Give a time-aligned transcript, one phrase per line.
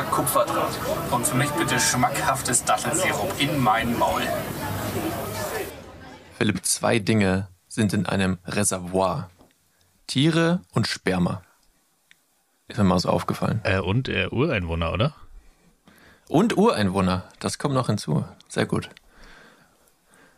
[0.00, 0.78] Meter Kupferdraht.
[1.10, 4.22] Und für mich bitte schmackhaftes Dattelsirup in mein Maul.
[6.38, 9.30] Philipp, zwei Dinge sind in einem Reservoir.
[10.06, 11.42] Tiere und Sperma.
[12.68, 13.60] Ist mir mal so aufgefallen.
[13.64, 15.14] Äh, und äh, Ureinwohner, oder?
[16.28, 17.24] Und Ureinwohner.
[17.38, 18.24] Das kommt noch hinzu.
[18.48, 18.90] Sehr gut.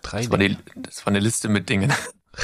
[0.02, 1.92] Drei Das war, die, das war eine Liste mit Dingen.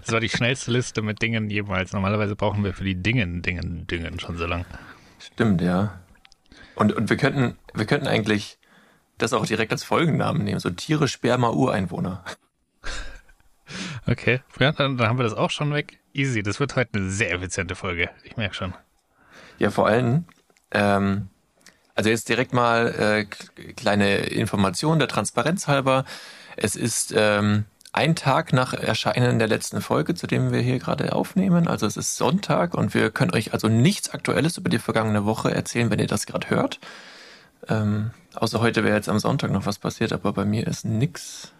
[0.00, 1.92] Das war die schnellste Liste mit Dingen jemals.
[1.92, 4.66] Normalerweise brauchen wir für die Dingen, Dingen, Dingen schon so lang.
[5.18, 6.00] Stimmt, ja.
[6.74, 8.58] Und, und wir könnten, wir könnten eigentlich
[9.18, 10.60] das auch direkt als Folgennamen nehmen.
[10.60, 12.24] So Tiere, Sperma, Ureinwohner.
[14.06, 15.98] Okay, ja, dann, dann haben wir das auch schon weg.
[16.14, 18.08] Easy, das wird heute eine sehr effiziente Folge.
[18.24, 18.72] Ich merke schon.
[19.58, 20.24] Ja, vor allem,
[20.70, 21.28] ähm,
[21.94, 23.24] also jetzt direkt mal äh,
[23.74, 26.06] kleine Information der Transparenz halber.
[26.56, 31.12] Es ist ähm, ein Tag nach Erscheinen der letzten Folge, zu dem wir hier gerade
[31.14, 31.68] aufnehmen.
[31.68, 35.54] Also es ist Sonntag und wir können euch also nichts Aktuelles über die vergangene Woche
[35.54, 36.78] erzählen, wenn ihr das gerade hört.
[37.68, 41.52] Ähm, außer heute wäre jetzt am Sonntag noch was passiert, aber bei mir ist nix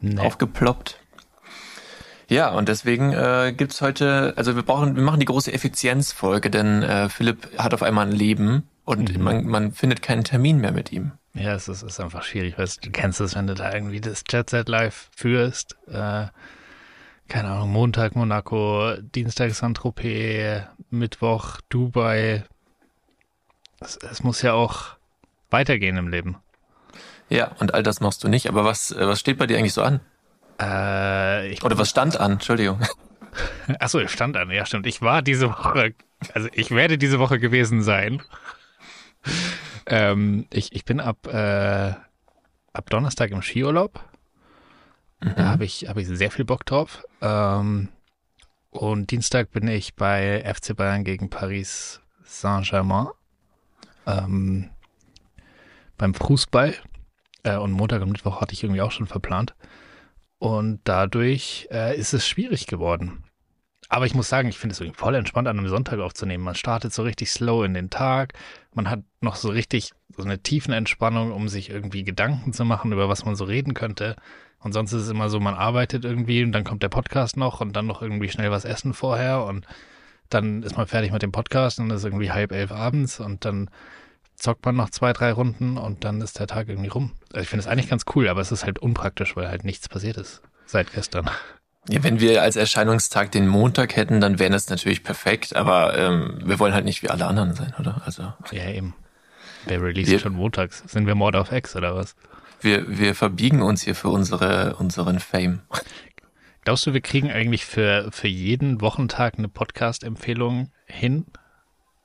[0.00, 0.18] Nee.
[0.20, 0.98] aufgeploppt.
[2.28, 6.82] Ja, und deswegen äh, gibt's heute, also wir brauchen, wir machen die große Effizienzfolge, denn
[6.82, 10.90] äh, Philipp hat auf einmal ein Leben und man, man findet keinen Termin mehr mit
[10.92, 11.12] ihm.
[11.34, 12.56] Ja, es ist, ist einfach schwierig.
[12.56, 15.76] Weißt, du kennst es, wenn du da irgendwie das Jet Set Live führst.
[15.88, 16.26] Äh,
[17.28, 22.44] keine Ahnung, Montag Monaco, Dienstag Saint-Tropez, Mittwoch Dubai.
[23.80, 24.96] Es, es muss ja auch
[25.50, 26.36] weitergehen im Leben.
[27.28, 28.48] Ja, und all das machst du nicht.
[28.48, 30.00] Aber was, äh, was steht bei dir eigentlich so an?
[30.58, 32.32] Äh, Oder was stand an?
[32.32, 32.80] Entschuldigung.
[33.80, 34.50] achso, es stand an.
[34.50, 34.86] Ja, stimmt.
[34.86, 35.94] Ich war diese Woche,
[36.32, 38.22] also ich werde diese Woche gewesen sein.
[39.86, 41.92] Ähm, ich, ich bin ab, äh,
[42.72, 44.00] ab Donnerstag im Skiurlaub.
[45.20, 47.02] Da habe ich, hab ich sehr viel Bock drauf.
[47.22, 47.88] Ähm,
[48.70, 53.08] und Dienstag bin ich bei FC Bayern gegen Paris Saint-Germain.
[54.06, 54.70] Ähm,
[55.96, 56.74] beim Fußball.
[57.44, 59.54] Äh, und Montag und Mittwoch hatte ich irgendwie auch schon verplant.
[60.38, 63.24] Und dadurch äh, ist es schwierig geworden.
[63.88, 66.44] Aber ich muss sagen, ich finde es irgendwie voll entspannt, an einem Sonntag aufzunehmen.
[66.44, 68.32] Man startet so richtig slow in den Tag.
[68.74, 72.92] Man hat noch so richtig so eine tiefen Entspannung, um sich irgendwie Gedanken zu machen,
[72.92, 74.16] über was man so reden könnte.
[74.58, 77.60] Und sonst ist es immer so, man arbeitet irgendwie und dann kommt der Podcast noch
[77.60, 79.66] und dann noch irgendwie schnell was essen vorher und
[80.30, 83.70] dann ist man fertig mit dem Podcast und ist irgendwie halb elf abends und dann
[84.36, 87.12] zockt man noch zwei, drei Runden und dann ist der Tag irgendwie rum.
[87.32, 89.88] Also ich finde es eigentlich ganz cool, aber es ist halt unpraktisch, weil halt nichts
[89.88, 91.30] passiert ist seit gestern.
[91.88, 95.54] Ja, wenn wir als Erscheinungstag den Montag hätten, dann wäre das natürlich perfekt.
[95.54, 98.00] Aber ähm, wir wollen halt nicht wie alle anderen sein, oder?
[98.06, 98.94] Also Ja, eben.
[99.66, 100.82] Wer release Wir- schon montags?
[100.86, 102.16] Sind wir Mord auf X oder was?
[102.60, 105.60] wir, wir verbiegen uns hier für unsere, unseren Fame.
[106.64, 111.26] Glaubst du, wir kriegen eigentlich für, für jeden Wochentag eine Podcast-Empfehlung hin?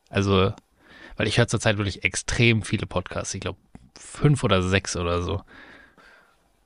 [0.10, 0.52] Also,
[1.16, 3.34] weil ich höre zurzeit wirklich extrem viele Podcasts.
[3.34, 3.58] Ich glaube,
[3.98, 5.42] fünf oder sechs oder so.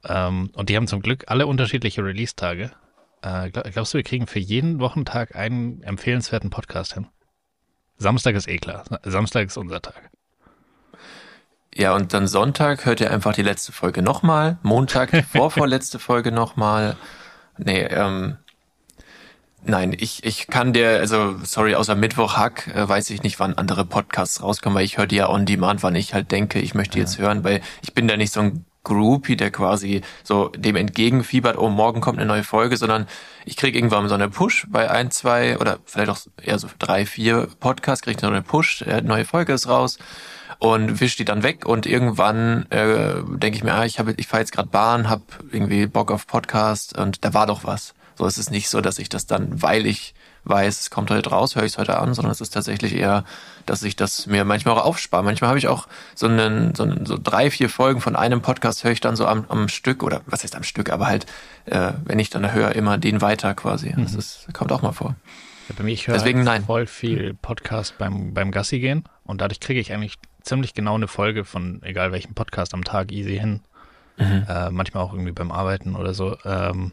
[0.06, 2.72] Ähm, und die haben zum Glück alle unterschiedliche Release-Tage.
[3.24, 7.08] Äh, glaub, glaubst du, wir kriegen für jeden Wochentag einen empfehlenswerten Podcast hin?
[7.98, 8.84] Samstag ist eh klar.
[9.04, 10.10] Samstag ist unser Tag.
[11.74, 14.58] Ja, und dann Sonntag hört ihr einfach die letzte Folge nochmal.
[14.62, 16.98] Montag die vorvorletzte Folge nochmal.
[17.58, 18.38] Nee, ähm,
[19.64, 23.58] nein, ich, ich kann dir, also sorry, außer Mittwoch Hack äh, weiß ich nicht, wann
[23.58, 26.76] andere Podcasts rauskommen, weil ich höre die ja on demand, wann ich halt denke, ich
[26.76, 30.76] möchte jetzt hören, weil ich bin da nicht so ein Groupie, der quasi so dem
[30.76, 33.08] entgegenfiebert, oh, morgen kommt eine neue Folge, sondern
[33.46, 37.06] ich krieg irgendwann so eine Push bei ein, zwei oder vielleicht auch eher so drei,
[37.06, 39.98] vier Podcasts, krieg ich so eine Push, äh, neue Folge ist raus
[40.60, 44.28] und wisch die dann weg und irgendwann äh, denke ich mir, ah, ich habe ich
[44.28, 47.94] fahre jetzt gerade Bahn, habe irgendwie Bock auf Podcast und da war doch was.
[48.16, 50.14] So es ist nicht so, dass ich das dann, weil ich
[50.46, 53.24] weiß, es kommt heute raus, höre ich es heute an, sondern es ist tatsächlich eher,
[53.66, 55.24] dass ich das mir manchmal auch aufspare.
[55.24, 58.84] Manchmal habe ich auch so einen, so, einen, so drei, vier Folgen von einem Podcast
[58.84, 61.26] höre ich dann so am, am Stück oder was heißt am Stück, aber halt,
[61.66, 63.94] äh, wenn ich dann höre, immer den weiter quasi.
[63.98, 65.16] Das ist, kommt auch mal vor.
[65.70, 66.66] Ja, bei mir, ich höre Deswegen nein.
[66.66, 71.08] voll viel Podcast beim, beim Gassi gehen und dadurch kriege ich eigentlich ziemlich genau eine
[71.08, 73.62] Folge von egal welchem Podcast am Tag easy hin.
[74.18, 76.38] Äh, manchmal auch irgendwie beim Arbeiten oder so.
[76.46, 76.92] Ähm,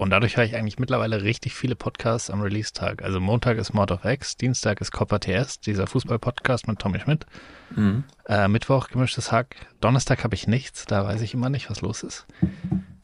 [0.00, 3.02] und dadurch höre ich eigentlich mittlerweile richtig viele Podcasts am Release-Tag.
[3.02, 7.26] Also Montag ist Mord of X, Dienstag ist Copper TS, dieser Fußball-Podcast mit Tommy Schmidt.
[7.76, 8.04] Mhm.
[8.26, 9.56] Äh, Mittwoch gemischtes Hack.
[9.82, 12.26] Donnerstag habe ich nichts, da weiß ich immer nicht, was los ist.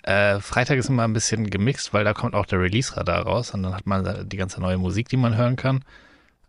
[0.04, 3.62] Äh, Freitag ist immer ein bisschen gemixt, weil da kommt auch der Release-Radar raus und
[3.62, 5.84] dann hat man die ganze neue Musik, die man hören kann.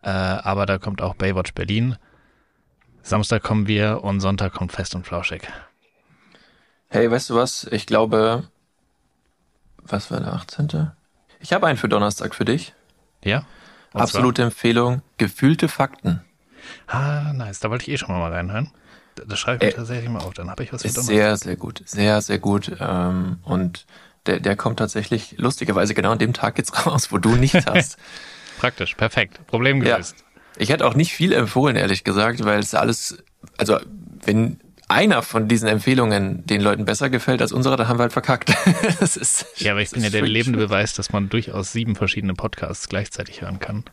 [0.01, 1.97] Äh, aber da kommt auch Baywatch Berlin.
[3.01, 5.41] Samstag kommen wir und Sonntag kommt Fest und Flauschig.
[6.87, 7.65] Hey, weißt du was?
[7.65, 8.47] Ich glaube,
[9.89, 10.91] was war der 18.?
[11.39, 12.73] Ich habe einen für Donnerstag für dich.
[13.23, 13.43] Ja?
[13.93, 15.01] Absolute Empfehlung.
[15.17, 16.21] Gefühlte Fakten.
[16.87, 17.59] Ah, nice.
[17.59, 18.71] Da wollte ich eh schon mal reinhören.
[19.25, 20.33] Das schreibe ich äh, tatsächlich mal auf.
[20.33, 21.81] Dann habe ich was für Ist sehr, sehr gut.
[21.85, 22.71] Sehr, sehr gut.
[22.79, 23.85] Ähm, und
[24.25, 27.97] der, der kommt tatsächlich lustigerweise genau an dem Tag jetzt raus, wo du nicht hast.
[28.59, 29.45] Praktisch, perfekt.
[29.47, 30.15] Problem gelöst.
[30.17, 30.23] Ja.
[30.59, 33.23] Ich hätte auch nicht viel empfohlen, ehrlich gesagt, weil es alles,
[33.57, 33.77] also
[34.25, 38.13] wenn einer von diesen Empfehlungen den Leuten besser gefällt als unsere, dann haben wir halt
[38.13, 38.53] verkackt.
[38.99, 42.33] das ist, ja, aber ich bin ja der lebende Beweis, dass man durchaus sieben verschiedene
[42.33, 43.83] Podcasts gleichzeitig hören kann.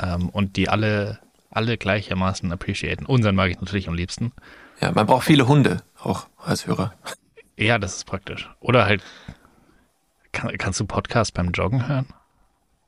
[0.00, 1.20] Ähm, und die alle,
[1.50, 3.06] alle gleichermaßen appreciaten.
[3.06, 4.32] Unseren mag ich natürlich am liebsten.
[4.80, 6.94] Ja, man braucht viele Hunde auch als Hörer.
[7.56, 8.50] Ja, das ist praktisch.
[8.60, 9.02] Oder halt,
[10.32, 12.06] kann, kannst du Podcast beim Joggen hören?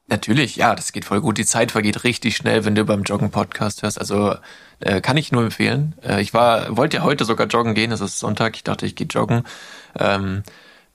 [0.08, 1.38] Natürlich, ja, das geht voll gut.
[1.38, 3.98] Die Zeit vergeht richtig schnell, wenn du beim Joggen Podcast hörst.
[3.98, 4.34] Also
[4.80, 5.94] äh, kann ich nur empfehlen.
[6.02, 7.92] Äh, ich war, wollte ja heute sogar joggen gehen.
[7.92, 8.56] Es ist Sonntag.
[8.56, 9.44] Ich dachte, ich gehe joggen.
[9.98, 10.42] Ähm,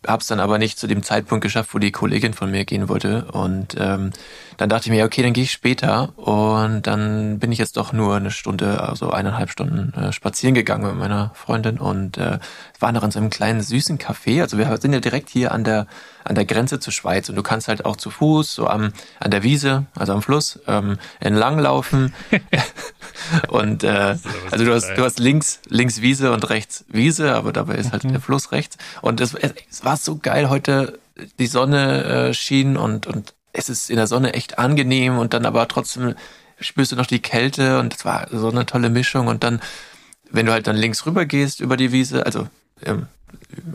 [0.06, 3.26] hab's dann aber nicht zu dem Zeitpunkt geschafft, wo die Kollegin von mir gehen wollte.
[3.32, 4.12] Und ähm,
[4.58, 6.18] dann dachte ich mir, okay, dann gehe ich später.
[6.18, 10.88] Und dann bin ich jetzt doch nur eine Stunde, also eineinhalb Stunden äh, spazieren gegangen
[10.88, 12.40] mit meiner Freundin und äh,
[12.80, 14.42] waren noch in so einem kleinen süßen Café.
[14.42, 15.88] Also wir sind ja direkt hier an der
[16.24, 19.32] an der Grenze zur Schweiz und du kannst halt auch zu Fuß so am an
[19.32, 22.14] der Wiese, also am Fluss ähm, entlang laufen.
[23.48, 24.18] und äh,
[24.52, 28.04] also du hast du hast links links Wiese und rechts Wiese, aber dabei ist halt
[28.04, 28.12] mhm.
[28.12, 28.78] der Fluss rechts.
[29.02, 31.00] Und es, es war so geil heute.
[31.40, 35.46] Die Sonne äh, schien und und es ist in der Sonne echt angenehm und dann
[35.46, 36.16] aber trotzdem
[36.60, 39.62] spürst du noch die Kälte und es war so eine tolle Mischung und dann
[40.32, 42.48] wenn du halt dann links rüber gehst über die Wiese, also
[42.84, 43.08] ähm,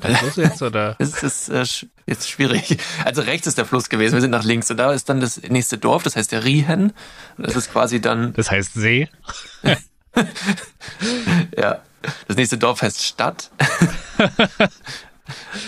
[0.00, 0.96] Fluss jetzt oder?
[0.99, 1.64] Es ist äh,
[2.06, 2.79] jetzt schwierig.
[3.05, 5.40] Also rechts ist der Fluss gewesen, wir sind nach links und da ist dann das
[5.43, 6.93] nächste Dorf, das heißt der Riehen.
[7.38, 8.32] Das ist quasi dann.
[8.37, 9.08] Das heißt See.
[11.56, 11.81] ja.
[12.26, 13.50] Das nächste Dorf heißt Stadt.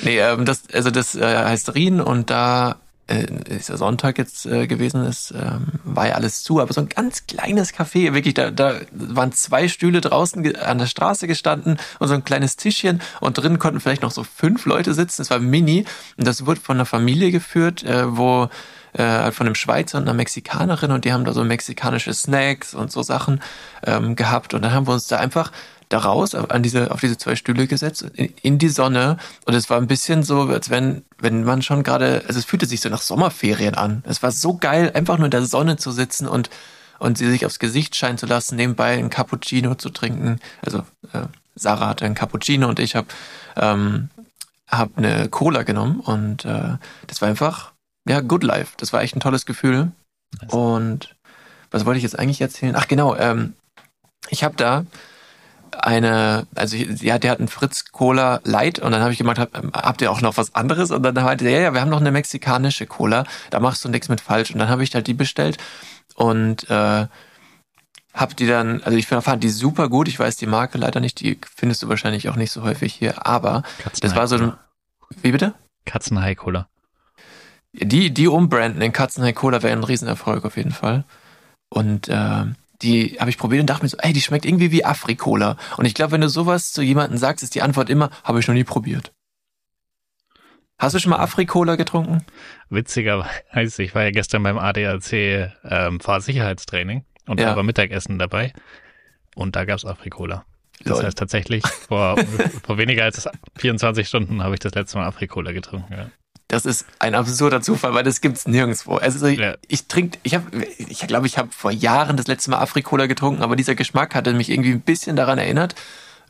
[0.03, 4.47] nee, ähm, das, also das äh, heißt Rien und da äh, ist ja Sonntag jetzt
[4.47, 8.35] äh, gewesen ist, ähm, war ja alles zu, aber so ein ganz kleines Café, wirklich,
[8.35, 13.01] da, da waren zwei Stühle draußen an der Straße gestanden und so ein kleines Tischchen
[13.21, 15.85] und drin konnten vielleicht noch so fünf Leute sitzen, es war mini
[16.17, 18.49] und das wurde von einer Familie geführt, äh, wo
[18.95, 22.93] äh, von einem Schweizer und einer Mexikanerin und die haben da so mexikanische Snacks und
[22.93, 23.41] so Sachen
[23.85, 24.55] ähm, gehabt.
[24.55, 25.51] Und dann haben wir uns da einfach
[25.95, 29.17] da raus an diese, auf diese zwei Stühle gesetzt, in, in die Sonne.
[29.47, 32.67] Und es war ein bisschen so, als wenn, wenn man schon gerade, also es fühlte
[32.67, 34.03] sich so nach Sommerferien an.
[34.07, 36.51] Es war so geil, einfach nur in der Sonne zu sitzen und,
[36.99, 40.41] und sie sich aufs Gesicht scheinen zu lassen, nebenbei ein Cappuccino zu trinken.
[40.63, 40.79] Also
[41.13, 43.07] äh, Sarah hatte ein Cappuccino und ich habe
[43.57, 44.11] ähm,
[44.69, 46.77] hab eine Cola genommen und äh,
[47.07, 47.73] das war einfach,
[48.09, 48.73] ja, good life.
[48.79, 49.93] Das war echt ein tolles Gefühl.
[50.49, 51.15] Und
[51.71, 52.75] was wollte ich jetzt eigentlich erzählen?
[52.77, 53.55] Ach genau, ähm,
[54.31, 54.85] ich habe da
[55.81, 59.53] eine, also ja, der hat einen Fritz Cola Light und dann habe ich gemacht, hab,
[59.75, 60.91] habt ihr auch noch was anderes?
[60.91, 63.89] Und dann meinte er, ja, ja, wir haben noch eine mexikanische Cola, da machst du
[63.89, 64.51] nichts mit falsch.
[64.51, 65.59] Und dann habe ich halt die bestellt
[66.15, 67.07] und äh,
[68.13, 70.09] hab die dann, also ich fand die super gut.
[70.09, 73.27] Ich weiß die Marke leider nicht, die findest du wahrscheinlich auch nicht so häufig hier,
[73.27, 73.65] aber
[74.01, 74.53] das war so ein,
[75.23, 75.55] wie bitte?
[75.85, 76.69] Katzenhai Cola.
[77.73, 81.05] Die, die umbranden in Katzenhai Cola wäre ein Riesenerfolg auf jeden Fall.
[81.69, 82.45] Und äh,
[82.85, 85.57] die habe ich probiert und dachte mir so, ey, die schmeckt irgendwie wie Afrikola.
[85.77, 88.47] Und ich glaube, wenn du sowas zu jemandem sagst, ist die Antwort immer, habe ich
[88.47, 89.13] noch nie probiert.
[90.79, 92.25] Hast du schon mal Afrikola getrunken?
[92.69, 95.13] Witzigerweise, ich war ja gestern beim ADAC
[95.65, 97.51] ähm, Fahrsicherheitstraining und ja.
[97.51, 98.53] da war Mittagessen dabei
[99.35, 100.45] und da gab's Afrikola.
[100.81, 101.07] Das Lol.
[101.07, 102.17] heißt tatsächlich, vor,
[102.65, 105.93] vor weniger als 24 Stunden habe ich das letzte Mal Afrikola getrunken.
[105.93, 106.11] Ja.
[106.49, 108.97] Das ist ein absurder Zufall, weil das gibt's nirgendwo.
[108.97, 109.57] Also ja.
[109.67, 113.43] ich trinke, ich habe, ich glaube, ich habe vor Jahren das letzte Mal Afrikola getrunken,
[113.43, 115.75] aber dieser Geschmack hatte mich irgendwie ein bisschen daran erinnert,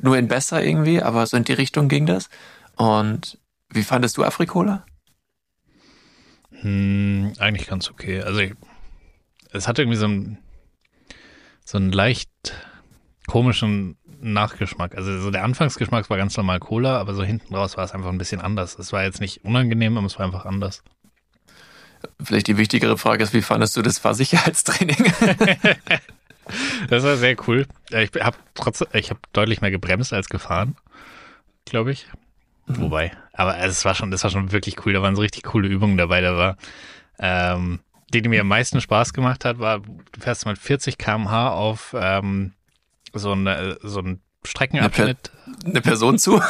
[0.00, 2.28] nur in besser irgendwie, aber so in die Richtung ging das.
[2.76, 3.38] Und
[3.70, 4.84] wie fandest du Afrikola?
[6.60, 8.22] Hm, eigentlich ganz okay.
[8.22, 8.54] Also ich,
[9.50, 10.38] es hatte irgendwie so einen
[11.64, 12.30] so einen leicht
[13.26, 13.96] komischen
[14.32, 14.96] Nachgeschmack.
[14.96, 18.10] Also so der Anfangsgeschmack war ganz normal Cola, aber so hinten raus war es einfach
[18.10, 18.78] ein bisschen anders.
[18.78, 20.82] Es war jetzt nicht unangenehm, aber es war einfach anders.
[22.22, 24.96] Vielleicht die wichtigere Frage ist, wie fandest du das Fahrsicherheitstraining?
[26.88, 27.66] das war sehr cool.
[27.90, 30.76] Ich habe trotzdem, ich habe deutlich mehr gebremst als gefahren,
[31.64, 32.06] glaube ich.
[32.66, 32.80] Mhm.
[32.80, 34.92] Wobei, aber es war schon, das war schon wirklich cool.
[34.94, 36.20] Da waren so richtig coole Übungen dabei.
[36.20, 36.56] Da war,
[37.18, 37.80] ähm,
[38.12, 41.94] die, die mir am meisten Spaß gemacht hat, war, du fährst mal 40 km/h auf
[41.98, 42.52] ähm,
[43.14, 45.30] so, eine, so ein Streckenabschnitt.
[45.46, 46.40] Eine, per eine Person zu?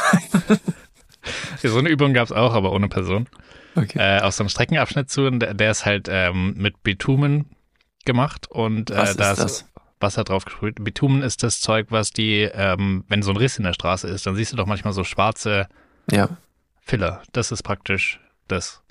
[1.63, 3.27] so eine Übung gab es auch, aber ohne Person.
[3.75, 3.99] Okay.
[3.99, 7.49] Äh, auf so einem Streckenabschnitt zu und der, der ist halt ähm, mit Bitumen
[8.05, 9.65] gemacht und äh, da ist das?
[9.99, 10.83] Wasser drauf gesprüht.
[10.83, 14.25] Bitumen ist das Zeug, was die, ähm, wenn so ein Riss in der Straße ist,
[14.25, 15.67] dann siehst du doch manchmal so schwarze
[16.11, 16.29] ja.
[16.81, 17.23] Filler.
[17.31, 18.81] Das ist praktisch das.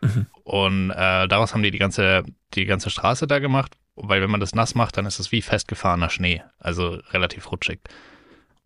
[0.00, 0.26] Mhm.
[0.44, 2.22] Und äh, daraus haben die die ganze,
[2.54, 5.42] die ganze Straße da gemacht weil wenn man das nass macht, dann ist es wie
[5.42, 7.80] festgefahrener Schnee, also relativ rutschig.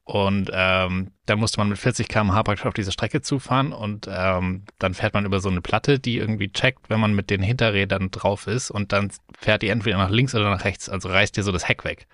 [0.05, 4.63] Und ähm, dann musste man mit 40 km/h praktisch auf diese Strecke zufahren und ähm,
[4.79, 8.13] dann fährt man über so eine Platte, die irgendwie checkt, wenn man mit den Hinterrädern
[8.13, 11.43] drauf ist und dann fährt die entweder nach links oder nach rechts, also reißt dir
[11.43, 12.07] so das Heck weg.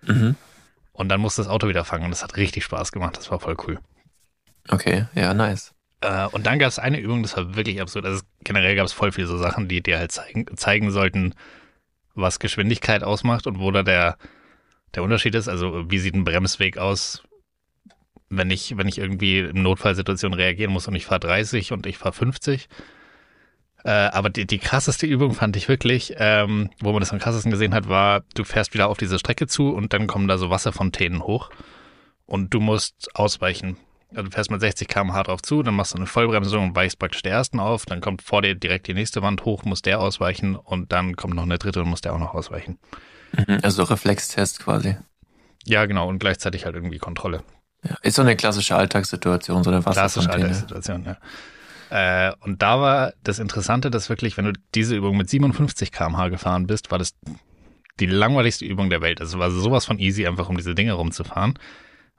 [0.00, 0.36] Mhm.
[0.94, 3.40] Und dann muss das Auto wieder fangen und das hat richtig Spaß gemacht, das war
[3.40, 3.78] voll cool.
[4.70, 5.74] Okay, ja, nice.
[6.00, 8.06] Äh, und dann gab es eine Übung, das war wirklich absurd.
[8.06, 11.34] Also generell gab es voll viele so Sachen, die dir halt zeigen, zeigen sollten,
[12.14, 14.16] was Geschwindigkeit ausmacht und wo da der,
[14.94, 15.48] der Unterschied ist.
[15.48, 17.22] Also wie sieht ein Bremsweg aus,
[18.28, 21.98] wenn ich, wenn ich irgendwie in Notfallsituation reagieren muss und ich fahre 30 und ich
[21.98, 22.68] fahre 50.
[23.84, 27.50] Äh, aber die, die krasseste Übung fand ich wirklich, ähm, wo man das am krassesten
[27.50, 30.48] gesehen hat, war, du fährst wieder auf diese Strecke zu und dann kommen da so
[30.48, 31.50] Wasserfontänen hoch
[32.24, 33.76] und du musst ausweichen.
[34.10, 37.22] Du fährst mit 60 km/h drauf zu, dann machst du eine Vollbremsung und weichst praktisch
[37.22, 40.54] der ersten auf, dann kommt vor dir direkt die nächste Wand hoch, muss der ausweichen
[40.56, 42.78] und dann kommt noch eine dritte und muss der auch noch ausweichen.
[43.36, 44.96] Mhm, Also Reflextest quasi.
[45.64, 47.42] Ja, genau, und gleichzeitig halt irgendwie Kontrolle.
[47.82, 47.96] Ja.
[48.02, 50.44] Ist so eine klassische Alltagssituation, so eine Klassische Wasserfontäne.
[50.44, 51.16] Alltagssituation, ja.
[51.90, 56.28] Äh, und da war das Interessante, dass wirklich, wenn du diese Übung mit 57 km/h
[56.28, 57.14] gefahren bist, war das
[58.00, 59.20] die langweiligste Übung der Welt.
[59.20, 61.58] Also war sowas von easy, einfach um diese Dinge rumzufahren.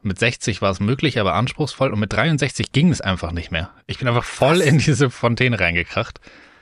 [0.06, 1.92] Mit 60 war es möglich, aber anspruchsvoll.
[1.92, 3.72] Und mit 63 ging es einfach nicht mehr.
[3.88, 6.20] Ich bin einfach voll in diese Fontäne reingekracht.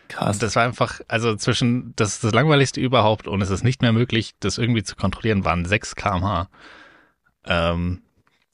[0.07, 0.39] Krass.
[0.39, 3.91] Das war einfach, also zwischen, das ist das langweiligste überhaupt und es ist nicht mehr
[3.91, 6.47] möglich, das irgendwie zu kontrollieren, waren 6 kmh.
[7.45, 8.01] Ähm,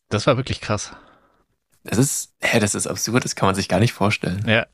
[0.10, 0.93] das war wirklich krass.
[1.84, 4.43] Das ist, hä, das ist absurd, das kann man sich gar nicht vorstellen.
[4.48, 4.65] Ja.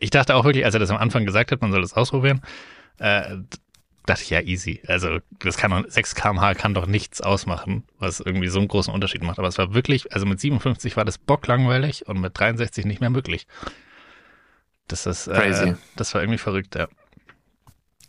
[0.00, 2.42] Ich dachte auch wirklich, als er das am Anfang gesagt hat, man soll das ausprobieren,
[2.98, 3.36] äh,
[4.06, 4.82] dachte ich, ja, easy.
[4.86, 8.92] Also, das kann doch, 6 kmh kann doch nichts ausmachen, was irgendwie so einen großen
[8.92, 9.38] Unterschied macht.
[9.38, 13.10] Aber es war wirklich, also mit 57 war das bocklangweilig und mit 63 nicht mehr
[13.10, 13.46] möglich.
[14.88, 15.74] Das ist, äh, Crazy.
[15.96, 16.88] das war irgendwie verrückt, ja.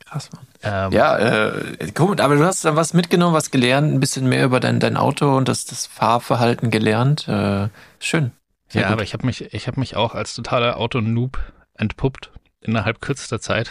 [0.05, 0.45] Krass, Mann.
[0.63, 4.45] Ähm, Ja, äh, gut, aber du hast dann was mitgenommen, was gelernt, ein bisschen mehr
[4.45, 7.27] über dein, dein Auto und das, das Fahrverhalten gelernt.
[7.27, 7.69] Äh,
[7.99, 8.31] schön.
[8.67, 8.93] Sehr ja, gut.
[8.93, 11.39] aber ich habe mich, ich habe mich auch als totaler Autonoob
[11.75, 12.31] entpuppt
[12.61, 13.69] innerhalb kürzester Zeit,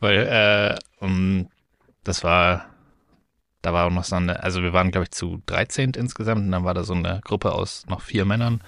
[0.00, 1.48] weil äh, um,
[2.04, 2.66] das war,
[3.62, 6.52] da war auch noch so eine, also wir waren glaube ich zu 13 insgesamt und
[6.52, 8.62] dann war da so eine Gruppe aus noch vier Männern,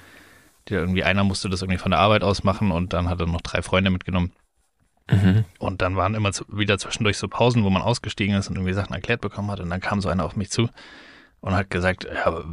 [0.68, 3.26] die irgendwie einer musste das irgendwie von der Arbeit aus machen und dann hat er
[3.26, 4.32] noch drei Freunde mitgenommen
[5.12, 5.44] Mhm.
[5.58, 8.94] und dann waren immer wieder zwischendurch so Pausen, wo man ausgestiegen ist und irgendwie Sachen
[8.94, 9.58] erklärt bekommen hat.
[9.58, 10.68] Und dann kam so einer auf mich zu
[11.40, 12.44] und hat gesagt, ja,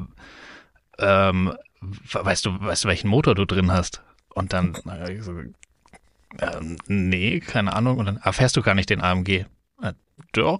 [0.98, 4.02] ähm, we- weißt du, weißt du, welchen Motor du drin hast?
[4.34, 5.34] Und dann so,
[6.40, 7.98] ähm, nee, keine Ahnung.
[7.98, 9.46] Und dann erfährst du gar nicht den AMG.
[9.82, 9.94] Äh,
[10.34, 10.60] doch.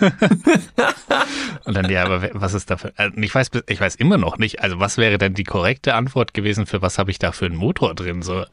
[1.64, 2.92] und dann, ja, aber was ist dafür?
[2.96, 4.62] Äh, ich weiß, ich weiß immer noch nicht.
[4.62, 7.56] Also, was wäre denn die korrekte Antwort gewesen für was habe ich da für einen
[7.56, 8.22] Motor drin?
[8.22, 8.44] So,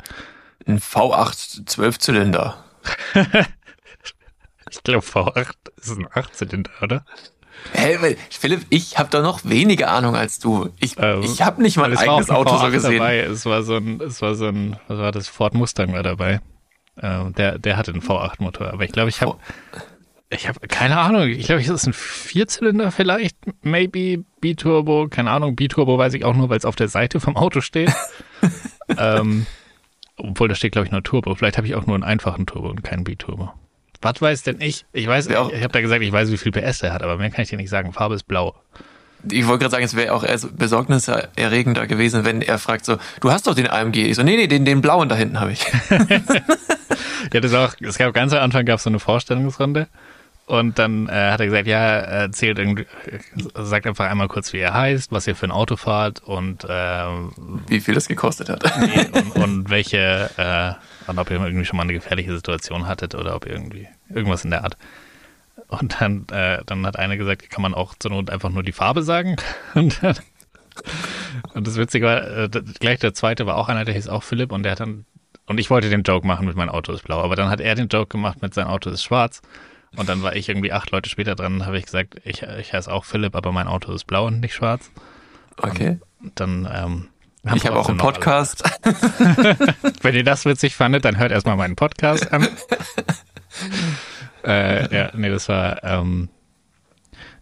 [0.65, 2.63] Ein V8 Zwölfzylinder.
[4.70, 7.05] ich glaube, V8 ist ein 18, oder?
[7.72, 10.70] Hä, weil, Philipp, ich habe da noch weniger Ahnung als du.
[10.79, 13.00] Ich, Ähm, ich habe nicht mal ein eigenes Auto so V8 gesehen.
[13.00, 13.20] Dabei.
[13.20, 15.27] Es war so ein, es war so ein, was war das?
[15.27, 16.41] Ford Mustang war dabei.
[17.02, 18.72] Ähm, der, der hatte einen V8-Motor.
[18.72, 19.38] Aber ich glaube, ich habe,
[20.30, 21.28] ich habe keine Ahnung.
[21.28, 25.08] Ich glaube, es ist ein Vierzylinder vielleicht, maybe B-Turbo.
[25.10, 25.56] Keine Ahnung.
[25.56, 27.92] B-Turbo weiß ich auch nur, weil es auf der Seite vom Auto steht.
[28.98, 29.46] ähm,
[30.18, 31.34] obwohl da steht, glaube ich, nur Turbo.
[31.36, 33.52] Vielleicht habe ich auch nur einen einfachen Turbo und keinen B-Turbo.
[34.02, 34.86] Was weiß denn ich?
[34.92, 37.02] Ich weiß, Ja, ich, ich habe da gesagt, ich weiß, wie viel PS der hat,
[37.02, 37.94] aber mehr kann ich dir nicht sagen.
[37.94, 38.54] Farbe ist blau.
[39.32, 43.48] Ich wollte gerade sagen, es wäre auch besorgniserregender gewesen, wenn er fragt so, du hast
[43.48, 43.98] doch den AMG.
[43.98, 45.65] Ich so, nee, nee, den, den blauen da hinten habe ich.
[47.32, 49.88] Ja, das auch, es gab ganz am Anfang gab es so eine Vorstellungsrunde
[50.46, 53.20] und dann äh, hat er gesagt, ja, er erzählt irgendwie, äh,
[53.63, 57.32] sagt einfach einmal kurz, wie er heißt, was ihr für ein Auto fahrt und, ähm,
[57.68, 58.63] Wie viel das gekostet hat.
[58.80, 63.15] nee, und, und welche, äh, und ob ihr irgendwie schon mal eine gefährliche Situation hattet
[63.15, 64.77] oder ob ihr irgendwie irgendwas in der Art.
[65.80, 68.72] Und dann, äh, dann hat einer gesagt, kann man auch zur Not einfach nur die
[68.72, 69.36] Farbe sagen.
[69.74, 70.15] Und, dann,
[71.53, 72.50] und das Witzige war, äh,
[72.80, 75.06] gleich der zweite war auch einer, der hieß auch Philipp und der hat dann,
[75.46, 77.75] und ich wollte den Joke machen mit mein Auto ist blau, aber dann hat er
[77.75, 79.42] den Joke gemacht mit sein Auto ist schwarz.
[79.96, 82.92] Und dann war ich irgendwie acht Leute später dran, habe ich gesagt, ich, ich heiße
[82.92, 84.89] auch Philipp, aber mein Auto ist blau und nicht schwarz.
[85.58, 86.00] Okay.
[86.22, 87.10] Und dann, ähm,
[87.46, 88.63] haben Ich habe auch einen Podcast.
[90.01, 92.48] wenn ihr das witzig fandet, dann hört erstmal meinen Podcast an.
[94.44, 96.30] äh, ja, nee, das war, ähm,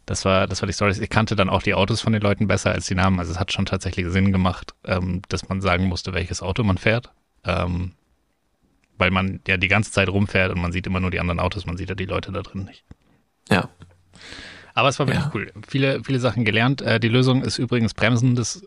[0.05, 0.93] das war, das war die Story.
[0.99, 3.19] Ich kannte dann auch die Autos von den Leuten besser als die Namen.
[3.19, 6.77] Also es hat schon tatsächlich Sinn gemacht, ähm, dass man sagen musste, welches Auto man
[6.77, 7.11] fährt.
[7.45, 7.93] Ähm,
[8.97, 11.65] weil man ja die ganze Zeit rumfährt und man sieht immer nur die anderen Autos,
[11.65, 12.83] man sieht ja die Leute da drin nicht.
[13.49, 13.69] Ja.
[14.73, 15.31] Aber es war wirklich Ja.
[15.33, 15.51] cool.
[15.67, 16.81] Viele, viele Sachen gelernt.
[16.81, 18.35] Äh, die Lösung ist übrigens Bremsen.
[18.35, 18.63] Das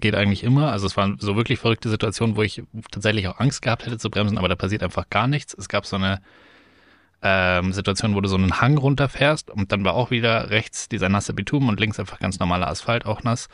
[0.00, 0.70] geht eigentlich immer.
[0.70, 4.10] Also es waren so wirklich verrückte Situationen, wo ich tatsächlich auch Angst gehabt hätte zu
[4.10, 5.54] bremsen, aber da passiert einfach gar nichts.
[5.54, 6.20] Es gab so eine,
[7.26, 11.08] ähm, Situation, wo du so einen Hang runterfährst und dann war auch wieder rechts dieser
[11.08, 13.48] nasse Bitumen und links einfach ganz normaler Asphalt, auch nass.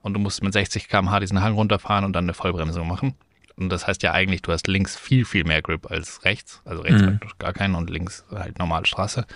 [0.00, 3.14] Und du musst mit 60 km/h diesen Hang runterfahren und dann eine Vollbremsung machen.
[3.56, 6.62] Und das heißt ja eigentlich, du hast links viel, viel mehr Grip als rechts.
[6.64, 7.06] Also rechts Mhm.
[7.20, 9.26] halt gar keinen und links halt normale Straße.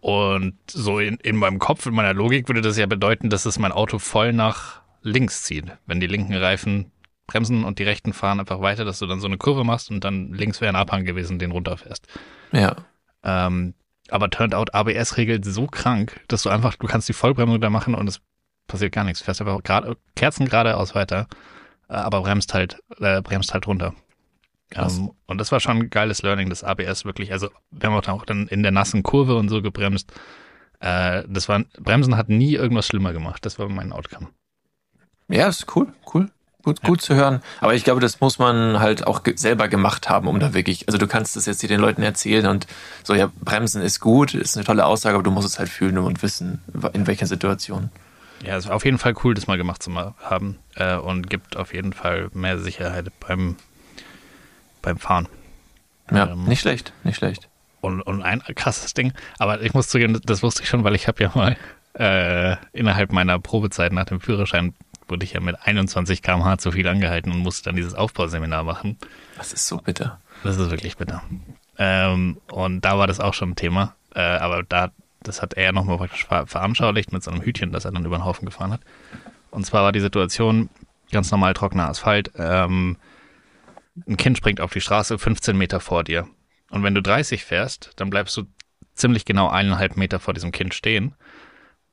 [0.00, 3.58] Und so in, in meinem Kopf, in meiner Logik würde das ja bedeuten, dass es
[3.58, 5.66] mein Auto voll nach links zieht.
[5.86, 6.90] Wenn die linken Reifen
[7.26, 10.04] bremsen und die rechten fahren einfach weiter, dass du dann so eine Kurve machst und
[10.04, 12.06] dann links wäre ein Abhang gewesen, den runterfährst.
[12.52, 12.76] Ja.
[13.22, 13.74] Ähm,
[14.08, 17.70] aber turned out, ABS regelt so krank, dass du einfach, du kannst die Vollbremsung da
[17.70, 18.20] machen und es
[18.66, 19.20] passiert gar nichts.
[19.20, 21.28] Du fährst einfach gerade, Kerzen geradeaus weiter,
[21.88, 23.94] äh, aber bremst halt, äh, bremst halt runter.
[24.70, 24.98] Krass.
[24.98, 28.24] Ähm, und das war schon ein geiles Learning, das ABS wirklich, also wir haben auch
[28.24, 30.12] dann in der nassen Kurve und so gebremst.
[30.80, 33.46] Äh, das war, Bremsen hat nie irgendwas schlimmer gemacht.
[33.46, 34.28] Das war mein Outcome.
[35.28, 36.30] Ja, ist cool, cool.
[36.64, 37.42] Gut, gut zu hören.
[37.60, 40.86] Aber ich glaube, das muss man halt auch ge selber gemacht haben, um da wirklich,
[40.86, 42.66] also du kannst das jetzt hier den Leuten erzählen und
[43.02, 45.98] so, ja, Bremsen ist gut, ist eine tolle Aussage, aber du musst es halt fühlen
[45.98, 47.90] und wissen, in welcher Situation.
[48.44, 51.56] Ja, es war auf jeden Fall cool, das mal gemacht zu haben äh, und gibt
[51.56, 53.56] auf jeden Fall mehr Sicherheit beim,
[54.82, 55.28] beim Fahren.
[56.12, 56.44] Ja, Ähm.
[56.44, 57.48] nicht schlecht, nicht schlecht.
[57.80, 61.08] Und, und ein krasses Ding, aber ich muss zugeben, das wusste ich schon, weil ich
[61.08, 61.56] habe ja mal
[61.94, 64.74] äh, innerhalb meiner Probezeit nach dem Führerschein
[65.12, 68.98] wurde ich ja mit 21 km/h zu viel angehalten und musste dann dieses Aufbauseminar machen.
[69.36, 70.20] Das ist so bitter.
[70.42, 71.22] Das ist wirklich bitter.
[71.78, 74.90] Ähm, und da war das auch schon ein Thema, äh, aber da,
[75.22, 78.16] das hat er nochmal praktisch ver veranschaulicht mit so einem Hütchen, das er dann über
[78.16, 78.80] den Haufen gefahren hat.
[79.50, 80.70] Und zwar war die Situation
[81.12, 82.32] ganz normal trockener Asphalt.
[82.36, 82.96] Ähm,
[84.08, 86.26] ein Kind springt auf die Straße 15 Meter vor dir.
[86.70, 88.44] Und wenn du 30 fährst, dann bleibst du
[88.94, 91.14] ziemlich genau eineinhalb Meter vor diesem Kind stehen.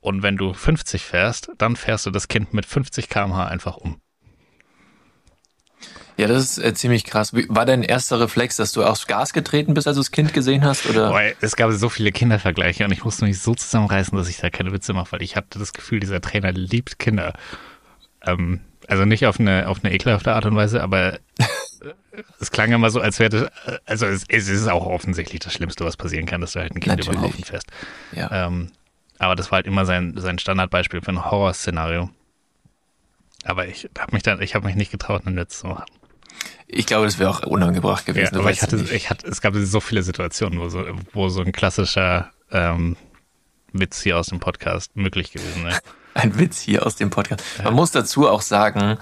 [0.01, 3.99] Und wenn du 50 fährst, dann fährst du das Kind mit 50 km/h einfach um.
[6.17, 7.33] Ja, das ist äh, ziemlich krass.
[7.33, 10.33] Wie- War dein erster Reflex, dass du aufs Gas getreten bist, als du das Kind
[10.33, 10.85] gesehen hast?
[10.85, 11.09] Oder?
[11.09, 14.49] Boah, es gab so viele Kindervergleiche und ich musste mich so zusammenreißen, dass ich da
[14.49, 17.33] keine Witze mache, weil ich hatte das Gefühl, dieser Trainer liebt Kinder.
[18.21, 21.19] Ähm, also nicht auf eine, auf eine ekelhafte Art und Weise, aber äh,
[22.41, 25.53] es klang immer so, als wäre das, äh, also es, es ist auch offensichtlich das
[25.53, 27.33] Schlimmste, was passieren kann, dass du halt ein Kind über den Natürlich.
[27.33, 27.67] Haufen fährst.
[28.11, 28.47] Ja.
[28.47, 28.71] Ähm,
[29.19, 32.09] aber das war halt immer sein, sein Standardbeispiel für ein Horrorszenario.
[33.43, 35.85] Aber ich habe mich dann, ich habe mich nicht getraut, einen Witz zu machen.
[36.67, 38.35] Ich glaube, das wäre auch unangebracht gewesen.
[38.35, 38.91] Ja, aber ich hatte, nicht.
[38.91, 42.95] ich hatte, es gab so viele Situationen, wo so, wo so ein klassischer ähm,
[43.73, 45.79] Witz hier aus dem Podcast möglich gewesen wäre.
[46.15, 47.43] Ein Witz hier aus dem Podcast.
[47.63, 48.97] Man muss dazu auch sagen,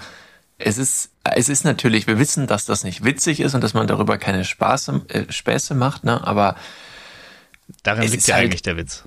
[0.58, 3.86] es ist, es ist natürlich, wir wissen, dass das nicht witzig ist und dass man
[3.86, 6.24] darüber keine Spaße, äh, Späße macht, ne?
[6.26, 6.54] aber
[7.82, 9.04] Darin liegt ja halt- eigentlich der Witz.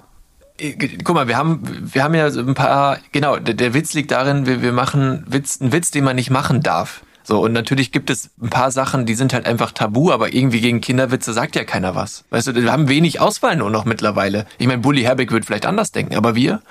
[1.03, 1.61] Guck mal, wir haben,
[1.93, 5.61] wir haben ja ein paar, genau, der, der Witz liegt darin, wir, wir machen Witz,
[5.61, 7.01] einen Witz, den man nicht machen darf.
[7.23, 10.59] So, und natürlich gibt es ein paar Sachen, die sind halt einfach tabu, aber irgendwie
[10.59, 12.25] gegen Kinderwitze sagt ja keiner was.
[12.31, 14.47] Weißt du, wir haben wenig Auswahl nur noch mittlerweile.
[14.57, 16.61] Ich meine, Bully Herbig wird vielleicht anders denken, aber wir?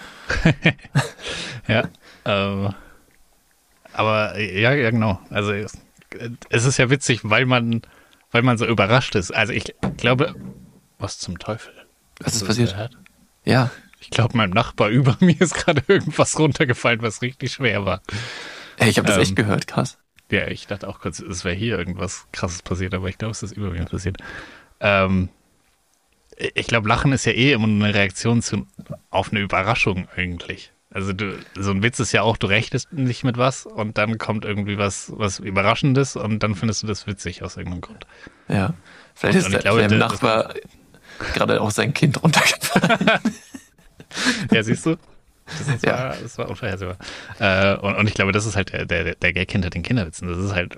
[1.68, 1.84] Ja.
[2.24, 2.74] Ähm,
[3.92, 5.20] aber ja, ja, genau.
[5.30, 7.82] Also es, ist ja witzig, weil man,
[8.32, 9.30] weil man so überrascht ist.
[9.32, 10.34] Also ich glaube,
[10.98, 11.72] was zum Teufel?
[12.18, 12.70] Was ist passiert?
[12.70, 12.96] gehört?
[13.44, 13.70] Ja.
[14.00, 18.00] Ich glaube, meinem Nachbar über mir ist gerade irgendwas runtergefallen, was richtig schwer war.
[18.78, 19.98] Ey, ich habe das Ähm, echt gehört, krass.
[20.30, 23.42] Ja, ich dachte auch kurz, es wäre hier irgendwas krasses passiert, aber ich glaube, es
[23.42, 24.16] ist über mir passiert.
[24.80, 25.28] Ähm,
[26.54, 28.66] ich glaube, Lachen ist ja eh immer eine Reaktion zu,
[29.10, 30.72] auf eine Überraschung eigentlich.
[30.92, 34.18] Also du, so ein Witz ist ja auch, du rechnest nicht mit was und dann
[34.18, 38.06] kommt irgendwie was, was Überraschendes und dann findest du das witzig aus irgendeinem Grund.
[38.48, 38.74] Ja.
[39.14, 40.54] Vielleicht Und- ist und der, glaube, der Nachbar
[41.34, 43.10] gerade auch sein Kind runtergefallen.
[44.50, 44.96] Ja, siehst du?
[45.46, 45.92] Das, ist, Ja.
[45.92, 46.96] war, das war unvorhersehbar.
[47.38, 50.26] Äh, und, und ich glaube, das ist halt der, der, der Gag hinter den Kinderwitzen.
[50.28, 50.74] Das ist halt,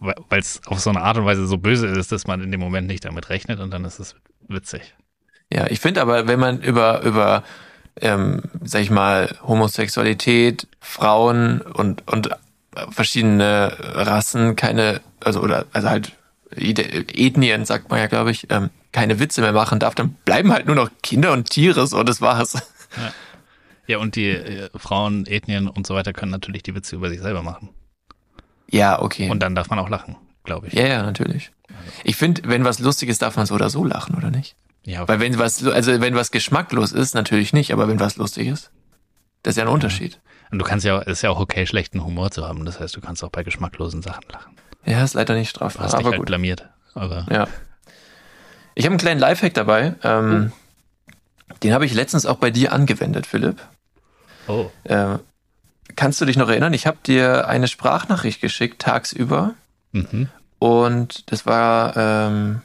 [0.00, 2.60] weil es auf so eine Art und Weise so böse ist, dass man in dem
[2.60, 4.16] Moment nicht damit rechnet und dann ist es
[4.48, 4.94] witzig.
[5.50, 7.42] Ja, ich finde aber, wenn man über, über,
[8.00, 12.28] ähm, sag ich mal, Homosexualität, Frauen und, und
[12.90, 16.12] verschiedene Rassen keine, also, oder, also halt
[16.56, 20.66] Ethnien, sagt man ja, glaube ich, ähm, keine Witze mehr machen darf, dann bleiben halt
[20.66, 22.54] nur noch Kinder und Tiere, so, das war's.
[23.86, 27.20] Ja, und die äh, Frauen, Ethnien und so weiter können natürlich die Witze über sich
[27.20, 27.68] selber machen.
[28.70, 29.28] Ja, okay.
[29.28, 30.72] Und dann darf man auch lachen, glaube ich.
[30.72, 31.52] ja, ja, natürlich.
[32.02, 34.56] Ich finde, wenn was lustig ist, darf man so oder so lachen, oder nicht?
[34.84, 38.48] Ja, Weil wenn was, also wenn was geschmacklos ist, natürlich nicht, aber wenn was lustig
[38.48, 38.70] ist,
[39.42, 40.20] das ist ja ein Unterschied.
[40.50, 42.64] und du kannst ja, es ist ja auch okay, schlechten Humor zu haben.
[42.64, 44.56] Das heißt, du kannst auch bei geschmacklosen Sachen lachen.
[44.86, 46.26] Ja, ist leider nicht Du strafbar, hast dich aber halt gut.
[46.26, 46.68] blamiert.
[46.94, 47.46] Aber Ja.
[48.76, 49.94] Ich habe einen kleinen Lifehack dabei.
[50.02, 50.52] Ähm,
[51.62, 53.62] Den habe ich letztens auch bei dir angewendet, Philipp.
[54.48, 55.18] oh, Äh,
[55.96, 56.74] kannst du dich noch erinnern?
[56.74, 59.54] Ich habe dir eine Sprachnachricht geschickt tagsüber
[59.92, 60.28] mhm.
[60.58, 62.62] und das war, ähm,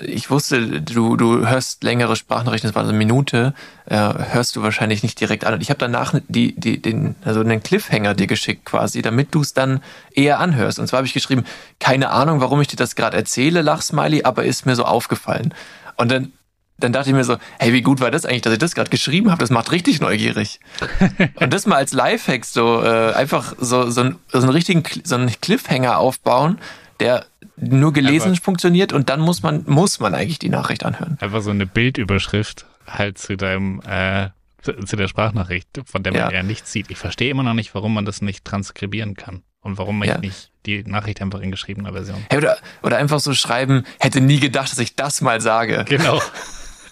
[0.00, 3.54] ich wusste, du, du hörst längere Sprachnachrichten, das war so eine Minute,
[3.86, 5.54] äh, hörst du wahrscheinlich nicht direkt an.
[5.54, 9.40] Und ich habe danach die, die, den, also einen Cliffhanger dir geschickt quasi, damit du
[9.40, 10.78] es dann eher anhörst.
[10.78, 11.44] Und zwar habe ich geschrieben,
[11.78, 15.54] keine Ahnung, warum ich dir das gerade erzähle, Lachsmiley, aber ist mir so aufgefallen.
[15.96, 16.32] Und dann,
[16.78, 18.90] dann dachte ich mir so, hey, wie gut war das eigentlich, dass ich das gerade
[18.90, 19.40] geschrieben habe?
[19.40, 20.58] Das macht richtig neugierig.
[21.36, 25.14] Und das mal als Lifehack so äh, einfach so, so, ein, so einen richtigen so
[25.16, 26.58] einen Cliffhanger aufbauen,
[27.02, 31.18] der nur gelesen einfach, funktioniert und dann muss man, muss man eigentlich die Nachricht anhören.
[31.20, 34.30] Einfach so eine Bildüberschrift halt zu deinem, äh,
[34.62, 36.30] zu, der Sprachnachricht, von der man ja.
[36.30, 36.90] eher nichts sieht.
[36.90, 39.42] Ich verstehe immer noch nicht, warum man das nicht transkribieren kann.
[39.60, 40.18] Und warum ich ja.
[40.18, 42.18] nicht die Nachricht einfach in geschriebener Version.
[42.30, 45.84] Hey, oder, oder einfach so schreiben, hätte nie gedacht, dass ich das mal sage.
[45.88, 46.20] Genau.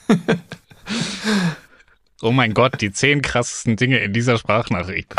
[2.22, 5.14] oh mein Gott, die zehn krassesten Dinge in dieser Sprachnachricht.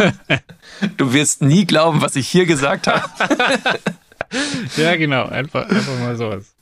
[0.96, 3.04] du wirst nie glauben, was ich hier gesagt habe.
[4.76, 5.26] ja, genau.
[5.26, 6.56] Einfach, einfach mal sowas.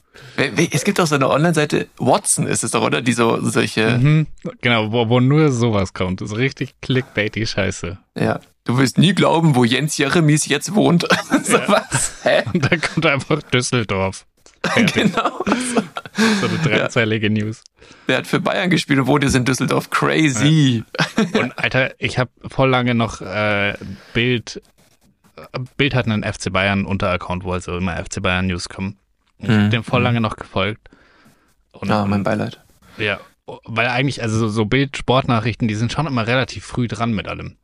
[0.73, 3.03] Es gibt auch so eine Online-Seite, Watson ist es doch, oder?
[3.03, 3.99] Die so solche.
[3.99, 4.27] Mhm,
[4.61, 6.21] genau, wo, wo nur sowas kommt.
[6.21, 7.99] Das ist richtig clickbaity Scheiße.
[8.17, 8.41] Ja.
[8.65, 11.03] Du wirst nie glauben, wo Jens Jeremies jetzt wohnt.
[11.45, 11.69] so ja.
[11.69, 12.15] was?
[12.23, 12.43] Hä?
[12.53, 14.25] Und dann kommt einfach Düsseldorf.
[14.95, 15.45] genau.
[16.41, 17.33] So eine dreizeilige ja.
[17.33, 17.63] News.
[18.07, 19.91] Wer hat für Bayern gespielt und wohnt jetzt in Düsseldorf?
[19.91, 20.85] Crazy.
[21.33, 21.41] Ja.
[21.41, 23.75] Und Alter, ich habe voll lange noch äh,
[24.13, 24.63] Bild
[25.77, 28.99] Bild hat einen FC Bayern Unteraccount, wo also immer FC Bayern News kommen.
[29.39, 29.71] Ich mhm.
[29.71, 30.89] dem voll lange noch gefolgt.
[31.73, 32.61] Und, ah, mein Beileid.
[32.99, 33.19] Ja,
[33.65, 37.57] weil eigentlich, also so, so Bild-Sportnachrichten, die sind schon immer relativ früh dran mit allem.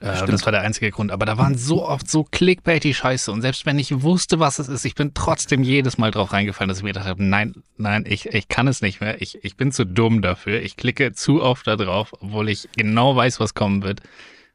[0.00, 1.10] Äh, das war der einzige Grund.
[1.10, 3.30] Aber da waren so oft so clickbaity Scheiße.
[3.32, 6.68] Und selbst wenn ich wusste, was es ist, ich bin trotzdem jedes Mal drauf reingefallen,
[6.68, 9.20] dass ich mir gedacht habe, nein, nein, ich, ich kann es nicht mehr.
[9.20, 10.62] Ich, ich bin zu dumm dafür.
[10.62, 14.00] Ich klicke zu oft da drauf, obwohl ich genau weiß, was kommen wird.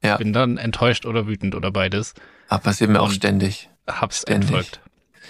[0.04, 0.18] Ja.
[0.18, 2.14] Bin dann enttäuscht oder wütend oder beides.
[2.50, 3.70] Ah, passiert mir auch ständig.
[3.88, 4.50] Hab's ständig.
[4.50, 4.82] entfolgt.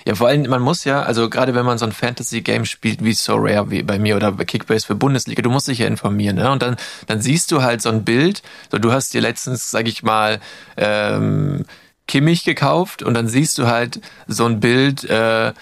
[0.06, 3.14] Ja, vor allem, man muss ja, also gerade wenn man so ein Fantasy-Game spielt wie
[3.14, 6.38] So Rare, wie bei mir oder bei Kickbase für Bundesliga, du musst dich ja informieren,
[6.38, 6.52] ne?
[6.52, 6.76] Und dann,
[7.08, 10.40] dann siehst du halt so ein Bild, so du hast dir letztens, sag ich mal,
[10.78, 11.66] ähm,
[12.08, 15.54] Kimmich gekauft und dann siehst du halt so ein Bild, äh,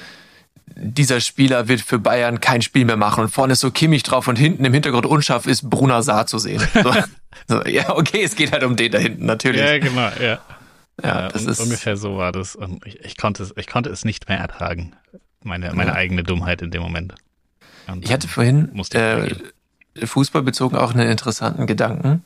[0.76, 4.28] dieser Spieler wird für Bayern kein Spiel mehr machen und vorne ist so Kimmich drauf
[4.28, 6.64] und hinten im Hintergrund unscharf ist Bruna Saar zu sehen.
[6.74, 6.94] So,
[7.48, 9.62] so, ja, okay, es geht halt um den da hinten, natürlich.
[9.62, 10.40] Ja, genau, ja.
[11.04, 14.06] Ja, das ist ungefähr so war das und ich, ich, konnte es, ich konnte es
[14.06, 14.94] nicht mehr ertragen.
[15.44, 15.96] Meine, meine ja.
[15.96, 17.16] eigene Dummheit in dem Moment.
[17.88, 19.36] Und ich hatte vorhin äh,
[20.06, 22.24] Fußball bezogen auch einen interessanten Gedanken.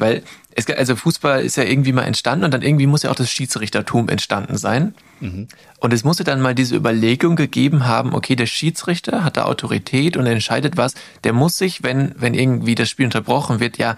[0.00, 0.22] Weil
[0.54, 3.30] es, also Fußball ist ja irgendwie mal entstanden und dann irgendwie muss ja auch das
[3.30, 4.94] Schiedsrichtertum entstanden sein.
[5.20, 5.46] Mhm.
[5.78, 10.16] Und es musste dann mal diese Überlegung gegeben haben, okay, der Schiedsrichter hat da Autorität
[10.16, 13.96] und entscheidet was, der muss sich, wenn, wenn irgendwie das Spiel unterbrochen wird, ja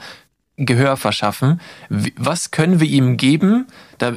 [0.66, 1.60] Gehör verschaffen.
[1.88, 3.66] Was können wir ihm geben,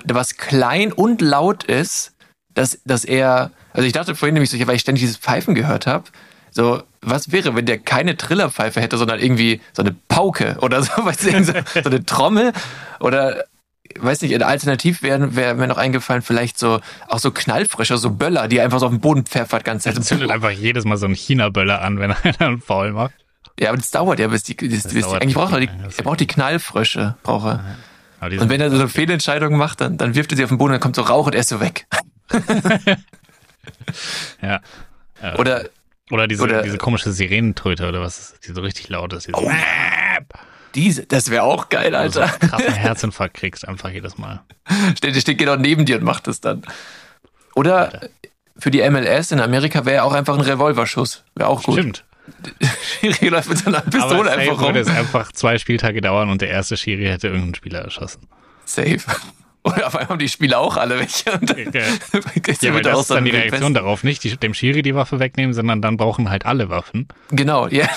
[0.05, 2.13] was klein und laut ist,
[2.53, 5.87] dass, dass er, also ich dachte vorhin nämlich so, weil ich ständig dieses Pfeifen gehört
[5.87, 6.05] habe,
[6.51, 10.91] so, was wäre, wenn der keine Trillerpfeife hätte, sondern irgendwie so eine Pauke oder so,
[11.05, 11.53] weißt du, so,
[11.83, 12.53] so eine Trommel
[12.99, 13.43] oder
[13.99, 18.47] weiß nicht, alternativ wäre wär mir noch eingefallen, vielleicht so auch so Knallfrösche, so Böller,
[18.47, 20.01] die einfach so auf den Boden pfeffert ganz Zeit.
[20.03, 23.24] zündet einfach jedes Mal so einen China-Böller an, wenn einer einen Faul macht.
[23.59, 26.03] Ja, aber das dauert ja, bis die, bis, bis die eigentlich braucht er die, er
[26.03, 27.77] braucht die Knallfrösche, braucht er.
[28.21, 30.73] Und wenn er so eine Fehlentscheidung macht, dann, dann wirft er sie auf den Boden,
[30.73, 31.87] dann kommt so Rauch und er ist so weg.
[34.41, 34.61] ja.
[35.37, 35.65] Oder
[36.11, 39.27] oder diese, oder, diese komische Sirenentröte oder was, die so richtig laut ist.
[39.33, 39.49] Oh,
[40.75, 42.23] diese, das wäre auch geil, Alter.
[42.23, 44.43] Also krassen Herzinfarkt kriegst einfach jedes Mal.
[44.97, 46.63] Steht, steht genau neben dir und macht das dann.
[47.55, 48.09] Oder
[48.57, 51.23] für die MLS in Amerika wäre auch einfach ein Revolverschuss.
[51.33, 51.75] Wäre auch gut.
[51.75, 52.05] Stimmt.
[52.99, 54.67] Schiri läuft mit seiner Pistole Aber einfach rum.
[54.67, 58.27] würde es einfach zwei Spieltage dauern und der erste Schiri hätte irgendeinen Spieler erschossen.
[58.65, 58.99] Safe.
[59.63, 61.31] Und auf einmal haben die Spieler auch alle welche.
[61.31, 61.81] Und ja, ja
[62.73, 63.75] weil das ist dann die Reaktion fest.
[63.75, 64.03] darauf.
[64.03, 67.07] Nicht die, dem Schiri die Waffe wegnehmen, sondern dann brauchen halt alle Waffen.
[67.31, 67.89] Genau, ja.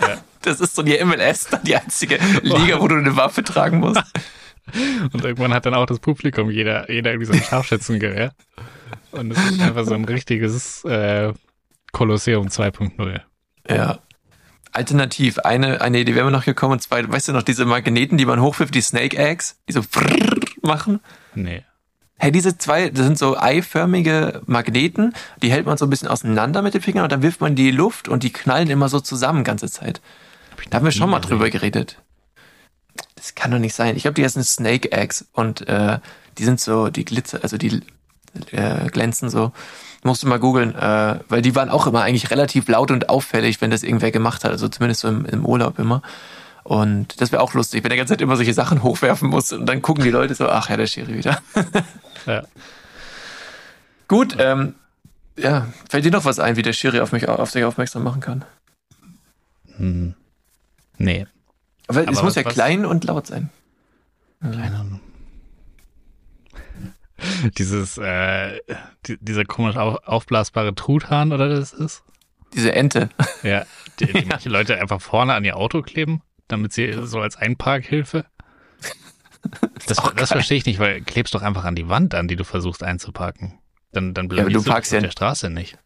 [0.00, 0.18] ja.
[0.40, 4.02] Das ist so die MLS, die einzige Liga, wo du eine Waffe tragen musst.
[5.12, 8.32] Und irgendwann hat dann auch das Publikum jeder, jeder irgendwie so ein Scharfschützengewehr.
[9.12, 11.34] Und es ist einfach so ein richtiges äh,
[11.92, 13.20] Kolosseum 2.0.
[13.68, 13.98] Ja.
[14.72, 18.18] Alternativ, eine, eine Idee wäre mir noch gekommen, und zwar, weißt du noch, diese Magneten,
[18.18, 19.82] die man hochwirft, die Snake Eggs, die so
[20.62, 21.00] machen?
[21.34, 21.62] Nee.
[22.16, 26.62] Hey, diese zwei, das sind so eiförmige Magneten, die hält man so ein bisschen auseinander
[26.62, 29.44] mit den Fingern und dann wirft man die Luft und die knallen immer so zusammen
[29.44, 30.00] ganze Zeit.
[30.70, 32.00] Da haben wir schon mal drüber geredet.
[33.16, 33.96] Das kann doch nicht sein.
[33.96, 35.98] Ich glaube, die heißen Snake Eggs und äh,
[36.38, 37.80] die sind so, die glitzer, also die
[38.52, 39.52] äh, glänzen so.
[40.06, 43.60] Musst du mal googeln, äh, weil die waren auch immer eigentlich relativ laut und auffällig,
[43.60, 44.50] wenn das irgendwer gemacht hat.
[44.52, 46.02] Also zumindest so im, im Urlaub immer.
[46.62, 49.66] Und das wäre auch lustig, wenn der ganze Zeit immer solche Sachen hochwerfen muss und
[49.66, 51.40] dann gucken die Leute so, ach ja, der Schiri wieder.
[52.26, 52.42] ja.
[54.08, 54.74] Gut, ähm,
[55.38, 58.20] ja, fällt dir noch was ein, wie der Schiri auf mich auf sich aufmerksam machen
[58.20, 58.44] kann?
[59.76, 60.14] Hm.
[60.98, 61.26] Nee.
[61.88, 63.50] Aber, es Aber muss was- ja was- klein und laut sein.
[64.42, 65.00] Keine Ahnung.
[67.58, 68.58] Dieses, äh,
[69.06, 72.02] die, dieser komisch auf, aufblasbare Truthahn oder das ist?
[72.54, 73.08] Diese Ente.
[73.42, 73.64] Ja,
[74.00, 78.24] die, die manche Leute einfach vorne an ihr Auto kleben, damit sie so als Einparkhilfe.
[79.86, 80.38] Das, auch das geil.
[80.38, 83.58] verstehe ich nicht, weil klebst doch einfach an die Wand an, die du versuchst einzuparken.
[83.92, 85.78] Dann, dann aber du blamierst parkst auf ja- der Straße nicht.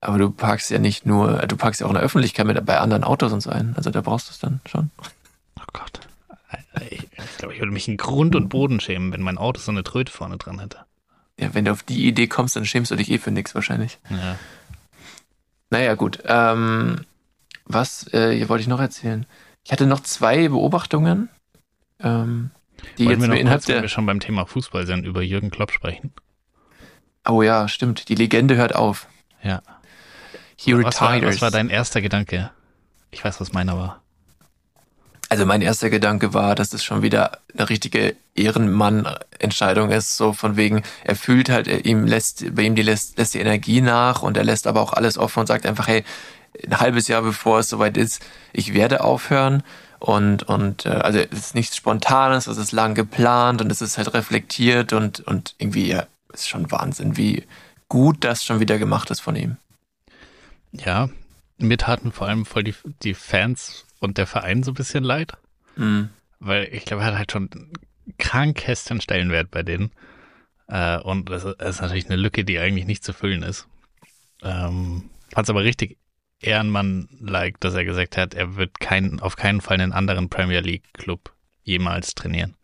[0.00, 2.78] Aber du parkst ja nicht nur, du parkst ja auch in der Öffentlichkeit mit bei
[2.78, 3.74] anderen Autos und so ein.
[3.76, 4.90] Also da brauchst du es dann schon.
[5.58, 6.00] Oh Gott.
[6.90, 9.70] Ich, ich glaube, ich würde mich in Grund und Boden schämen, wenn mein Auto so
[9.70, 10.86] eine Tröte vorne dran hätte.
[11.38, 13.98] Ja, wenn du auf die Idee kommst, dann schämst du dich eh für nichts wahrscheinlich.
[14.08, 14.38] Ja.
[15.68, 16.20] Naja, gut.
[16.24, 17.02] Ähm,
[17.66, 19.26] was äh, hier wollte ich noch erzählen?
[19.64, 21.28] Ich hatte noch zwei Beobachtungen,
[22.00, 22.52] ähm,
[22.96, 23.82] die Wollen jetzt wir noch innerhalb kurz, wenn der.
[23.82, 26.12] wir schon beim Thema Fußball sind, über Jürgen Klopp sprechen?
[27.28, 28.08] Oh ja, stimmt.
[28.08, 29.08] Die Legende hört auf.
[29.42, 29.60] Ja.
[30.56, 31.34] He Was war, retires.
[31.34, 32.50] was war dein erster Gedanke?
[33.10, 34.02] Ich weiß, was meiner war.
[35.28, 40.56] Also mein erster Gedanke war, dass es schon wieder eine richtige Ehrenmann-Entscheidung ist, so von
[40.56, 44.22] wegen, er fühlt halt, er, ihm lässt, bei ihm die lässt, lässt die Energie nach
[44.22, 46.04] und er lässt aber auch alles offen und sagt einfach, hey,
[46.64, 49.62] ein halbes Jahr bevor es soweit ist, ich werde aufhören
[49.98, 53.98] und und äh, also es ist nichts Spontanes, es ist lang geplant und es ist
[53.98, 57.44] halt reflektiert und und irgendwie ja, ist schon Wahnsinn, wie
[57.88, 59.56] gut das schon wieder gemacht ist von ihm.
[60.72, 61.08] Ja,
[61.58, 65.32] mir taten vor allem voll die, die Fans und der Verein so ein bisschen leid,
[65.76, 66.10] Mhm.
[66.40, 67.50] weil ich glaube, er hat halt schon
[68.18, 69.90] krankhesten Stellenwert bei denen.
[70.68, 73.68] Äh, und das ist, das ist natürlich eine Lücke, die eigentlich nicht zu füllen ist.
[74.42, 75.98] Ähm, Fand es aber richtig
[76.40, 81.32] Ehrenmann-like, dass er gesagt hat, er wird kein, auf keinen Fall einen anderen Premier League-Club
[81.62, 82.54] jemals trainieren.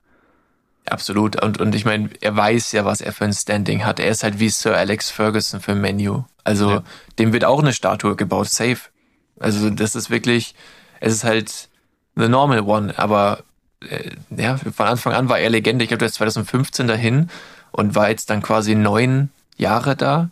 [0.86, 1.40] Absolut.
[1.42, 4.00] Und, und ich meine, er weiß ja, was er für ein Standing hat.
[4.00, 6.24] Er ist halt wie Sir Alex Ferguson für Menu.
[6.44, 6.84] Also Ja.
[7.18, 8.90] dem wird auch eine Statue gebaut, safe.
[9.38, 10.54] Also das ist wirklich,
[11.02, 11.68] es ist halt
[12.14, 13.42] the normal one, aber
[13.88, 15.82] äh, ja, von Anfang an war er Legende.
[15.82, 17.28] Ich glaube, der ist 2015 dahin
[17.72, 20.30] und war jetzt dann quasi neun Jahre da.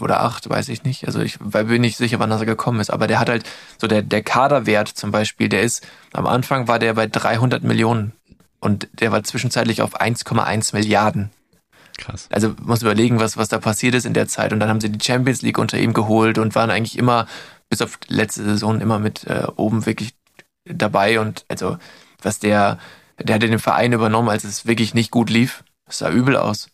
[0.00, 1.06] Oder acht, weiß ich nicht.
[1.06, 2.90] Also ich bin nicht sicher, wann er gekommen ist.
[2.90, 3.44] Aber der hat halt
[3.78, 8.12] so der, der Kaderwert zum Beispiel, der ist, am Anfang war der bei 300 Millionen
[8.60, 11.30] und der war zwischenzeitlich auf 1,1 Milliarden.
[11.98, 12.28] Krass.
[12.30, 14.52] Also muss überlegen, was, was da passiert ist in der Zeit.
[14.52, 17.26] Und dann haben sie die Champions League unter ihm geholt und waren eigentlich immer,
[17.70, 20.14] bis auf letzte Saison, immer mit äh, oben wirklich
[20.64, 21.20] dabei.
[21.20, 21.78] Und also,
[22.20, 22.78] was der,
[23.18, 25.64] der hat den Verein übernommen, als es wirklich nicht gut lief.
[25.86, 26.68] Es sah übel aus.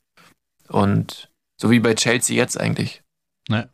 [0.69, 3.03] Und so wie bei Chelsea jetzt eigentlich.
[3.49, 3.69] Ne.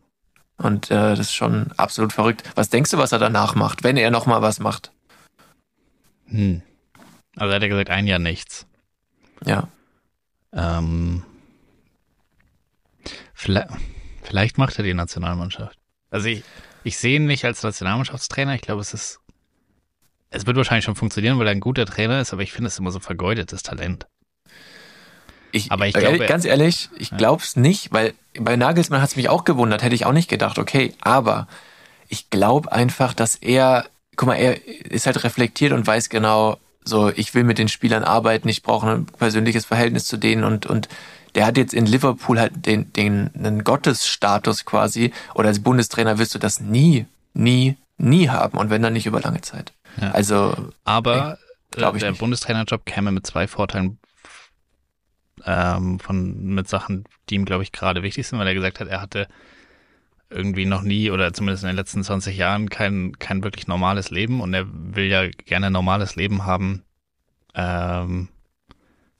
[0.58, 2.42] Und äh, das ist schon absolut verrückt.
[2.54, 4.92] Was denkst du, was er danach macht, wenn er nochmal was macht?
[6.26, 6.62] Hm.
[7.36, 8.66] Also er hat ja gesagt, ein Jahr nichts.
[9.44, 9.68] Ja.
[10.52, 11.24] Ähm,
[13.32, 13.68] vielleicht,
[14.22, 15.78] vielleicht macht er die Nationalmannschaft.
[16.10, 16.44] Also ich,
[16.84, 18.54] ich sehe ihn nicht als Nationalmannschaftstrainer.
[18.54, 19.20] Ich glaube, es ist,
[20.30, 22.78] es wird wahrscheinlich schon funktionieren, weil er ein guter Trainer ist, aber ich finde es
[22.78, 24.06] immer so vergeudetes Talent.
[25.54, 27.16] Ich, Aber ich äh, glaube- ganz ehrlich, ich Ja.
[27.18, 30.94] glaub's nicht, weil bei Nagelsmann hat's mich auch gewundert, hätte ich auch nicht gedacht, okay,
[31.02, 31.46] aber
[32.08, 33.84] ich glaube einfach, dass er,
[34.16, 38.02] guck mal, er ist halt reflektiert und weiß genau, so, ich will mit den Spielern
[38.02, 40.88] arbeiten, ich brauche ein persönliches Verhältnis zu denen und, und
[41.34, 46.34] der hat jetzt in Liverpool halt den, den, einen Gottesstatus quasi oder als Bundestrainer wirst
[46.34, 49.72] du das nie, nie, nie haben und wenn dann nicht über lange Zeit.
[50.00, 50.10] Ja.
[50.12, 51.38] Also, Aber
[51.70, 52.20] glaub äh, ich der nicht.
[52.20, 53.98] Bundestrainerjob käme mit zwei Vorteilen
[55.44, 58.88] ähm, von mit Sachen, die ihm, glaube ich, gerade wichtig sind, weil er gesagt hat,
[58.88, 59.26] er hatte
[60.30, 64.40] irgendwie noch nie oder zumindest in den letzten 20 Jahren kein, kein wirklich normales Leben
[64.40, 66.82] und er will ja gerne ein normales Leben haben,
[67.54, 68.28] ähm,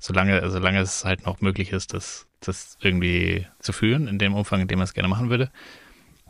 [0.02, 4.60] solange, solange es halt noch möglich ist, das, das irgendwie zu führen, in dem Umfang,
[4.60, 5.50] in dem er es gerne machen würde.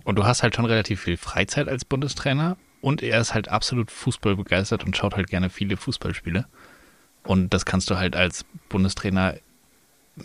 [0.05, 3.91] Und du hast halt schon relativ viel Freizeit als Bundestrainer und er ist halt absolut
[3.91, 6.47] Fußball begeistert und schaut halt gerne viele Fußballspiele.
[7.25, 9.37] Und das kannst du halt als Bundestrainer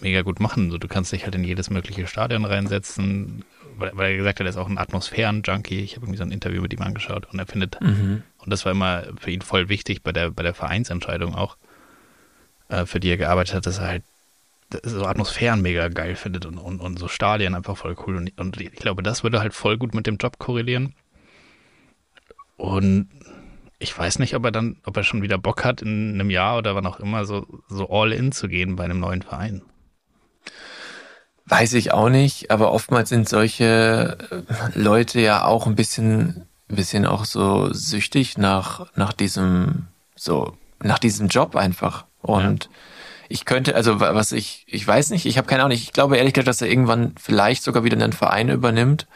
[0.02, 0.70] mega gut machen.
[0.70, 3.46] So, du kannst dich halt in jedes mögliche Stadion reinsetzen,
[3.78, 5.80] weil, weil er gesagt hat, er ist auch ein Atmosphären-Junkie.
[5.80, 8.24] Ich habe irgendwie so ein Interview mit ihm angeschaut und er findet, mhm.
[8.40, 11.56] und das war immer für ihn voll wichtig bei der, bei der Vereinsentscheidung auch,
[12.70, 14.04] äh, für die er gearbeitet hat, dass er halt
[14.84, 18.18] so Atmosphären mega geil findet und, und, und so Stadien einfach voll cool.
[18.18, 20.94] Und, und ich glaube, das würde halt voll gut mit dem Job korrelieren.
[22.58, 23.08] Und
[23.80, 26.58] ich weiß nicht, ob er dann, ob er schon wieder Bock hat, in einem Jahr
[26.58, 29.62] oder wann auch immer so, so all in zu gehen bei einem neuen Verein.
[31.46, 37.06] Weiß ich auch nicht, aber oftmals sind solche äh, Leute ja auch ein bisschen, bisschen
[37.06, 42.07] auch so süchtig nach, nach diesem, so, nach diesem Job einfach.
[42.22, 42.70] Und
[43.30, 46.34] ich könnte, also was ich, ich weiß nicht, ich habe keine Ahnung, ich glaube ehrlich
[46.34, 49.08] gesagt, dass er irgendwann vielleicht sogar wieder einen Verein übernimmt.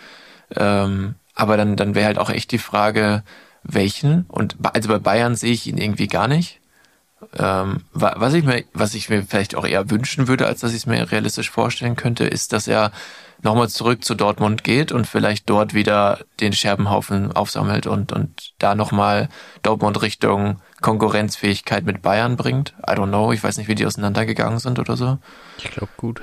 [0.56, 3.24] Ähm, aber dann, dann wäre halt auch echt die Frage,
[3.64, 4.26] welchen.
[4.28, 6.60] Und also bei Bayern sehe ich ihn irgendwie gar nicht.
[7.38, 10.78] Ähm, was ich mir, was ich mir vielleicht auch eher wünschen würde, als dass ich
[10.78, 12.92] es mir realistisch vorstellen könnte, ist, dass er
[13.44, 18.76] nochmal zurück zu Dortmund geht und vielleicht dort wieder den Scherbenhaufen aufsammelt und, und da
[18.76, 19.30] nochmal
[19.64, 22.74] Dortmund Richtung Konkurrenzfähigkeit mit Bayern bringt.
[22.80, 23.32] I don't know.
[23.32, 25.18] Ich weiß nicht, wie die auseinandergegangen sind oder so.
[25.58, 26.22] Ich glaube gut.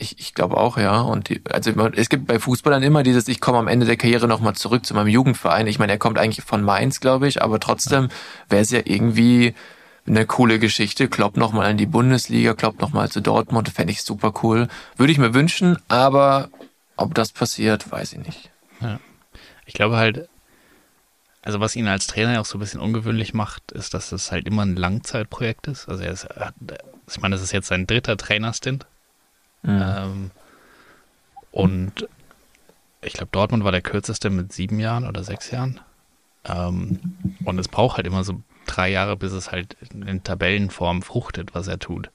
[0.00, 1.00] Ich, ich glaube auch, ja.
[1.00, 4.28] Und die, also es gibt bei Fußballern immer dieses, ich komme am Ende der Karriere
[4.28, 5.66] nochmal zurück zu meinem Jugendverein.
[5.66, 8.08] Ich meine, er kommt eigentlich von Mainz, glaube ich, aber trotzdem
[8.48, 9.54] wäre es ja irgendwie
[10.08, 11.08] eine coole Geschichte.
[11.08, 14.68] Klopp nochmal in die Bundesliga, Klopp nochmal zu Dortmund, fände ich super cool.
[14.96, 16.50] Würde ich mir wünschen, aber
[16.96, 18.50] ob das passiert, weiß ich nicht.
[18.80, 18.98] Ja.
[19.66, 20.28] Ich glaube halt,
[21.42, 24.46] also was ihn als Trainer auch so ein bisschen ungewöhnlich macht, ist, dass es halt
[24.46, 25.88] immer ein Langzeitprojekt ist.
[25.88, 26.26] Also er ist,
[27.08, 28.86] ich meine, das ist jetzt sein dritter Trainerstint.
[29.62, 29.82] Mhm.
[29.82, 30.30] Ähm,
[31.50, 32.08] und
[33.00, 35.80] ich glaube, Dortmund war der kürzeste mit sieben Jahren oder sechs Jahren.
[36.44, 36.98] Ähm,
[37.44, 41.66] und es braucht halt immer so drei Jahre, bis es halt in Tabellenform fruchtet, was
[41.66, 42.10] er tut.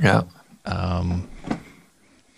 [0.00, 0.26] Ja.
[0.64, 1.24] Ähm,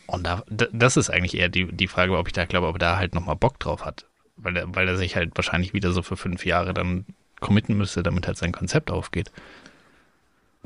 [0.06, 2.78] und da, das ist eigentlich eher die, die Frage, ob ich da glaube, ob er
[2.80, 4.06] da halt nochmal Bock drauf hat.
[4.36, 7.06] Weil er, weil er sich halt wahrscheinlich wieder so für fünf Jahre dann
[7.40, 9.30] committen müsste, damit halt sein Konzept aufgeht.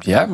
[0.04, 0.28] Ja,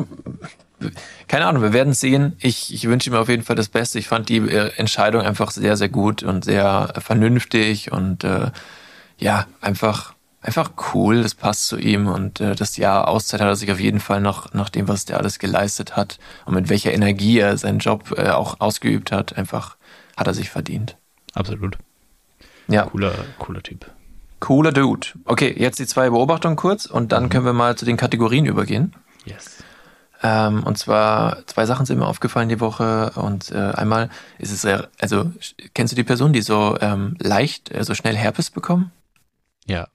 [1.27, 2.35] keine Ahnung, wir werden sehen.
[2.39, 3.99] Ich, ich wünsche ihm auf jeden Fall das Beste.
[3.99, 8.51] Ich fand die äh, Entscheidung einfach sehr, sehr gut und sehr vernünftig und äh,
[9.17, 13.55] ja, einfach einfach cool, das passt zu ihm und äh, das Jahr Auszeit hat er
[13.55, 16.93] sich auf jeden Fall noch nach dem, was der alles geleistet hat und mit welcher
[16.93, 19.77] Energie er seinen Job äh, auch ausgeübt hat, einfach
[20.15, 20.97] hat er sich verdient.
[21.33, 21.77] Absolut.
[22.67, 22.83] Ja.
[22.83, 23.89] Cooler, cooler Typ.
[24.39, 25.07] Cooler Dude.
[25.25, 27.29] Okay, jetzt die zwei Beobachtungen kurz und dann mhm.
[27.29, 28.93] können wir mal zu den Kategorien übergehen.
[29.25, 29.63] Yes.
[30.21, 34.61] Ähm, und zwar zwei Sachen sind mir aufgefallen die Woche und äh, einmal ist es
[34.61, 35.31] sehr, also
[35.73, 38.91] kennst du die Person, die so ähm, leicht, äh, so schnell Herpes bekommen?
[39.65, 39.87] Ja.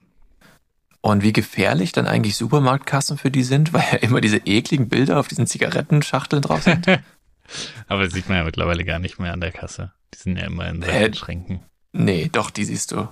[1.01, 5.19] Und wie gefährlich dann eigentlich Supermarktkassen für die sind, weil ja immer diese ekligen Bilder
[5.19, 6.87] auf diesen Zigarettenschachteln drauf sind.
[7.87, 9.91] Aber das sieht man ja mittlerweile gar nicht mehr an der Kasse.
[10.13, 11.61] Die sind ja immer in äh, Schränken.
[11.91, 13.09] Nee, doch, die siehst du.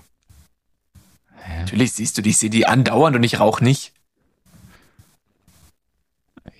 [1.41, 1.61] Hä?
[1.61, 3.93] Natürlich siehst du die, ich sehe die andauernd und ich rauche nicht.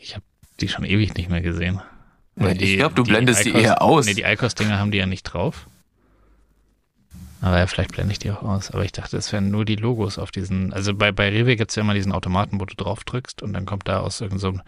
[0.01, 0.25] Ich habe
[0.59, 1.81] die schon ewig nicht mehr gesehen.
[2.35, 4.05] Nee, die, ich glaube, du blendest die, die eher aus.
[4.05, 5.67] Nee, die Eikos-Dinger haben die ja nicht drauf.
[7.47, 8.71] Aber ja, vielleicht blende ich die auch aus.
[8.71, 10.73] Aber ich dachte, es wären nur die Logos auf diesen.
[10.73, 13.53] Also bei, bei Rewe gibt es ja immer diesen Automaten, wo du drauf drückst und
[13.53, 14.55] dann kommt da aus irgendeinem.
[14.57, 14.61] So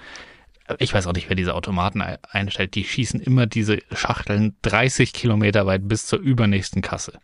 [0.78, 2.76] ich weiß auch nicht, wer diese Automaten einstellt.
[2.76, 7.20] Die schießen immer diese Schachteln 30 Kilometer weit bis zur übernächsten Kasse.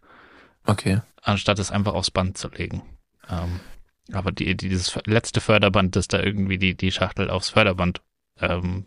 [0.66, 1.02] Okay.
[1.22, 2.82] Anstatt es einfach aufs Band zu legen.
[3.30, 3.60] Ähm,
[4.12, 8.02] aber die, dieses letzte Förderband, das da irgendwie die, die Schachtel aufs Förderband
[8.40, 8.86] ähm,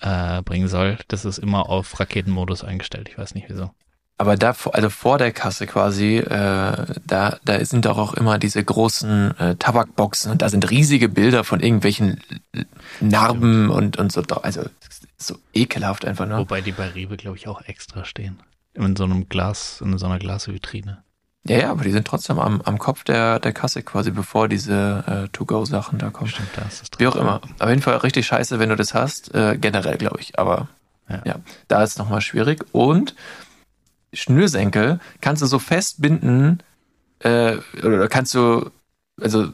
[0.00, 3.08] äh, bringen soll, das ist immer auf Raketenmodus eingestellt.
[3.08, 3.70] Ich weiß nicht wieso.
[4.18, 8.62] Aber da, also vor der Kasse quasi, äh, da, da sind doch auch immer diese
[8.62, 12.20] großen äh, Tabakboxen und da sind riesige Bilder von irgendwelchen
[13.00, 14.22] Narben und, und so.
[14.42, 14.62] Also
[15.16, 16.38] so ekelhaft einfach nur.
[16.38, 18.38] Wobei die bei Rewe, glaube ich, auch extra stehen.
[18.74, 21.02] In so einem Glas, in so einer Glasvitrine.
[21.44, 25.04] Ja, ja, aber die sind trotzdem am, am Kopf der, der Kasse quasi, bevor diese
[25.06, 26.30] äh, To-Go-Sachen da kommen.
[26.30, 27.40] Stimmt, da ist das Wie auch immer.
[27.58, 29.34] Auf jeden Fall richtig scheiße, wenn du das hast.
[29.34, 30.38] Äh, generell, glaube ich.
[30.38, 30.68] Aber
[31.08, 31.22] ja.
[31.24, 31.34] ja,
[31.66, 32.64] da ist es nochmal schwierig.
[32.70, 33.16] Und
[34.12, 36.62] Schnürsenkel kannst du so festbinden,
[37.20, 38.70] äh, oder kannst du,
[39.20, 39.52] also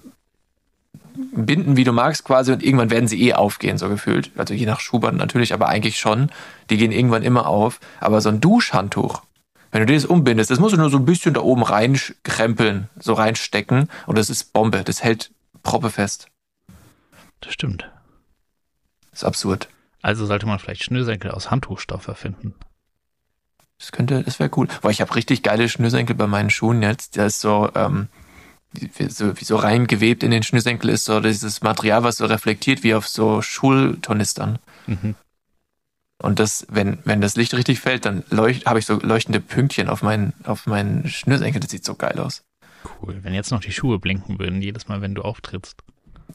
[1.32, 4.30] binden, wie du magst quasi und irgendwann werden sie eh aufgehen, so gefühlt.
[4.36, 6.30] Also je nach Schubert natürlich, aber eigentlich schon.
[6.70, 7.80] Die gehen irgendwann immer auf.
[8.00, 9.22] Aber so ein Duschhandtuch,
[9.70, 13.14] wenn du das umbindest, das musst du nur so ein bisschen da oben reinkrempeln, so
[13.14, 14.82] reinstecken und das ist Bombe.
[14.84, 15.30] Das hält
[15.62, 16.28] Proppe fest.
[17.40, 17.90] Das stimmt.
[19.10, 19.68] Das ist absurd.
[20.02, 22.54] Also sollte man vielleicht Schnürsenkel aus Handtuchstoff erfinden.
[23.78, 24.68] Das könnte, das wäre cool.
[24.82, 27.16] Boah, ich habe richtig geile Schnürsenkel bei meinen Schuhen jetzt.
[27.16, 28.08] Der ist so, ähm,
[28.72, 32.82] wie so, wie so reingewebt in den Schnürsenkel ist so dieses Material, was so reflektiert
[32.82, 34.58] wie auf so Schultornistern.
[34.86, 35.14] Mhm.
[36.20, 40.02] Und das, wenn, wenn das Licht richtig fällt, dann habe ich so leuchtende Pünktchen auf
[40.02, 41.60] meinen, auf meinen Schnürsenkel.
[41.60, 42.42] Das sieht so geil aus.
[43.00, 43.20] Cool.
[43.22, 45.76] Wenn jetzt noch die Schuhe blinken würden, jedes Mal, wenn du auftrittst.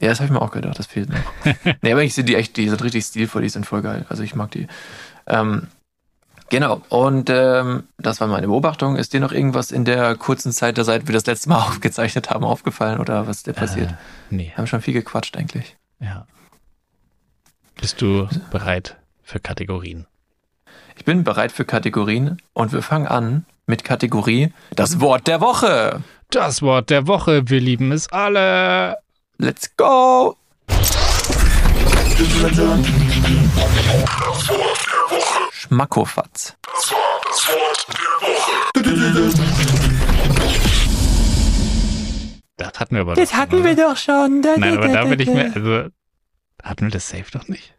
[0.00, 1.44] Ja, das habe ich mir auch gedacht, das fehlt noch.
[1.82, 4.06] nee, aber ich sehe die echt, die sind richtig stilvoll, die sind voll geil.
[4.08, 4.66] Also ich mag die.
[5.26, 5.68] Ähm,
[6.50, 8.96] Genau, und ähm, das war meine Beobachtung.
[8.96, 12.30] Ist dir noch irgendwas in der kurzen Zeit, der seit wir das letzte Mal aufgezeichnet
[12.30, 13.90] haben, aufgefallen oder was ist dir passiert?
[13.90, 13.94] Äh,
[14.30, 14.52] nee.
[14.56, 15.76] Haben schon viel gequatscht eigentlich.
[16.00, 16.26] Ja.
[17.80, 20.06] Bist du bereit für Kategorien?
[20.96, 26.02] Ich bin bereit für Kategorien und wir fangen an mit Kategorie Das Wort der Woche.
[26.30, 28.96] Das Wort der Woche, wir lieben es alle.
[29.38, 30.36] Let's go!
[35.64, 36.56] Schmackofatz.
[42.56, 44.42] Das hatten wir aber Das doch hatten schon, wir doch schon.
[44.42, 45.32] Da, Nein, da, aber da, da bin ich da.
[45.32, 45.88] mir, also,
[46.62, 47.74] hatten wir das safe doch nicht?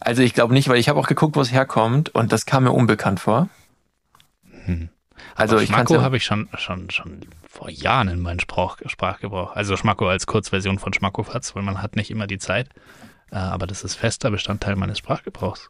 [0.00, 2.64] Also ich glaube nicht, weil ich habe auch geguckt, wo es herkommt und das kam
[2.64, 3.48] mir unbekannt vor.
[4.64, 4.90] Hm.
[5.34, 8.40] Also Aber ich kann Schmacko ja, habe ich schon, schon, schon vor Jahren in meinen
[8.40, 9.54] Sprach, Sprachgebrauch.
[9.54, 12.68] Also Schmacko als Kurzversion von Schmackofatz, weil man hat nicht immer die Zeit.
[13.30, 15.68] Äh, aber das ist fester Bestandteil meines Sprachgebrauchs.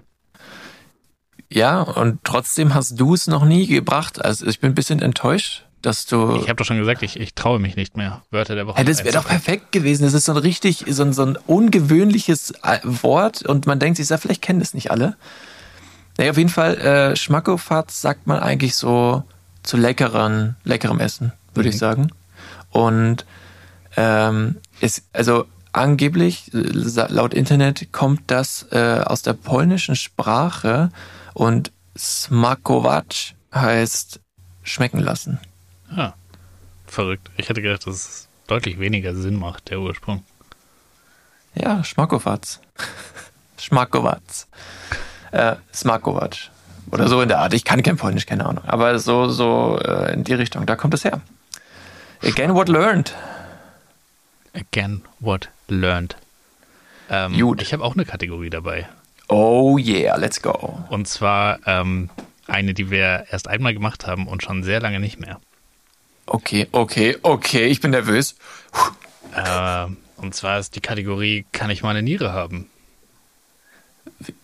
[1.55, 4.25] Ja und trotzdem hast du es noch nie gebracht.
[4.25, 6.37] Also ich bin ein bisschen enttäuscht, dass du.
[6.37, 8.23] Ich habe doch schon gesagt, ich, ich traue mich nicht mehr.
[8.31, 8.79] Wörter der Woche.
[8.79, 10.05] Ja, das wäre doch perfekt gewesen.
[10.05, 13.97] Das ist so ein richtig, so ein, so ein ungewöhnliches äh, Wort und man denkt
[13.97, 15.17] sich, ja, vielleicht kennen das nicht alle.
[16.19, 19.25] Naja, auf jeden Fall, äh, Schmackofatz sagt man eigentlich so
[19.63, 21.81] zu leckeren, leckerem Essen, würde ich Mhm.
[21.81, 22.11] sagen.
[22.71, 23.25] Und
[23.97, 26.59] ähm, ist, also angeblich, äh,
[27.09, 30.91] laut Internet, kommt das äh, aus der polnischen Sprache
[31.35, 34.21] und smakować heißt
[34.63, 35.39] schmecken lassen.
[35.95, 36.13] Ah,
[36.87, 37.31] verrückt.
[37.37, 40.25] Ich hätte gedacht, dass es deutlich weniger Sinn macht, der Ursprung.
[41.55, 42.61] Ja, Schmackofatz.
[43.59, 44.49] Schmackowatz.
[45.31, 46.51] Äh, Smakovac.
[46.91, 47.55] Oder so in der Art.
[47.55, 48.65] Ich kann kein Polnisch, keine Ahnung.
[48.67, 51.21] Aber so, so äh, in die Richtung, da kommt es her.
[52.23, 53.15] Again what learned.
[54.55, 56.17] Again, what learned.
[57.09, 57.63] Ähm, Gut.
[57.63, 58.89] Ich habe auch eine Kategorie dabei.
[59.33, 60.79] Oh yeah, let's go.
[60.91, 62.11] Und zwar ähm,
[62.47, 65.41] eine, die wir erst einmal gemacht haben und schon sehr lange nicht mehr.
[66.27, 68.37] Okay, okay, okay, ich bin nervös.
[69.35, 69.87] Äh,
[70.19, 72.67] und zwar ist die Kategorie, kann ich mal eine Niere haben?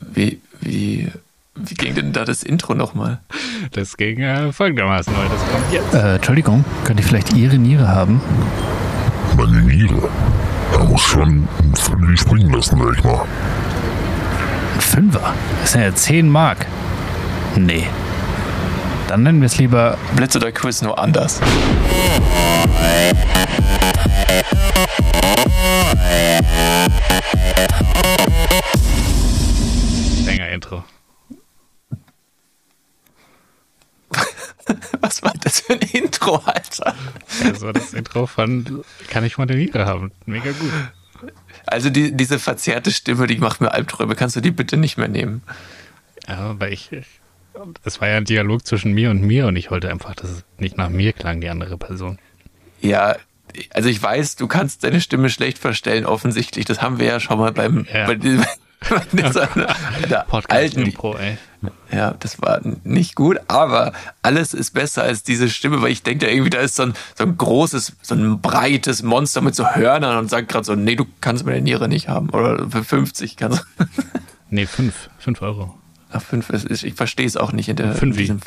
[0.00, 1.12] Wie, wie,
[1.54, 3.20] wie ging denn da das Intro nochmal?
[3.72, 5.92] Das ging äh, folgendermaßen, weil das kommt jetzt.
[5.92, 8.22] Äh, Entschuldigung, könnte ich vielleicht Ihre Niere haben?
[9.36, 10.08] Meine Niere.
[10.72, 13.26] Er muss schon ein Fünftel springen lassen, sag ich mal.
[14.78, 15.34] Ein Fünfer?
[15.60, 16.64] Das sind ja 10 Mark.
[17.56, 17.88] Nee.
[19.08, 21.40] Dann nennen wir es lieber Blitz oder Quiz nur anders.
[30.24, 30.84] Länger Intro.
[35.00, 36.94] Was war das für ein Intro, Alter?
[37.42, 40.12] Das war das Intro von Kann ich Niere haben?
[40.24, 40.70] Mega gut.
[41.68, 44.14] Also die, diese verzerrte Stimme, die macht mir Albträume.
[44.14, 45.42] Kannst du die bitte nicht mehr nehmen?
[46.26, 46.90] Ja, weil ich.
[47.84, 50.44] Es war ja ein Dialog zwischen mir und mir und ich wollte einfach, dass es
[50.58, 52.18] nicht nach mir klang, die andere Person.
[52.80, 53.16] Ja,
[53.70, 56.66] also ich weiß, du kannst deine Stimme schlecht verstellen, offensichtlich.
[56.66, 58.06] Das haben wir ja schon mal beim Ja.
[58.06, 58.14] bei
[59.12, 59.48] dieser,
[60.10, 60.82] der alten.
[60.82, 61.36] Impro, ey.
[61.90, 66.26] Ja, das war nicht gut, aber alles ist besser als diese Stimme, weil ich denke
[66.26, 69.66] da irgendwie, da ist so ein, so ein großes, so ein breites Monster mit so
[69.68, 72.30] Hörnern und sagt gerade so, nee, du kannst meine Niere nicht haben.
[72.30, 73.84] Oder für 50 kannst du.
[74.50, 75.10] Nee, fünf.
[75.18, 75.76] Fünf Euro.
[76.10, 77.92] Ach, fünf, es ist, ich verstehe es auch nicht in der.
[77.94, 78.20] Fünfi.
[78.20, 78.40] in diesem-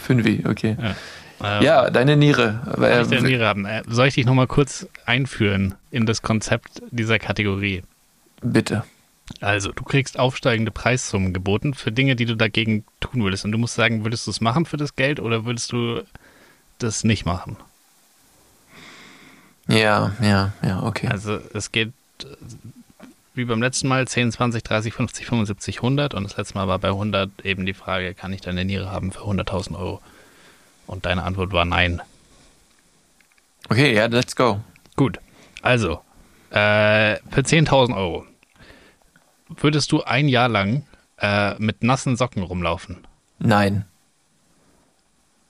[0.00, 0.76] Fünfi, okay.
[0.80, 1.58] Ja.
[1.58, 2.60] Ähm, Ja, deine Niere.
[2.64, 3.66] Kann ich äh, eine Niere haben?
[3.66, 7.82] Äh, Soll ich dich nochmal kurz einführen in das Konzept dieser Kategorie?
[8.42, 8.84] bitte.
[9.40, 13.44] Also, du kriegst aufsteigende Preissummen geboten für Dinge, die du dagegen tun würdest.
[13.44, 16.02] Und du musst sagen, würdest du es machen für das Geld oder würdest du
[16.78, 17.56] das nicht machen?
[19.68, 21.08] Ja, ja, ja, okay.
[21.08, 21.92] Also, es geht
[23.34, 26.14] wie beim letzten Mal 10, 20, 30, 50, 75, 100.
[26.14, 29.12] Und das letzte Mal war bei 100 eben die Frage, kann ich deine Niere haben
[29.12, 30.00] für 100.000 Euro?
[30.86, 32.00] Und deine Antwort war nein.
[33.68, 34.60] Okay, ja, let's go.
[34.94, 35.18] Gut.
[35.60, 36.00] Also,
[36.50, 38.24] äh, für 10.000 Euro
[39.48, 40.84] würdest du ein Jahr lang
[41.18, 43.06] äh, mit nassen Socken rumlaufen?
[43.38, 43.84] Nein,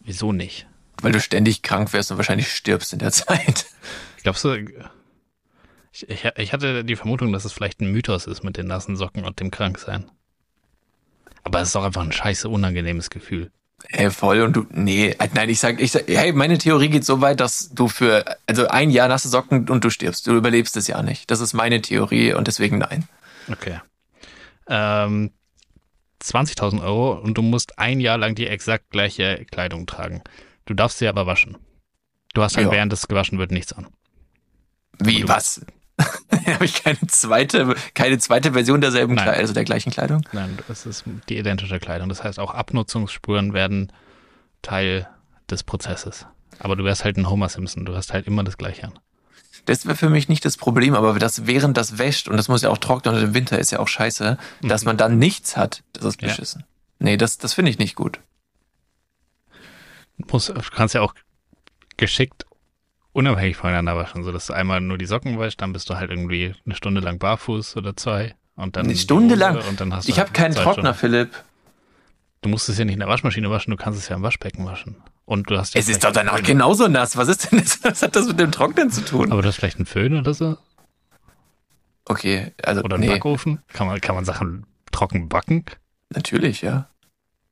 [0.01, 0.67] Wieso nicht?
[1.03, 3.67] weil du ständig krank wärst und wahrscheinlich stirbst in der Zeit.
[4.23, 4.55] Glaubst du,
[5.93, 8.97] ich, ich, ich hatte die Vermutung, dass es vielleicht ein Mythos ist mit den nassen
[8.97, 10.11] Socken und dem Kranksein.
[11.45, 13.51] Aber es ist doch einfach ein scheiße unangenehmes Gefühl.
[13.91, 17.05] Ey, voll und du, nee, äh, nein, ich sag, ich sag, hey, meine Theorie geht
[17.05, 20.27] so weit, dass du für, also ein Jahr nasse Socken und du stirbst.
[20.27, 21.31] Du überlebst es ja nicht.
[21.31, 23.07] Das ist meine Theorie und deswegen nein.
[23.51, 23.81] Okay.
[24.69, 25.31] Ähm,
[26.23, 30.23] 20.000 Euro und du musst ein Jahr lang die exakt gleiche Kleidung tragen.
[30.65, 31.57] Du darfst sie aber waschen.
[32.35, 32.73] Du hast halt Ja.
[32.73, 33.87] während es gewaschen wird nichts an.
[34.99, 35.65] Wie, was?
[36.47, 39.25] Habe ich keine zweite, keine zweite Version derselben Nein.
[39.25, 40.27] Kleidung, also der gleichen Kleidung?
[40.33, 42.09] Nein, es ist die identische Kleidung.
[42.09, 43.93] Das heißt, auch Abnutzungsspuren werden
[44.63, 45.09] Teil
[45.51, 46.27] des Prozesses.
[46.59, 47.85] Aber du wärst halt ein Homer Simpson.
[47.85, 48.99] Du hast halt immer das Gleiche an.
[49.67, 52.63] Das wäre für mich nicht das Problem, aber das während das wäscht, und das muss
[52.63, 55.83] ja auch trocknen und im Winter ist ja auch scheiße, dass man dann nichts hat,
[55.93, 56.29] das ist Ja.
[56.29, 56.65] beschissen.
[56.99, 58.21] Nee, das, das finde ich nicht gut.
[60.19, 60.39] Du,
[60.75, 61.15] kannst ja auch
[61.97, 62.47] geschickt
[63.13, 66.55] unabhängig voneinander waschen, sodass du einmal nur die Socken wäschst, dann bist du halt irgendwie
[66.65, 69.59] eine Stunde lang barfuß oder zwei Und dann Eine Stunde lang.
[69.69, 70.99] Und dann hast du Ich habe keinen zwei Trockner, Stunden.
[70.99, 71.45] Philipp.
[72.43, 74.65] Du musst es ja nicht in der Waschmaschine waschen, du kannst es ja im Waschbecken
[74.67, 74.97] waschen.
[75.27, 77.17] Und du hast Es ist doch danach genauso nass.
[77.17, 77.81] Was ist denn das?
[77.85, 79.33] Was hat das mit dem Trocknen zu tun?
[79.33, 80.57] Aber du hast vielleicht einen Föhn oder so?
[82.05, 83.61] Okay, also Oder einen nee, Backofen?
[83.73, 85.65] Kann man, kann man Sachen trocken backen?
[86.11, 86.89] natürlich, ja.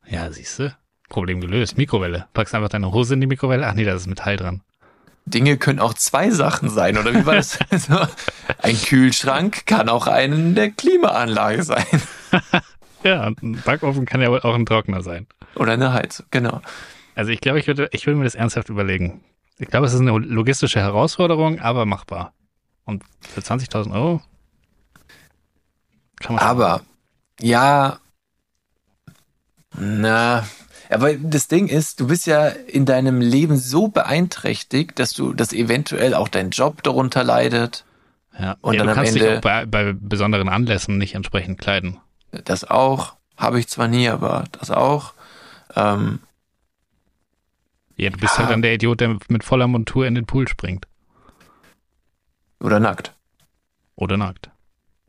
[0.07, 0.75] Ja, siehst du.
[1.09, 1.77] Problem gelöst.
[1.77, 2.27] Mikrowelle.
[2.33, 3.67] Packst einfach deine Hose in die Mikrowelle.
[3.67, 4.63] Ach nee, da ist Metall dran.
[5.27, 7.59] Dinge können auch zwei Sachen sein, oder wie war das?
[7.71, 8.07] Also,
[8.63, 11.85] ein Kühlschrank kann auch eine Klimaanlage sein.
[13.05, 15.27] Ja, ein Backofen kann ja wohl auch ein Trockner sein.
[15.57, 16.63] Oder eine Heizung, genau.
[17.15, 19.23] Also ich glaube, ich würde, ich würde mir das ernsthaft überlegen.
[19.59, 22.33] Ich glaube, es ist eine logistische Herausforderung, aber machbar.
[22.85, 24.21] Und für 20.000 Euro
[26.21, 26.45] kann man.
[26.45, 26.81] Aber,
[27.41, 27.99] ja,
[29.77, 30.47] na,
[30.91, 35.53] aber das Ding ist, du bist ja in deinem Leben so beeinträchtigt, dass du, dass
[35.53, 37.85] eventuell auch dein Job darunter leidet.
[38.39, 38.57] ja.
[38.61, 41.99] und ja, dann du kannst dich Ende- auch bei, bei besonderen Anlässen nicht entsprechend kleiden.
[42.45, 45.15] Das auch, habe ich zwar nie, aber das auch.
[45.75, 46.21] Ähm,
[47.97, 48.41] Ja, du bist Ja.
[48.41, 50.87] halt dann der Idiot, der mit voller Montur in den Pool springt.
[52.61, 53.13] oder nackt.
[53.97, 54.51] Oder nackt.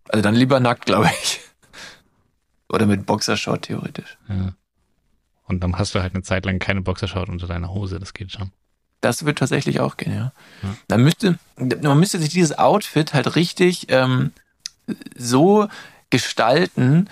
[0.10, 1.40] Also dann lieber nackt, glaube ich.
[2.70, 4.18] Oder mit Boxershort theoretisch.
[4.28, 4.54] Ja.
[5.46, 8.32] Und dann hast du halt eine Zeit lang keine Boxershort unter deiner Hose, das geht
[8.32, 8.52] schon.
[9.02, 10.34] Das wird tatsächlich auch gehen, ja.
[10.64, 10.76] Ja.
[10.88, 14.32] Dann müsste, man müsste sich dieses Outfit halt richtig ähm,
[15.16, 15.68] so
[16.10, 17.08] gestalten.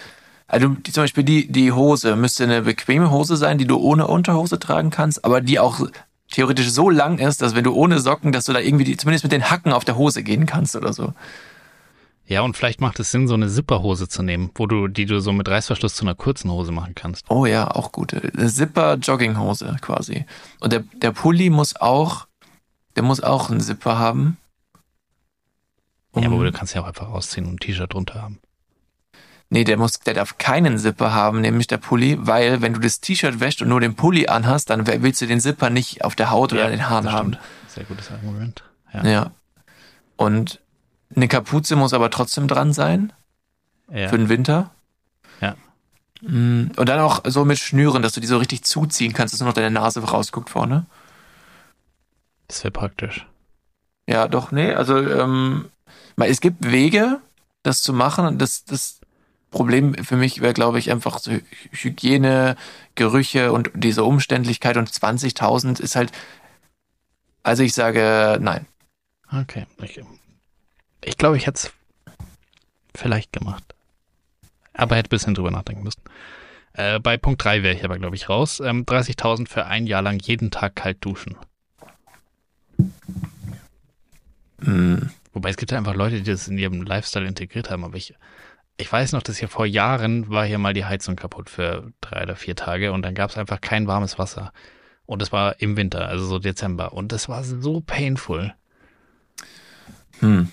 [0.54, 4.06] Also die, zum Beispiel die, die Hose müsste eine bequeme Hose sein, die du ohne
[4.08, 5.80] Unterhose tragen kannst, aber die auch
[6.32, 9.24] theoretisch so lang ist, dass wenn du ohne Socken, dass du da irgendwie die, zumindest
[9.24, 11.14] mit den Hacken auf der Hose gehen kannst oder so.
[12.26, 15.20] Ja, und vielleicht macht es Sinn, so eine Zipperhose zu nehmen, wo du, die du
[15.20, 17.26] so mit Reißverschluss zu einer kurzen Hose machen kannst.
[17.30, 18.32] Oh ja, auch gute.
[18.38, 20.26] Eine Zipper-Jogginghose quasi.
[20.60, 22.28] Und der, der Pulli muss auch,
[22.96, 24.38] der muss auch einen Zipper haben.
[26.16, 28.40] Ja, Um- aber du kannst ja auch einfach ausziehen und ein T-Shirt drunter haben.
[29.50, 33.02] Nee, der muss, der darf keinen Zipper haben, nämlich der Pulli, weil wenn du das
[33.02, 36.32] T-Shirt wäscht und nur den Pulli anhast, dann willst du den Zipper nicht auf der
[36.32, 37.38] Haut oder Ja, in den Haaren das haben.
[37.68, 38.64] Sehr gutes Argument.
[38.94, 39.06] Ja.
[39.06, 39.32] Ja.
[40.16, 40.60] Und
[41.16, 43.14] eine Kapuze muss aber trotzdem dran sein
[43.92, 44.08] Ja.
[44.10, 44.72] für den Winter.
[45.40, 45.56] Ja.
[46.22, 49.42] Mm, Und dann auch so mit Schnüren, dass du die so richtig zuziehen kannst, dass
[49.42, 50.86] nur noch deine Nase rausguckt vorne.
[52.48, 53.28] Das wäre praktisch.
[54.08, 55.70] Ja, doch, nee, also ähm,
[56.18, 57.20] es gibt Wege,
[57.62, 58.26] das zu machen.
[58.26, 59.00] Und das, das
[59.54, 62.58] Problem für mich wäre, glaube ich, einfach so Hy- Hygiene,
[62.96, 66.12] Gerüche und diese Umständlichkeit und 20.000 ist halt,
[67.44, 68.66] also ich sage nein.
[69.32, 69.66] Okay.
[69.82, 70.02] Ich,
[71.06, 71.74] ich glaube, ich hätte es
[72.96, 73.64] vielleicht gemacht.
[74.74, 76.02] Aber hätte ein bisschen drüber nachdenken müssen.
[76.74, 78.60] Äh, bei Punkt 3 wäre ich aber, glaube ich, raus.
[78.60, 81.36] Ähm, 30.000 für ein Jahr lang jeden Tag kalt duschen.
[84.64, 87.84] Hm, Wobei es gibt ja einfach Leute, die das in ihrem Lifestyle integriert haben.
[87.84, 88.14] Aber ich,
[88.78, 92.24] ich weiß noch, dass hier vor Jahren war hier mal die Heizung kaputt für drei
[92.24, 94.52] oder vier Tage und dann gab es einfach kein warmes Wasser.
[95.06, 96.94] Und es war im Winter, also so Dezember.
[96.94, 98.54] Und das war so painful.
[100.20, 100.50] hm.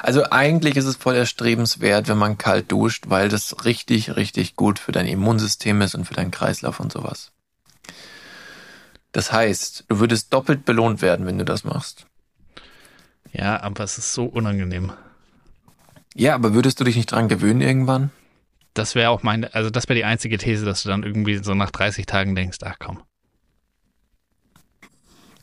[0.00, 4.78] Also eigentlich ist es voll erstrebenswert, wenn man kalt duscht, weil das richtig, richtig gut
[4.78, 7.32] für dein Immunsystem ist und für deinen Kreislauf und sowas.
[9.12, 12.06] Das heißt, du würdest doppelt belohnt werden, wenn du das machst.
[13.32, 14.92] Ja, aber es ist so unangenehm.
[16.14, 18.10] Ja, aber würdest du dich nicht dran gewöhnen irgendwann?
[18.74, 21.54] Das wäre auch meine, also das wäre die einzige These, dass du dann irgendwie so
[21.54, 23.02] nach 30 Tagen denkst, ach komm.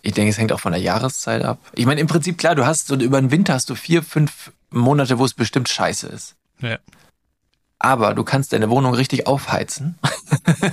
[0.02, 1.58] Ich denke, es hängt auch von der Jahreszeit ab.
[1.74, 4.52] Ich meine, im Prinzip klar, du hast so über den Winter hast du vier, fünf
[4.70, 6.36] Monate, wo es bestimmt scheiße ist.
[6.60, 6.78] Ja.
[7.80, 9.98] Aber du kannst deine Wohnung richtig aufheizen.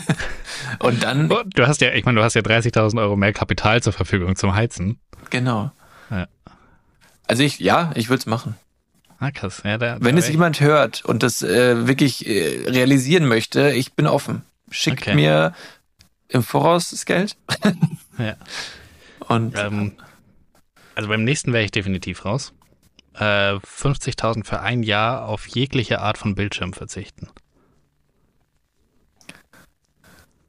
[0.78, 3.82] Und dann, Oh, Du hast ja, ich meine, du hast ja 30.000 Euro mehr Kapital
[3.82, 5.01] zur Verfügung zum Heizen.
[5.30, 5.72] genau.
[6.11, 6.28] Ja.
[7.26, 8.57] Also ich, ja, ich würde es machen.
[9.23, 9.62] Ah, krass.
[9.64, 13.70] Ja, da, Wenn da es ich- jemand hört und das äh, wirklich äh, realisieren möchte,
[13.70, 14.43] ich bin offen.
[14.70, 15.14] Schickt Okay.
[15.14, 15.55] mir
[16.29, 17.37] im Voraus das Geld.
[18.18, 18.35] Ja.
[19.29, 19.97] Und Ähm,
[20.97, 22.53] also beim nächsten wäre ich definitiv raus.
[23.14, 27.29] Äh, 50.000 für ein Jahr auf jegliche Art von Bildschirm verzichten.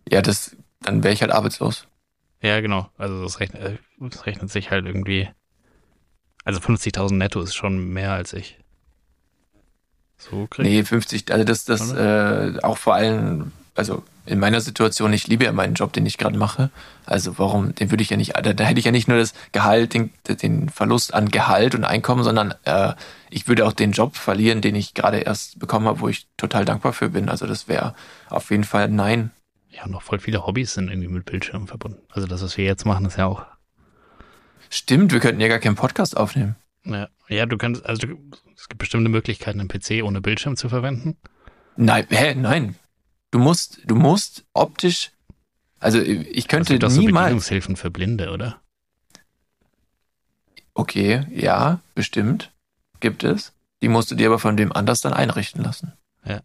[0.09, 1.87] ja, das, dann wäre ich halt arbeitslos.
[2.41, 2.89] Ja, genau.
[2.97, 5.29] Also das rechnet, äh, das rechnet sich halt irgendwie.
[6.43, 8.57] Also 50.000 netto ist schon mehr als ich.
[10.29, 15.27] So Nee, 50, also das, das äh, auch vor allem, also in meiner Situation, ich
[15.27, 16.69] liebe ja meinen Job, den ich gerade mache.
[17.05, 19.33] Also warum, den würde ich ja nicht, da, da hätte ich ja nicht nur das
[19.51, 22.93] Gehalt, den, den Verlust an Gehalt und Einkommen, sondern äh,
[23.29, 26.63] ich würde auch den Job verlieren, den ich gerade erst bekommen habe, wo ich total
[26.63, 27.27] dankbar für bin.
[27.27, 27.95] Also das wäre
[28.29, 29.31] auf jeden Fall nein.
[29.69, 31.99] Ja, noch voll viele Hobbys sind irgendwie mit Bildschirmen verbunden.
[32.09, 33.45] Also das, was wir jetzt machen, ist ja auch.
[34.69, 36.55] Stimmt, wir könnten ja gar keinen Podcast aufnehmen.
[36.85, 38.17] Ja, ja du kannst, also du,
[38.55, 41.17] es gibt bestimmte Möglichkeiten, einen PC ohne Bildschirm zu verwenden.
[41.75, 42.75] Nein, hä, nein.
[43.31, 45.11] Du musst, du musst optisch,
[45.79, 47.25] also ich könnte es gibt auch so niemals.
[47.25, 48.61] Bedienungshilfen für Blinde, oder?
[50.73, 52.51] Okay, ja, bestimmt.
[52.99, 53.53] Gibt es.
[53.81, 55.93] Die musst du dir aber von dem anders dann einrichten lassen.
[56.25, 56.39] Ja.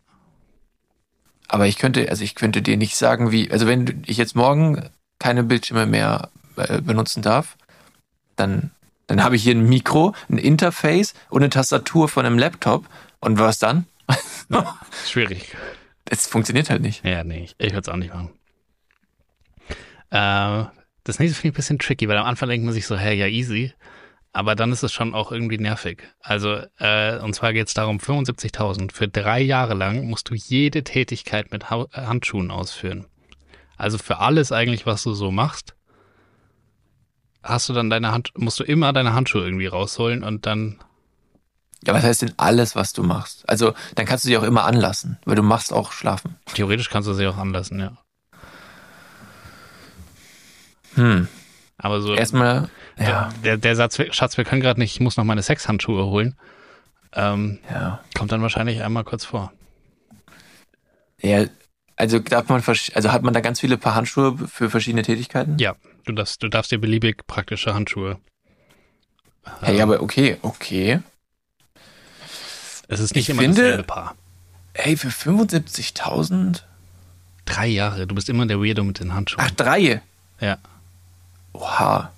[1.46, 4.90] Aber ich könnte, also ich könnte dir nicht sagen, wie, also wenn ich jetzt morgen
[5.18, 7.56] keine Bildschirme mehr äh, benutzen darf,
[8.36, 8.72] dann,
[9.08, 12.86] dann habe ich hier ein Mikro, ein Interface und eine Tastatur von einem Laptop.
[13.20, 13.86] Und was dann?
[15.06, 15.56] Schwierig.
[16.04, 17.04] Es funktioniert halt nicht.
[17.04, 18.30] Ja, nee, ich, ich würde es auch nicht machen.
[20.10, 20.68] Äh,
[21.04, 23.16] das nächste finde ich ein bisschen tricky, weil am Anfang denkt man sich so, hey,
[23.16, 23.72] ja, easy.
[24.32, 26.02] Aber dann ist es schon auch irgendwie nervig.
[26.20, 28.92] Also, äh, und zwar geht es darum, 75.000.
[28.92, 33.06] Für drei Jahre lang musst du jede Tätigkeit mit äh, Handschuhen ausführen.
[33.78, 35.74] Also für alles eigentlich, was du so machst,
[37.42, 40.78] hast du dann deine Hand, musst du immer deine Handschuhe irgendwie rausholen und dann,
[41.84, 43.48] Ja, was heißt denn alles, was du machst?
[43.48, 46.36] Also, dann kannst du sie auch immer anlassen, weil du machst auch schlafen.
[46.54, 47.92] theoretisch kannst du sie auch anlassen, ja.
[50.94, 51.28] Hm.
[51.76, 52.68] Aber so, Erstmal,
[52.98, 56.36] ja, der, der Satz, Schatz, wir können gerade nicht, ich muss noch meine Sexhandschuhe holen,
[57.12, 58.00] ähm, ja.
[58.16, 59.52] kommt dann wahrscheinlich einmal kurz vor.
[61.20, 61.44] Ja,
[61.94, 65.58] also darf man, also hat man da ganz viele Paar Handschuhe für verschiedene Tätigkeiten?
[65.58, 65.74] Ja,
[66.08, 68.18] du darfst, du darfst dir beliebig praktische Handschuhe.
[69.62, 71.00] Ja, ja, aber okay, okay.
[72.88, 74.14] es ist nicht ich immer finde- dasselbe Paar.
[74.74, 76.62] Ey, für 75.000?
[77.44, 79.44] Drei Jahre, du bist immer der Weirdo mit den Handschuhen.
[79.44, 80.02] Ach, drei.
[80.40, 80.58] Ja.
[81.54, 82.12] Oha.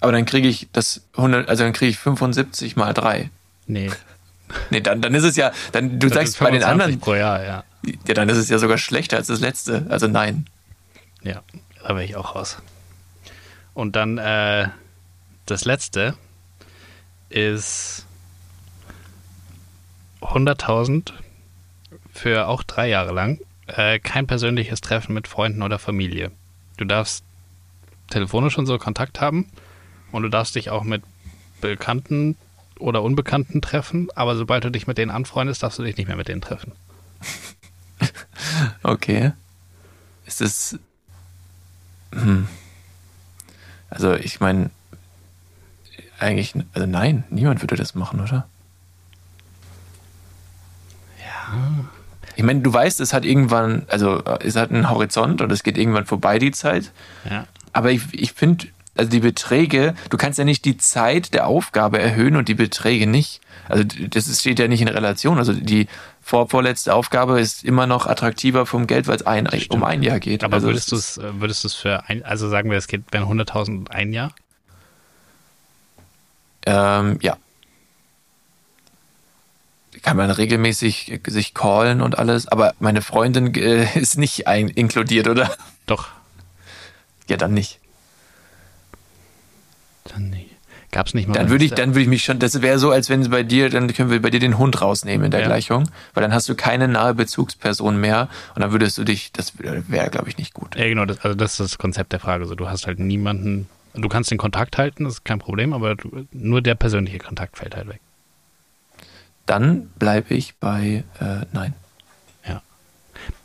[0.00, 3.30] Aber dann kriege ich das 100, also dann kriege ich 75 mal drei.
[3.66, 3.90] Nee.
[4.70, 7.16] Nee, dann, dann ist es ja, dann, du das sagst bei den 25 anderen, pro
[7.16, 7.64] Jahr, ja.
[8.06, 9.86] ja, dann ist es ja sogar schlechter als das letzte.
[9.88, 10.46] Also nein.
[11.24, 11.42] Ja,
[11.86, 12.58] da wäre ich auch raus.
[13.72, 14.68] Und dann äh,
[15.46, 16.14] das letzte
[17.28, 18.06] ist
[20.20, 21.12] 100.000
[22.12, 23.38] für auch drei Jahre lang.
[23.68, 26.32] Äh, kein persönliches Treffen mit Freunden oder Familie.
[26.76, 27.24] Du darfst
[28.10, 29.48] telefonisch und so Kontakt haben
[30.10, 31.02] und du darfst dich auch mit
[31.60, 32.36] Bekannten
[32.80, 36.16] oder Unbekannten treffen, aber sobald du dich mit denen anfreundest, darfst du dich nicht mehr
[36.16, 36.72] mit denen treffen.
[38.82, 39.32] Okay.
[40.24, 40.78] Ist es.
[42.12, 42.48] Hm.
[43.90, 44.70] Also ich meine,
[46.18, 48.46] eigentlich, also nein, niemand würde das machen, oder?
[51.18, 51.86] Ja.
[52.34, 55.78] Ich meine, du weißt, es hat irgendwann, also es hat einen Horizont und es geht
[55.78, 56.92] irgendwann vorbei, die Zeit.
[57.28, 57.46] Ja.
[57.72, 61.98] Aber ich, ich finde, also die Beträge, du kannst ja nicht die Zeit der Aufgabe
[61.98, 63.40] erhöhen und die Beträge nicht.
[63.68, 65.38] Also das steht ja nicht in Relation.
[65.38, 65.88] Also die
[66.26, 70.18] vor, vorletzte Aufgabe ist immer noch attraktiver vom Geld, weil es ein, um ein Jahr
[70.18, 70.42] geht.
[70.42, 72.88] Aber also würdest du es äh, würdest du es für ein, also sagen wir, es
[72.88, 74.34] geht wären 100.000 ein Jahr?
[76.66, 77.36] Ähm, ja.
[80.02, 84.66] Kann man regelmäßig äh, sich callen und alles, aber meine Freundin äh, ist nicht ein
[84.66, 85.56] inkludiert, oder?
[85.86, 86.08] Doch.
[87.28, 87.78] Ja, dann nicht.
[90.02, 90.55] Dann nicht.
[90.92, 91.34] Gab es nicht mal.
[91.34, 93.68] Dann würde ich, dann würde ich mich schon, das wäre so, als wenn bei dir,
[93.70, 95.46] dann können wir bei dir den Hund rausnehmen in der Ja.
[95.46, 99.54] Gleichung, weil dann hast du keine nahe Bezugsperson mehr und dann würdest du dich, das
[99.58, 100.76] wäre, glaube ich, nicht gut.
[100.76, 102.46] Ja, genau, das, also das ist das Konzept der Frage.
[102.46, 105.96] So, du hast halt niemanden, du kannst den Kontakt halten, das ist kein Problem, aber
[105.96, 108.00] du, nur der persönliche Kontakt fällt halt weg.
[109.44, 111.74] Dann bleibe ich bei, äh, nein.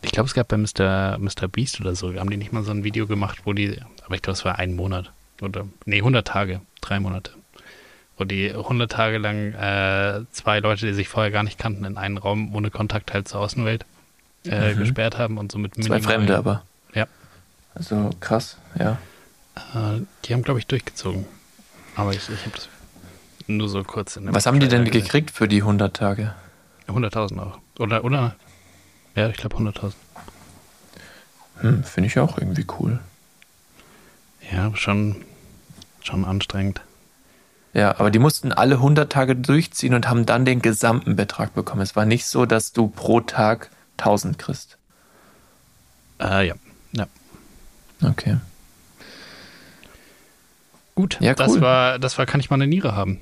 [0.04, 1.18] Ich glaube, es gab bei Mr.
[1.18, 1.48] Mr.
[1.48, 4.22] Beast oder so, haben die nicht mal so ein Video gemacht, wo die, aber ich
[4.22, 5.12] glaube, es war ein Monat
[5.42, 6.62] oder, nee, 100 Tage,
[6.92, 7.32] drei Monate,
[8.18, 11.98] wo die 100 Tage lang äh, zwei Leute, die sich vorher gar nicht kannten, in
[11.98, 13.86] einen Raum ohne Kontakt halt zur Außenwelt
[14.46, 14.80] äh, Mhm.
[14.80, 16.64] gesperrt haben und so mit Zwei Fremde aber.
[16.94, 17.06] Ja.
[17.76, 18.98] Also krass, ja.
[19.74, 21.26] Äh, die haben, glaube ich, durchgezogen.
[21.96, 22.68] Aber ich, ich habe das
[23.48, 25.04] nur so kurz in Was haben die denn gesehen.
[25.04, 26.34] gekriegt für die 100 Tage?
[26.90, 27.60] 100.000 auch.
[27.80, 28.36] Oder, oder?
[29.16, 29.94] Ja, ich glaube 100.000.
[31.62, 33.00] Hm, finde ich auch irgendwie cool.
[34.52, 35.16] Ja, schon,
[36.06, 36.82] schon anstrengend.
[37.74, 41.82] Ja, aber die mussten alle 100 Tage durchziehen und haben dann den gesamten Betrag bekommen.
[41.82, 44.78] Es war nicht so, dass du pro Tag 1000 kriegst.
[46.20, 46.56] Äh, ja.
[46.92, 47.08] ja.
[48.04, 48.38] Okay.
[50.96, 51.62] Gut, Ja, das, cool.
[51.62, 53.22] war, das war, kann ich mal eine Niere haben.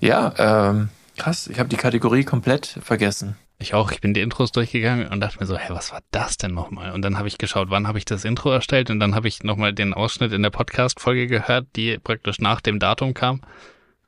[0.00, 0.88] Ja, ähm,
[1.18, 1.46] krass.
[1.46, 3.36] Ich habe die Kategorie komplett vergessen.
[3.62, 6.38] Ich auch, ich bin die Intros durchgegangen und dachte mir so, hä, was war das
[6.38, 6.92] denn nochmal?
[6.92, 9.42] Und dann habe ich geschaut, wann habe ich das Intro erstellt und dann habe ich
[9.42, 13.42] nochmal den Ausschnitt in der Podcast-Folge gehört, die praktisch nach dem Datum kam,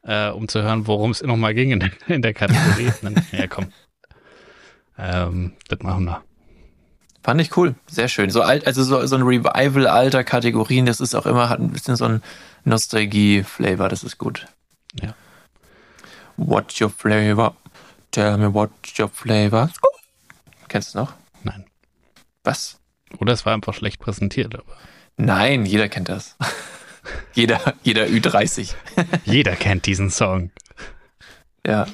[0.05, 2.91] äh, um zu hören, worum es nochmal ging in, der- in der Kategorie.
[3.03, 3.67] Und dann, ja, komm.
[4.97, 6.23] Ähm, das machen wir.
[7.23, 7.75] Fand ich cool.
[7.87, 8.31] Sehr schön.
[8.31, 11.71] So alt, also so, so ein Revival alter Kategorien, das ist auch immer, hat ein
[11.73, 12.23] bisschen so einen
[12.65, 14.47] Nostalgie-Flavor, das ist gut.
[15.01, 15.15] Ja.
[16.39, 17.55] What's your flavor?
[18.13, 19.71] Tell me what's your flavor?
[20.69, 21.15] Kennst du noch?
[21.43, 21.65] Nein.
[22.45, 22.79] Was?
[23.19, 24.77] Oder es war einfach schlecht präsentiert, aber
[25.17, 26.37] Nein, jeder kennt das.
[27.35, 28.75] jeder, jeder Ü30.
[29.25, 30.51] jeder kennt diesen Song.
[31.67, 31.87] Ja.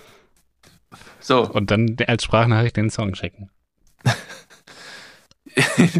[1.21, 3.51] So, Und dann als Sprachnachricht den Song checken.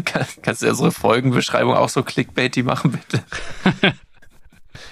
[0.05, 3.23] Kann, kannst du unsere Folgenbeschreibung auch so clickbaity machen, bitte?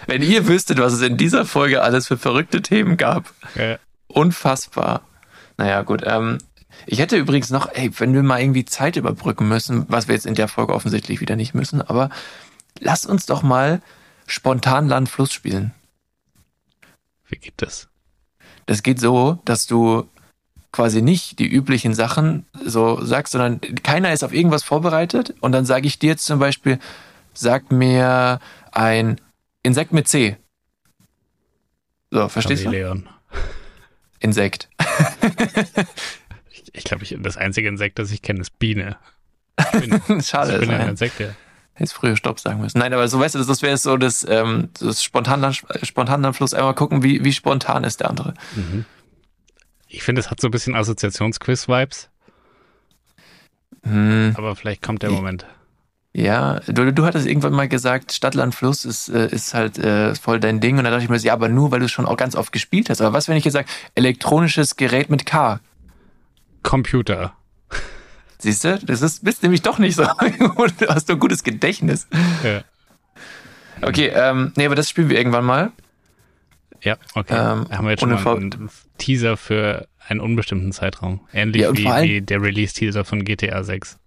[0.08, 3.34] Wenn ihr wüsstet, was es in dieser Folge alles für verrückte Themen gab.
[3.56, 3.78] Ja.
[4.08, 5.07] Unfassbar.
[5.58, 6.04] Naja, gut.
[6.06, 6.38] Ähm,
[6.86, 10.26] ich hätte übrigens noch, ey, wenn wir mal irgendwie Zeit überbrücken müssen, was wir jetzt
[10.26, 12.10] in der Folge offensichtlich wieder nicht müssen, aber
[12.80, 13.82] lass uns doch mal
[14.28, 15.74] spontan Land-Fluss spielen.
[17.28, 17.90] Wie geht das?
[18.66, 20.08] Das geht so, dass du
[20.72, 25.66] quasi nicht die üblichen Sachen so sagst, sondern keiner ist auf irgendwas vorbereitet und dann
[25.66, 26.78] sage ich dir jetzt zum Beispiel,
[27.34, 28.40] sag mir
[28.72, 29.20] ein
[29.64, 30.38] Insekt mit C.
[32.12, 32.70] So, verstehst du?
[34.20, 34.70] Insekt.
[36.74, 38.98] Ich, glaube, ich, das einzige Insekt, das ich kenne, ist Biene.
[39.82, 40.54] Ich bin, Schade.
[40.54, 41.30] ich bin ein Insekt, ja.
[41.74, 42.78] Hättest früher Stopp sagen müssen.
[42.78, 46.54] Nein, aber so weißt du, das, wäre so das, ähm, das spontan Spontananfluss.
[46.54, 48.34] Einmal gucken, wie, wie spontan ist der andere.
[49.88, 52.10] Ich finde, es hat so ein bisschen Assoziationsquiz-Vibes,
[53.84, 55.46] Hm, aber vielleicht kommt der Moment.
[56.18, 60.16] Ja, du, du hattest irgendwann mal gesagt, Stadt, Land, Fluss ist, äh, ist halt äh,
[60.16, 60.80] voll dein Ding.
[60.80, 62.52] Und dann dachte ich mir, ja, aber nur, weil du es schon auch ganz oft
[62.52, 63.02] gespielt hast.
[63.02, 65.60] Aber was, wenn ich sage, elektronisches Gerät mit K?
[66.64, 67.34] Computer.
[68.40, 70.04] Siehst du, das ist, bist nämlich doch nicht so.
[70.80, 72.08] du hast ein gutes Gedächtnis.
[72.44, 72.64] Ja,
[73.82, 75.72] Okay, ähm, nee, aber das spielen wir irgendwann mal.
[76.82, 77.36] ja okay.
[77.36, 81.22] Ähm, Haben wir jetzt schon mal einen Teaser für einen unbestimmten Zeitraum.
[81.32, 84.00] Ähnlich Ja, wie, wie der Release-Teaser von GTA 6.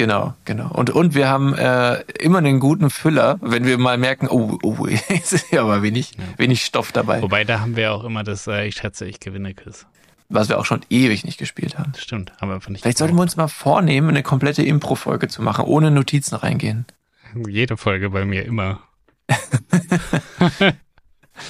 [0.00, 0.70] Genau, genau.
[0.70, 4.86] Und, und wir haben äh, immer einen guten Füller, wenn wir mal merken, oh, oh,
[5.08, 7.20] es ist ja aber wenig, wenig Stoff dabei.
[7.20, 9.84] Wobei, da haben wir ja auch immer das, äh, ich schätze, ich gewinne Quiz.
[10.30, 11.92] Was wir auch schon ewig nicht gespielt haben.
[11.92, 12.80] Das stimmt, haben wir einfach nicht.
[12.80, 16.86] Vielleicht sollten wir uns mal vornehmen, eine komplette Impro-Folge zu machen, ohne Notizen reingehen.
[17.46, 18.80] Jede Folge bei mir immer.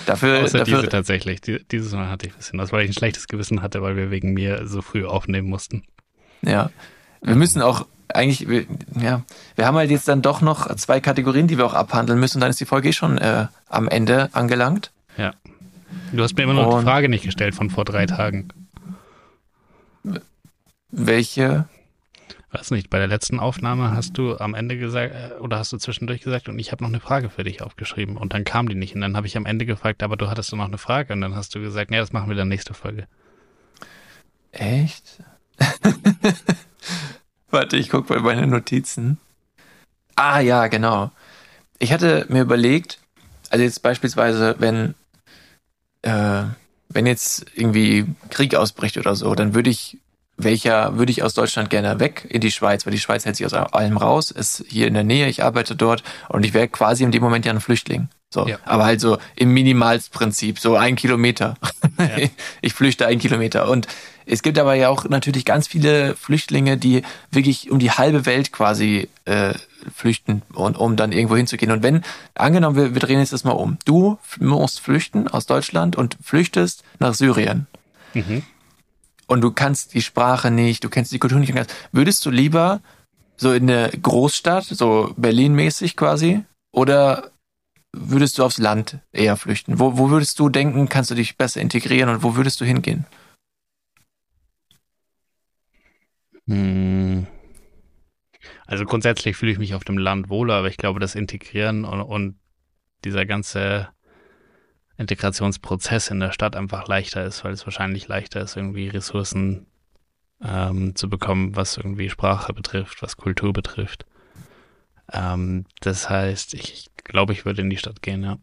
[0.07, 1.41] Dafür, Außer diese dafür tatsächlich.
[1.41, 3.95] Die, dieses Mal hatte ich ein bisschen was, weil ich ein schlechtes Gewissen hatte, weil
[3.95, 5.85] wir wegen mir so früh aufnehmen mussten.
[6.43, 6.71] ja.
[7.23, 8.67] Wir müssen auch eigentlich,
[9.01, 9.23] ja,
[9.57, 12.39] wir haben halt jetzt dann doch noch zwei Kategorien, die wir auch abhandeln müssen.
[12.39, 14.91] Und dann ist die Folge eh schon äh, am Ende angelangt.
[15.17, 15.35] Ja.
[16.13, 18.49] Du hast mir immer noch Und- die Frage nicht gestellt von vor drei Tagen.
[20.91, 21.69] Welche?
[22.53, 25.77] Weiß nicht, bei der letzten Aufnahme hast du am Ende gesagt, äh, oder hast du
[25.79, 28.17] zwischendurch gesagt, und ich habe noch eine Frage für dich aufgeschrieben.
[28.17, 28.95] Und dann kam die nicht.
[28.97, 31.13] Und dann habe ich am Ende gefragt, aber du hattest doch noch eine Frage.
[31.13, 33.07] Und dann hast du gesagt, ja, das machen wir dann nächste Folge.
[34.53, 35.23] Echt?
[37.51, 39.19] Warte, ich gucke bei meinen Notizen.
[40.17, 41.11] Ah ja, genau.
[41.79, 42.99] Ich hatte mir überlegt,
[43.51, 44.95] also jetzt beispielsweise, wenn,
[46.03, 46.43] äh,
[46.89, 49.99] wenn jetzt irgendwie Krieg ausbricht oder so, dann würde ich,
[50.37, 53.47] welcher würde ich aus Deutschland gerne weg in die Schweiz, weil die Schweiz hält sich
[53.47, 57.03] aus allem raus, ist hier in der Nähe, ich arbeite dort und ich wäre quasi
[57.05, 58.09] in dem Moment ja ein Flüchtling.
[58.33, 58.59] So, Ja.
[58.65, 61.57] aber halt so im Minimalsprinzip, so ein Kilometer.
[61.99, 62.29] Ja.
[62.63, 63.69] Ich flüchte einen Kilometer.
[63.69, 63.87] Und
[64.31, 67.03] es gibt aber ja auch natürlich ganz viele Flüchtlinge, die
[67.33, 69.55] wirklich um die halbe Welt quasi äh,
[69.93, 71.73] flüchten, und, um dann irgendwo hinzugehen.
[71.73, 72.03] Und wenn,
[72.35, 73.79] angenommen, wir, wir drehen jetzt das mal um.
[73.85, 77.67] Du musst flüchten aus Deutschland und flüchtest nach Syrien.
[78.15, 78.45] Mhm.
[79.27, 81.53] Und du kannst die Sprache nicht, du kennst die Kultur nicht.
[81.91, 82.81] Würdest du lieber
[83.37, 87.31] so in eine Großstadt, so Berlin-mäßig quasi, oder
[87.93, 89.81] würdest du aufs Land eher flüchten?
[89.81, 93.07] Wo, wo würdest du denken, kannst du dich besser integrieren und wo würdest du hingehen?
[93.07, 93.21] Hm.
[98.67, 102.01] Also grundsätzlich fühle ich mich auf dem Land wohler, aber ich glaube, das Integrieren und,
[102.01, 102.39] und
[103.05, 103.89] dieser ganze
[104.97, 109.67] Integrationsprozess in der Stadt einfach leichter ist, weil es wahrscheinlich leichter ist, irgendwie Ressourcen
[110.43, 114.07] ähm, zu bekommen, was irgendwie Sprache betrifft, was Kultur betrifft.
[115.13, 118.39] Ähm, das heißt, ich glaube, ich würde in die Stadt gehen, ja.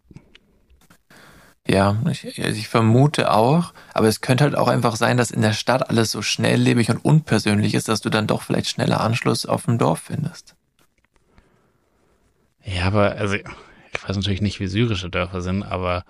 [1.70, 5.42] Ja, ich, also ich vermute auch, aber es könnte halt auch einfach sein, dass in
[5.42, 9.46] der Stadt alles so schnelllebig und unpersönlich ist, dass du dann doch vielleicht schneller Anschluss
[9.46, 10.56] auf dem Dorf findest.
[12.64, 13.44] Ja, aber also ich
[14.08, 16.06] weiß natürlich nicht, wie syrische Dörfer sind, aber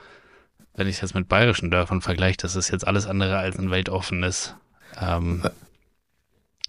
[0.76, 3.72] wenn ich es jetzt mit bayerischen Dörfern vergleiche, das ist jetzt alles andere als ein
[3.72, 4.56] weltoffenes
[5.00, 5.44] ähm,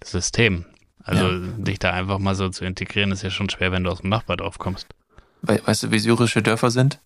[0.03, 0.65] System.
[1.03, 4.01] Also dich da einfach mal so zu integrieren, ist ja schon schwer, wenn du aus
[4.01, 4.87] dem Nachbardorf kommst.
[5.41, 6.99] We weißt du, wie syrische Dörfer sind?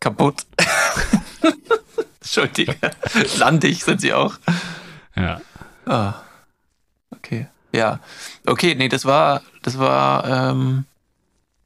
[0.00, 0.46] Kaputt.
[2.20, 2.76] Entschuldige.
[3.38, 4.38] Landig sind sie auch.
[5.14, 5.40] Ja.
[5.86, 6.14] Ah.
[7.10, 7.46] Okay.
[7.72, 8.00] Ja.
[8.46, 10.84] Okay, nee, das war, das war, ähm,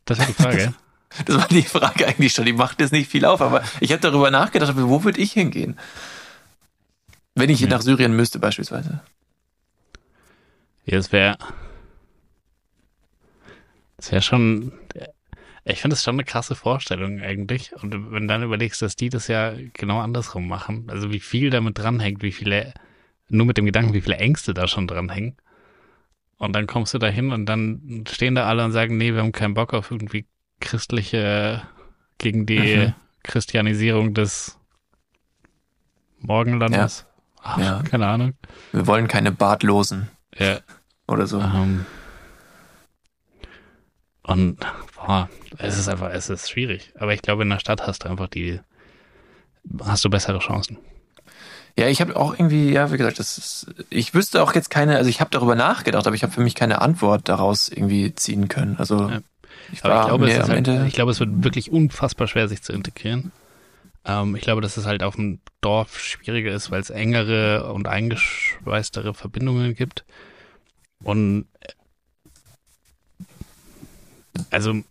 [0.05, 0.75] Das war die Frage.
[1.27, 2.45] Das war die Frage eigentlich schon.
[2.45, 5.77] Die macht jetzt nicht viel auf, aber ich habe darüber nachgedacht, wo würde ich hingehen?
[7.35, 7.67] Wenn ich Ja.
[7.69, 9.01] nach Syrien müsste, beispielsweise.
[10.85, 11.37] Ja, es wäre.
[13.97, 14.71] Es wäre schon.
[15.65, 17.73] Ich finde es schon eine krasse Vorstellung eigentlich.
[17.83, 21.51] Und wenn du dann überlegst, dass die das ja genau andersrum machen, also wie viel
[21.51, 22.73] damit dranhängt, wie viele,
[23.29, 25.37] nur mit dem Gedanken, wie viele Ängste da schon dranhängen.
[26.39, 29.21] Und dann kommst du da hin und dann stehen da alle und sagen, nee, wir
[29.21, 30.27] haben keinen Bock auf irgendwie
[30.61, 31.63] christliche,
[32.19, 32.95] gegen die Mhm.
[33.23, 34.59] Christianisierung des
[36.21, 37.07] Morgenlandes.
[37.43, 37.83] Ach, Ja.
[37.83, 38.35] Keine Ahnung.
[38.73, 40.09] Wir wollen keine Bartlosen
[40.39, 40.61] Ja.
[41.07, 41.41] oder so.
[41.41, 41.85] Ähm,
[44.23, 44.59] und
[45.07, 45.29] boah,
[45.59, 46.93] es ist einfach, es ist schwierig.
[46.99, 48.61] Aber ich glaube, in der Stadt hast du einfach die,
[49.85, 50.79] hast du bessere Chancen.
[51.79, 54.97] Ja, ich habe auch irgendwie, ja, wie gesagt, das ist, ich wüsste auch jetzt keine,
[54.97, 58.49] also ich habe darüber nachgedacht, aber ich habe für mich keine Antwort daraus irgendwie ziehen
[58.49, 58.77] können.
[58.77, 59.21] Also Ja.
[59.73, 62.73] ich war ich glaube, es halt, ich glaube, es wird wirklich unfassbar schwer, sich zu
[62.73, 63.33] integrieren.
[64.05, 67.87] Ähm, ich glaube, dass es halt auf dem Dorf schwieriger ist, weil es engere und
[67.87, 70.05] eingeschweißtere Verbindungen gibt.
[71.03, 71.47] Und
[74.51, 74.83] also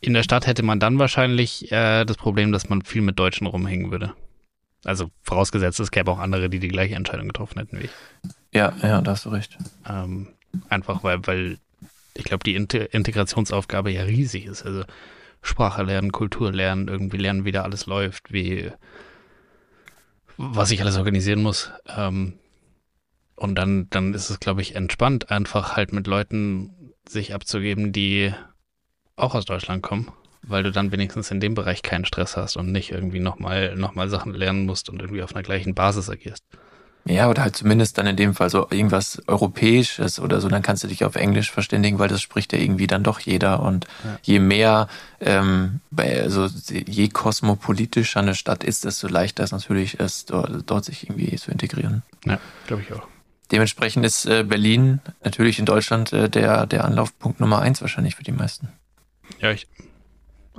[0.00, 3.46] in der Stadt hätte man dann wahrscheinlich äh, das Problem, dass man viel mit Deutschen
[3.46, 4.14] rumhängen würde.
[4.84, 7.90] Also vorausgesetzt, es gäbe auch andere, die die gleiche Entscheidung getroffen hätten wie ich.
[8.52, 9.58] ja, ja, da hast du recht.
[9.88, 10.28] Ähm,
[10.68, 11.58] einfach weil, weil
[12.14, 14.64] ich glaube, die Inte Integrationsaufgabe ja riesig ist.
[14.64, 14.84] Also
[15.42, 18.70] Sprache lernen, Kultur lernen, irgendwie lernen, wie da alles läuft, wie
[20.36, 21.72] was ich alles organisieren muss.
[21.88, 22.34] Ähm,
[23.34, 28.32] und dann, dann ist es, glaube ich, entspannt, einfach halt mit Leuten sich abzugeben, die
[29.18, 30.10] auch aus Deutschland kommen,
[30.42, 33.94] weil du dann wenigstens in dem Bereich keinen Stress hast und nicht irgendwie nochmal noch
[33.94, 36.42] mal Sachen lernen musst und irgendwie auf einer gleichen Basis agierst.
[37.04, 40.84] Ja, oder halt zumindest dann in dem Fall so irgendwas Europäisches oder so, dann kannst
[40.84, 43.62] du dich auf Englisch verständigen, weil das spricht ja irgendwie dann doch jeder.
[43.62, 44.18] Und Ja.
[44.22, 44.88] je mehr,
[45.20, 51.08] ähm, also je kosmopolitischer eine Stadt ist, desto leichter ist natürlich es, dort, dort sich
[51.08, 52.02] irgendwie zu integrieren.
[52.26, 53.06] Ja, glaube ich auch.
[53.52, 58.24] Dementsprechend ist äh, Berlin natürlich in Deutschland äh, der, der Anlaufpunkt Nummer eins wahrscheinlich für
[58.24, 58.68] die meisten.
[59.40, 59.66] Ja, ich.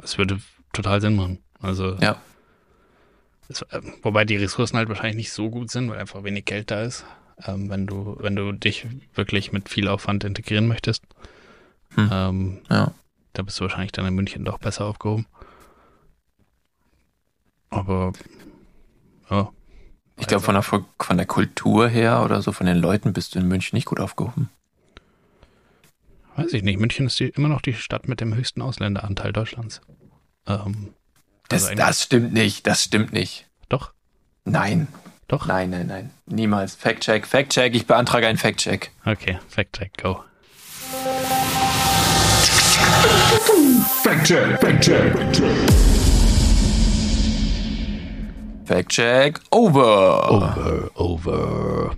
[0.01, 0.39] Es würde
[0.73, 1.39] total Sinn machen.
[1.59, 1.95] Also.
[1.95, 2.21] Ja.
[3.49, 6.71] Es, äh, wobei die Ressourcen halt wahrscheinlich nicht so gut sind, weil einfach wenig Geld
[6.71, 7.03] da ist.
[7.45, 11.03] Ähm, wenn du, wenn du dich wirklich mit viel Aufwand integrieren möchtest.
[11.95, 12.09] Hm.
[12.11, 12.91] Ähm, Ja.
[13.33, 15.25] da bist du wahrscheinlich dann in München doch besser aufgehoben.
[17.69, 18.13] Aber
[19.29, 19.49] ja.
[20.17, 23.39] Ich glaube, von der, von der Kultur her oder so, von den Leuten bist du
[23.39, 24.49] in München nicht gut aufgehoben.
[26.35, 26.79] Weiß ich nicht.
[26.79, 29.81] München ist die, immer noch die Stadt mit dem höchsten Ausländeranteil Deutschlands.
[30.47, 30.93] Ähm,
[31.49, 33.47] Das, also das stimmt nicht, das stimmt nicht.
[33.67, 33.91] Doch,
[34.45, 34.87] Nein,
[35.27, 35.45] doch.
[35.47, 36.09] nein, nein, nein.
[36.25, 36.75] Niemals.
[36.75, 38.91] Fact-check, Fact-check, ich beantrage einen Fact-check.
[39.05, 40.23] Okay, Fact-Check, go.
[44.03, 45.55] Fact check, fact check, fact check.
[48.65, 50.29] Fact-check, over.
[50.31, 51.95] Over, over.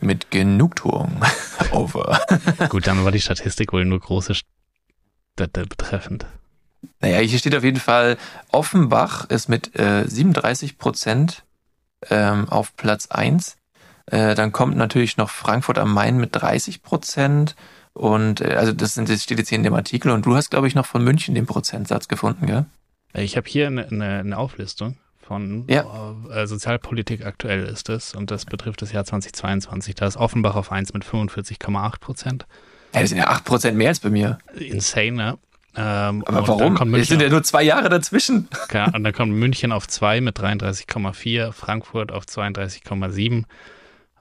[0.00, 1.22] Mit Genugtuung.
[1.72, 2.20] over.
[2.68, 6.26] Gut, dann war die Statistik wohl nur große Städte betreffend.
[7.00, 8.16] Naja, hier steht auf jeden Fall,
[8.50, 11.44] Offenbach ist mit äh, 37 Prozent
[12.10, 13.56] ähm, auf Platz 1.
[14.06, 17.56] Äh, dann kommt natürlich noch Frankfurt am Main mit 30 Prozent.
[17.92, 20.10] Und äh, also das, sind, das steht jetzt hier in dem Artikel.
[20.10, 22.66] Und du hast, glaube ich, noch von München den Prozentsatz gefunden, gell?
[23.14, 24.96] Ich habe hier eine, eine, eine Auflistung
[25.26, 26.14] von Ja.
[26.30, 29.94] äh, Sozialpolitik aktuell ist es und das betrifft das Jahr 2022.
[29.94, 32.46] Da ist Offenbach auf 1 mit 45,8 Prozent.
[32.94, 34.38] Ja, das sind ja 8 Prozent mehr als bei mir.
[34.54, 35.38] Insane, ne?
[35.74, 36.94] Ähm, Aber warum?
[36.94, 38.48] Es sind ja nur zwei Jahre dazwischen.
[38.72, 43.44] ja, und dann kommt München auf 2 mit 33,4, Frankfurt auf 32,7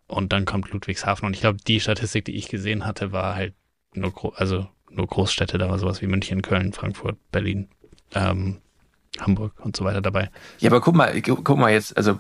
[0.08, 1.26] und dann kommt Ludwigshafen.
[1.26, 3.54] Und ich glaube, die Statistik, die ich gesehen hatte, war halt
[3.94, 7.68] nur, also nur Großstädte, da war sowas wie München, Köln, Frankfurt, Berlin,
[8.14, 8.62] ähm,
[9.20, 10.30] Hamburg und so weiter dabei.
[10.60, 12.18] Ja, aber guck mal, gu- guck mal jetzt, also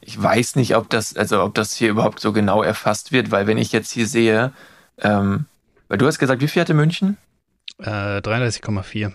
[0.00, 3.46] ich weiß nicht, ob das, also ob das hier überhaupt so genau erfasst wird, weil
[3.46, 4.52] wenn ich jetzt hier sehe,
[4.98, 5.46] ähm,
[5.88, 7.16] weil du hast gesagt, wie viel hatte München?
[7.78, 9.12] Äh, 33,4.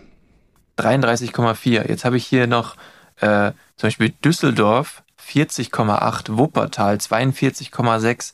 [0.78, 1.88] 33,4.
[1.90, 2.76] Jetzt habe ich hier noch
[3.20, 8.34] äh, zum Beispiel Düsseldorf 40,8, Wuppertal 42,6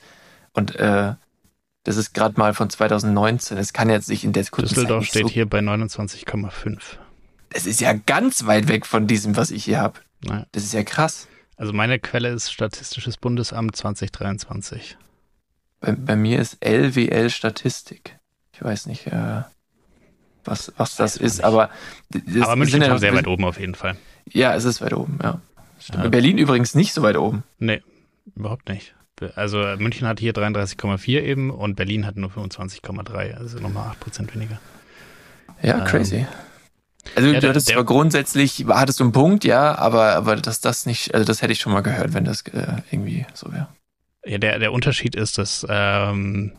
[0.54, 1.14] und äh,
[1.84, 3.58] das ist gerade mal von 2019.
[3.58, 6.80] Es kann jetzt nicht in der kurzen Düsseldorf steht so, hier bei 29,5.
[7.50, 10.00] Das ist ja ganz weit weg von diesem, was ich hier habe.
[10.24, 10.46] Naja.
[10.52, 11.28] Das ist ja krass.
[11.56, 14.98] Also meine Quelle ist Statistisches Bundesamt 2023.
[15.80, 18.18] Bei, bei mir ist LWL Statistik.
[18.54, 19.44] Ich weiß nicht, äh,
[20.44, 21.46] was, was das ist, nicht.
[21.46, 21.70] aber
[22.10, 23.96] das Aber München ist ja sehr weit oben auf jeden Fall.
[24.32, 25.42] Ja, es ist weit oben, ja.
[25.94, 26.08] Ja.
[26.08, 27.44] Berlin übrigens nicht so weit oben.
[27.60, 27.82] Nee,
[28.36, 28.96] überhaupt nicht.
[29.36, 34.60] Also München hat hier 33,4 eben und Berlin hat nur 25,3, also nochmal 8% weniger.
[35.62, 36.28] Ja, Ähm, crazy.
[37.16, 40.62] Also Ja, du hattest der- zwar grundsätzlich, hattest du einen Punkt, ja, aber, aber dass
[40.62, 43.68] das nicht, also das hätte ich schon mal gehört, wenn das äh, irgendwie so wäre.
[44.26, 46.54] Ja, der, der Unterschied ist, dass ähm,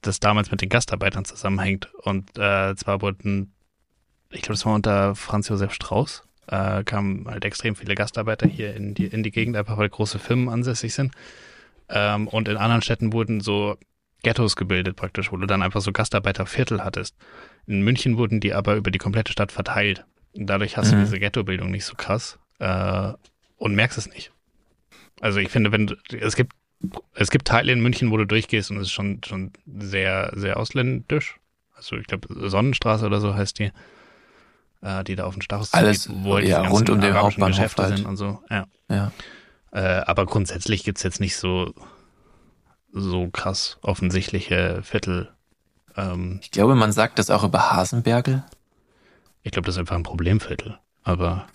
[0.00, 1.92] das damals mit den Gastarbeitern zusammenhängt.
[2.02, 3.52] Und äh, zwar wurden,
[4.30, 8.74] ich glaube, das war unter Franz Josef Strauß, äh, kamen halt extrem viele Gastarbeiter hier
[8.74, 11.12] in die, in die Gegend, einfach weil große Firmen ansässig sind.
[11.88, 13.76] Ähm, und in anderen Städten wurden so
[14.22, 17.16] Ghettos gebildet praktisch, wo du dann einfach so Gastarbeiterviertel hattest.
[17.66, 20.04] In München wurden die aber über die komplette Stadt verteilt.
[20.34, 21.00] Und dadurch hast du Mhm.
[21.00, 23.12] diese Ghettobildung nicht so krass äh,
[23.56, 24.32] und merkst es nicht.
[25.20, 26.52] Also ich finde, wenn du, es gibt
[27.14, 30.56] es gibt Teile in München, wo du durchgehst und es ist schon, schon sehr, sehr
[30.56, 31.36] ausländisch.
[31.76, 33.70] Also ich glaube, Sonnenstraße oder so heißt die,
[34.80, 37.56] äh, die da auf dem Stachus Alles, zugeht, wo halt ja, rund um den Hauptbahnhof
[37.56, 37.96] Geschäfte halt.
[37.98, 38.42] sind und so.
[38.50, 38.66] Ja.
[38.88, 39.12] Ja.
[39.70, 41.72] Äh, aber grundsätzlich gibt's jetzt nicht so,
[42.92, 45.30] so krass offensichtliche Viertel.
[45.96, 48.42] Ähm, Ich glaube, man sagt das auch über Hasenbergel.
[49.42, 50.78] ich glaube, das ist einfach ein Problemviertel.
[51.02, 51.46] Aber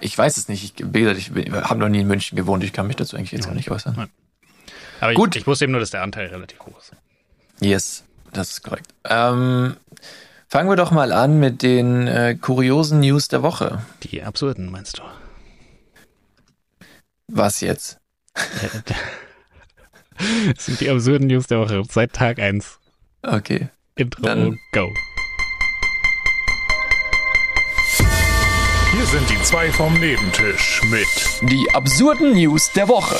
[0.00, 0.62] Ich weiß es nicht.
[0.80, 2.62] Ich, wie gesagt, ich habe noch nie in München gewohnt.
[2.64, 3.50] Ich kann mich dazu eigentlich jetzt Ja.
[3.50, 3.94] auch nicht äußern.
[3.96, 4.10] Nein.
[5.00, 5.34] Aber Gut.
[5.36, 6.92] Ich, ich wusste eben nur, dass der Anteil relativ hoch ist.
[7.60, 8.86] Yes, das ist korrekt.
[9.04, 9.76] Ähm,
[10.48, 13.82] fangen wir doch mal an mit den äh, kuriosen News der Woche.
[14.02, 15.02] Die absurden, meinst du?
[17.28, 17.98] Was jetzt?
[20.54, 22.78] Das sind die absurden News der Woche seit Tag 1.
[23.22, 23.68] Okay.
[23.96, 24.92] Intro, Dann- go.
[28.92, 31.06] Hier sind die zwei vom Nebentisch mit
[31.50, 33.16] Die absurden News der Woche.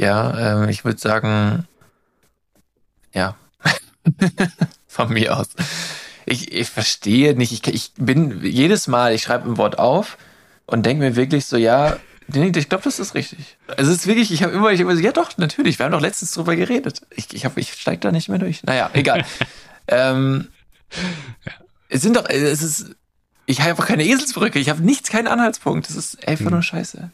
[0.00, 1.66] Ja, ähm, ich würde sagen,
[3.12, 3.36] ja,
[4.86, 5.48] von mir aus.
[6.24, 10.16] Ich, ich verstehe nicht, ich, ich bin jedes Mal, ich schreibe ein Wort auf
[10.64, 11.98] und denke mir wirklich so, ja,
[12.32, 13.58] ich glaube, das ist richtig.
[13.76, 15.84] Also es ist wirklich, ich habe immer, ich hab immer so, ja doch, natürlich, wir
[15.84, 17.02] haben doch letztens drüber geredet.
[17.10, 18.62] Ich, ich, hab, ich steig da nicht mehr durch.
[18.62, 19.26] Naja, egal.
[19.88, 20.48] ähm,
[21.90, 22.96] es sind doch, es ist,
[23.44, 25.90] ich habe einfach keine Eselsbrücke, ich habe nichts, keinen Anhaltspunkt.
[25.90, 27.10] Das ist einfach nur scheiße.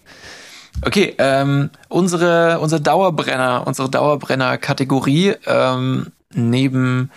[0.82, 7.10] Okay, ähm, unsere, unser Dauerbrenner, unsere Dauerbrenner-Kategorie, ähm, neben,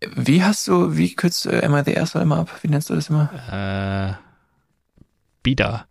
[0.00, 2.50] wie hast du, wie kürzt du I the Asshole immer ab?
[2.62, 3.30] Wie nennst du das immer?
[3.50, 4.14] Äh,
[5.42, 5.86] Bida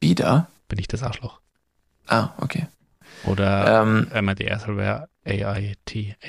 [0.00, 0.48] Wieder?
[0.68, 1.40] bin ich das Arschloch.
[2.06, 2.66] Ah, okay.
[3.24, 6.28] Oder Ähm, I the Asshole wäre A-I-T-A.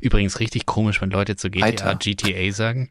[0.00, 1.94] Übrigens richtig komisch, wenn Leute zu GTA Alter.
[1.94, 2.90] GTA sagen,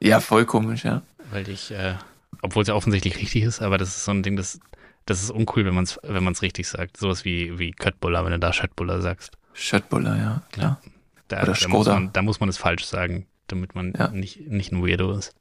[0.00, 1.02] ja, voll komisch, ja.
[1.30, 1.94] weil ich, äh,
[2.42, 4.60] obwohl es ja offensichtlich richtig ist, aber das ist so ein Ding, das,
[5.06, 6.96] das ist uncool, wenn man es wenn man's richtig sagt.
[6.96, 9.32] Sowas wie, wie Köttbuller, wenn du da Schöttbuller sagst.
[9.52, 10.80] Schöttbuller, ja, klar.
[11.28, 14.08] Da, Oder da, muss man, da muss man es falsch sagen, damit man Ja.
[14.08, 15.34] nicht, nicht ein Weirdo ist.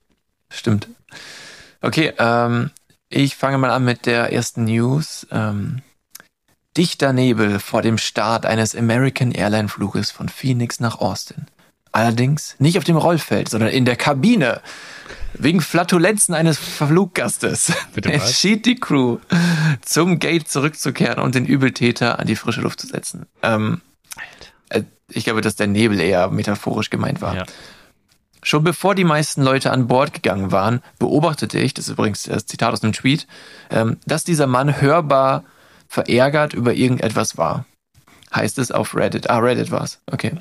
[0.50, 0.88] Stimmt.
[1.82, 2.72] Okay, ähm,
[3.10, 5.26] ich fange mal an mit der ersten News.
[5.32, 5.82] Ähm,
[6.78, 11.48] dichter Nebel vor dem Start eines American Airline Fluges von Phoenix nach Austin.
[11.92, 14.62] Allerdings nicht auf dem Rollfeld, sondern in der Kabine.
[15.34, 19.20] Wegen Flatulenzen eines Fluggastes entschied die Crew,
[19.82, 23.28] zum Gate zurückzukehren und den Übeltäter an die frische Luft zu setzen.
[23.44, 23.82] Ähm,
[24.70, 27.36] äh, ich glaube, dass der Nebel eher metaphorisch gemeint war.
[27.36, 27.46] Ja.
[28.42, 32.46] Schon bevor die meisten Leute an Bord gegangen waren, beobachtete ich, das ist übrigens das
[32.46, 33.28] Zitat aus einem Tweet,
[33.70, 35.44] ähm, dass dieser Mann hörbar
[35.88, 37.66] verärgert über irgendetwas war.
[38.34, 39.30] Heißt es auf Reddit.
[39.30, 40.00] Ah, Reddit war's.
[40.12, 40.38] Okay.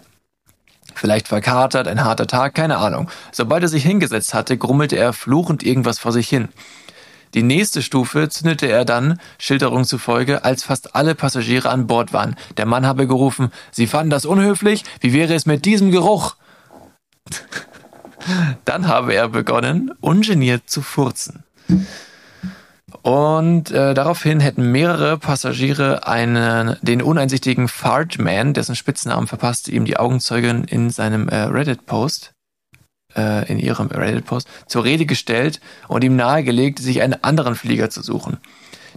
[0.99, 3.09] Vielleicht verkatert, ein harter Tag, keine Ahnung.
[3.30, 6.49] Sobald er sich hingesetzt hatte, grummelte er fluchend irgendwas vor sich hin.
[7.34, 12.34] Die nächste Stufe zündete er dann, Schilderung zufolge, als fast alle Passagiere an Bord waren.
[12.57, 14.82] Der Mann habe gerufen, Sie fanden das unhöflich?
[14.99, 16.34] Wie wäre es mit diesem Geruch?
[18.64, 21.44] Dann habe er begonnen, ungeniert zu furzen.
[23.09, 29.97] Und äh, daraufhin hätten mehrere Passagiere einen, den uneinsichtigen Fartman, dessen Spitznamen verpasste ihm die
[29.97, 32.33] Augenzeugin in seinem äh, Reddit-Post,
[33.17, 38.03] äh, in ihrem Reddit-Post, zur Rede gestellt und ihm nahegelegt, sich einen anderen Flieger zu
[38.03, 38.37] suchen.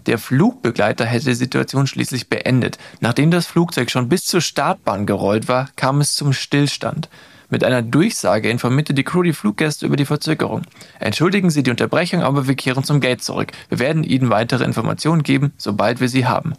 [0.07, 2.79] Der Flugbegleiter hätte die Situation schließlich beendet.
[2.99, 7.07] Nachdem das Flugzeug schon bis zur Startbahn gerollt war, kam es zum Stillstand.
[7.51, 10.61] Mit einer Durchsage informierte die Crew die Fluggäste über die Verzögerung.
[10.99, 13.51] Entschuldigen Sie die Unterbrechung, aber wir kehren zum Gate zurück.
[13.67, 16.53] Wir werden Ihnen weitere Informationen geben, sobald wir sie haben.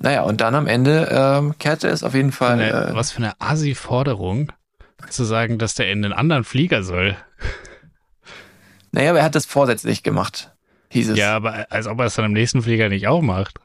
[0.00, 2.54] Naja, und dann am Ende ähm, kehrte es auf jeden Fall.
[2.60, 4.50] Eine, Äh, was für eine Asi-Forderung,
[5.08, 7.16] zu sagen, dass der in den anderen Flieger soll.
[8.90, 10.50] naja, aber er hat das vorsätzlich gemacht,
[10.90, 11.18] hieß es.
[11.18, 13.60] Ja, aber als ob er es dann im nächsten Flieger nicht auch macht.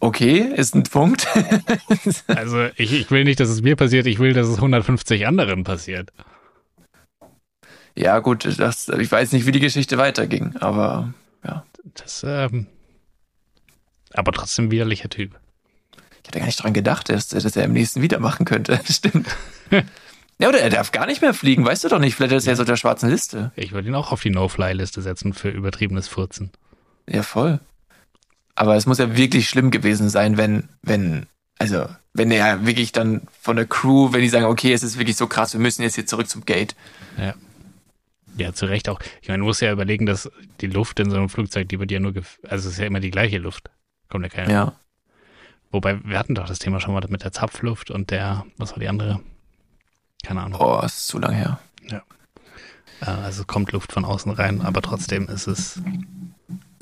[0.00, 1.26] Okay, ist ein Punkt.
[2.26, 5.64] Also ich, ich will nicht, dass es mir passiert, ich will, dass es 150 anderen
[5.64, 6.10] passiert.
[7.94, 11.12] ja, gut, das, ich weiß nicht, wie die Geschichte weiterging, aber
[11.44, 11.64] ja.
[11.94, 12.66] Das, ähm,
[14.12, 15.38] aber trotzdem widerlicher Typ.
[16.22, 18.80] Ich hatte gar nicht dran gedacht, dass, dass er im nächsten wieder machen könnte.
[18.88, 19.28] Stimmt.
[20.38, 22.14] ja, oder er darf gar nicht mehr fliegen, weißt du doch nicht.
[22.14, 23.52] Vielleicht ist er jetzt auf der schwarzen Liste.
[23.56, 26.50] Ich würde ihn auch auf die No-Fly-Liste setzen für übertriebenes Furzen.
[27.08, 27.60] Ja, voll.
[28.54, 31.26] Aber es muss ja wirklich schlimm gewesen sein, wenn, wenn,
[31.58, 35.16] also, wenn er wirklich dann von der Crew, wenn die sagen, okay, es ist wirklich
[35.16, 36.74] so krass, wir müssen jetzt hier zurück zum Gate.
[37.18, 37.34] Ja.
[38.36, 39.00] Ja, zu Recht auch.
[39.22, 40.30] Ich meine, du musst ja überlegen, dass
[40.60, 42.14] die Luft in so einem Flugzeug, die wird ja nur,
[42.48, 43.70] also es ist ja immer die gleiche Luft.
[44.08, 44.52] Kommt ja keine.
[44.52, 44.72] Ja.
[45.70, 48.78] Wobei, wir hatten doch das Thema schon mal mit der Zapfluft und der, was war
[48.78, 49.20] die andere?
[50.24, 50.60] Keine Ahnung.
[50.60, 51.60] Oh, ist zu lang her.
[53.00, 55.80] Äh, Also kommt Luft von außen rein, aber trotzdem ist es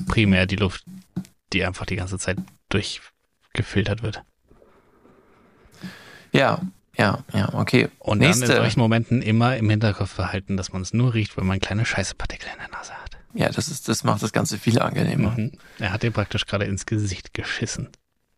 [0.07, 0.83] primär die Luft,
[1.53, 2.37] die einfach die ganze Zeit
[2.69, 4.23] durchgefiltert wird.
[6.31, 6.61] Ja,
[6.97, 7.89] ja, ja, okay.
[7.99, 8.57] Und dann in Nächste.
[8.57, 12.49] solchen Momenten immer im Hinterkopf behalten, dass man es nur riecht, wenn man kleine Scheißepartikel
[12.51, 13.17] in der Nase hat.
[13.33, 15.31] ja, das ist, das macht das Ganze viel angenehmer.
[15.31, 15.53] Mhm.
[15.79, 17.89] Er hat dir praktisch gerade ins Gesicht geschissen.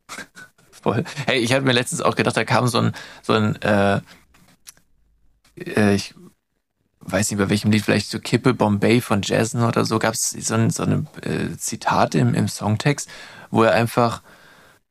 [0.71, 1.03] Voll.
[1.25, 2.91] Hey, ich hatte mir letztens auch gedacht, da kam so ein,
[3.23, 4.01] so ein, äh,
[5.57, 6.13] äh, ich
[7.01, 10.31] weiß nicht bei welchem Lied, vielleicht so Kippe Bombay von Jason oder so, gab es
[10.31, 13.09] so ein, so ein äh, Zitat im, im Songtext,
[13.49, 14.21] wo er einfach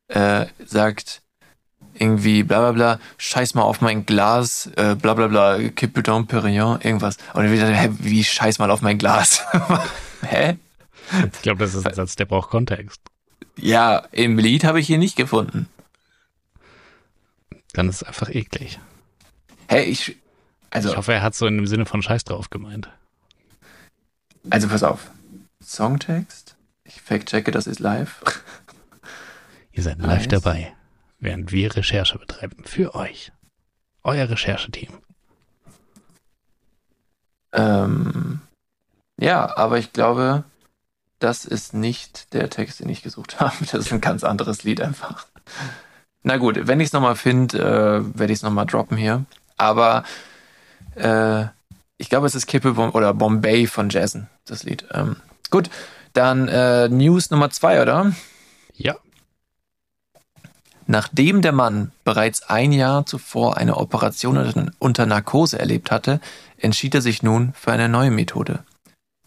[0.09, 1.23] äh, sagt,
[1.95, 6.27] irgendwie bla bla bla, scheiß mal auf mein Glas, äh, bla bla bla, Kippe Dom
[6.27, 7.17] Perignon, irgendwas.
[7.35, 9.45] Und ich dachte, hä, wie scheiß mal auf mein Glas?
[10.23, 10.57] hä?
[11.33, 13.01] Ich glaube, das ist ein Satz, der braucht Kontext.
[13.57, 15.69] Ja, im Lied habe ich hier nicht gefunden.
[17.73, 18.79] Dann ist es einfach eklig.
[19.69, 20.17] Hey, ich,
[20.71, 22.89] also, Ich hoffe, er hat so in dem Sinne von Scheiß drauf gemeint.
[24.51, 25.11] Also pass auf.
[25.62, 26.57] Songtext.
[26.85, 28.23] Ich fact-checke, das ist live.
[29.73, 30.29] Ihr seid live Nice.
[30.43, 30.75] dabei,
[31.18, 32.64] während wir Recherche betreiben.
[32.64, 33.31] Für euch.
[34.03, 34.91] Euer Rechercheteam.
[37.53, 38.41] ähm,
[39.18, 40.45] ja, aber ich glaube,
[41.18, 43.55] das ist nicht der Text, den ich gesucht habe.
[43.61, 45.27] Das ist ein ganz anderes Lied einfach.
[46.23, 49.25] Na gut, wenn ich es nochmal finde, äh, werde ich es nochmal droppen hier.
[49.57, 50.05] Aber
[51.01, 51.49] äh,
[51.97, 54.87] ich glaube, es ist Kippe oder Bombay von Jason, das Lied.
[54.93, 55.17] Ähm,
[55.51, 55.69] gut,
[56.13, 58.13] dann äh, News Nummer zwei, oder?
[58.75, 58.97] Ja.
[60.87, 66.21] Nachdem der Mann bereits ein Jahr zuvor eine Operation unter- Narkose erlebt hatte,
[66.57, 68.65] entschied er sich nun für eine neue Methode.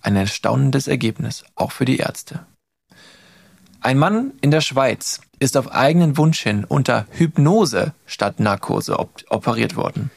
[0.02, 2.46] Ein erstaunendes Ergebnis, auch für die Ärzte.
[3.80, 9.24] Ein Mann in der Schweiz ist auf eigenen Wunsch hin unter Hypnose statt Narkose op
[9.30, 10.12] operiert worden.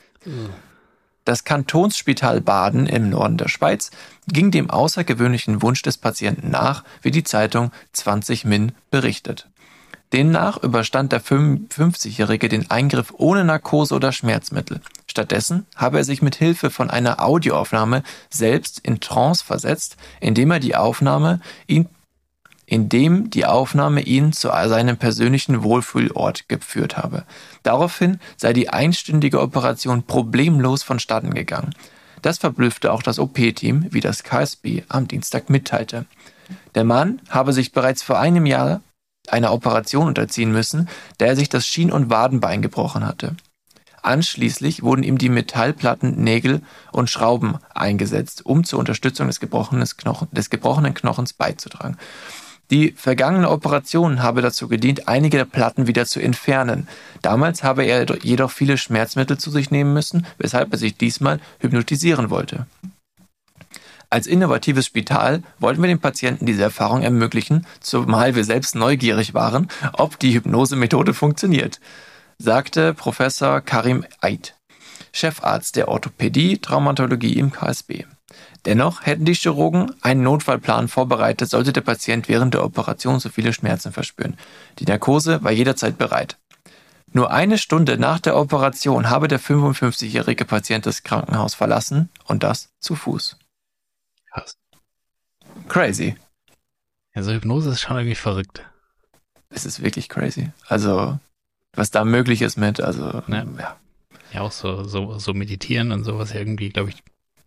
[1.27, 3.91] Das Kantonsspital Baden im Norden der Schweiz
[4.29, 9.49] ging dem außergewöhnlichen Wunsch des Patienten nach, wie die Zeitung 20 Min berichtet.
[10.13, 14.81] Demnach überstand der 55-Jährige den Eingriff ohne Narkose oder Schmerzmittel.
[15.09, 20.61] Stattdessen habe er sich mit Hilfe von einer Audioaufnahme selbst in Trance versetzt, indem er
[20.61, 21.89] die Aufnahme ihn
[22.67, 27.25] indem die Aufnahme ihn zu seinem persönlichen Wohlfühlort geführt habe.
[27.63, 31.75] Daraufhin sei die einstündige Operation problemlos vonstatten gegangen.
[32.23, 36.07] Das verblüffte auch das OP-Team, wie das KSB am Dienstag mitteilte.
[36.75, 38.81] Der Mann habe sich bereits vor einem Jahr
[39.29, 40.89] einer Operation unterziehen müssen,
[41.19, 43.37] da er sich das Schien- und Wadenbein gebrochen hatte.
[44.03, 46.63] Anschließend wurden ihm die Metallplatten, Nägel
[46.93, 51.97] und Schrauben eingesetzt, um zur Unterstützung des des gebrochenen Knochens beizutragen.
[52.71, 56.89] Die vergangene Operation habe dazu gedient, einige der Platten wieder zu entfernen.
[57.23, 62.31] Damals habe er jedoch viele Schmerzmittel zu sich nehmen müssen, weshalb er sich diesmal hypnotisieren
[62.31, 62.67] wollte.
[64.09, 69.69] Als innovatives Spital wollten wir den Patienten diese Erfahrung ermöglichen, zumal wir selbst neugierig waren,
[69.93, 71.81] ob die Hypnosemethode funktioniert,
[72.39, 74.55] sagte Professor Karim Eid,
[75.13, 78.05] Chefarzt der Orthopädie Traumatologie im KSB.
[78.65, 83.53] Dennoch hätten die Chirurgen einen Notfallplan vorbereitet, sollte der Patient während der Operation so viele
[83.53, 84.37] Schmerzen verspüren.
[84.79, 86.37] Die Narkose war jederzeit bereit.
[87.13, 92.71] Nur eine Stunde nach der Operation habe der 55-jährige Patient das Krankenhaus verlassen und das
[92.81, 93.37] zu Fuß.
[94.33, 94.57] Krass.
[95.69, 96.17] Crazy.
[97.15, 98.65] Also Hypnose ist schon irgendwie verrückt.
[99.49, 100.51] Es ist wirklich crazy.
[100.67, 101.19] Also,
[101.73, 103.45] was da möglich ist mit, also, Ja.
[103.59, 103.77] ja.
[104.33, 107.03] Ja, auch so, so, so meditieren und sowas irgendwie, glaube ich.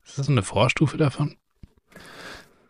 [0.10, 1.36] Ist das so eine Vorstufe davon?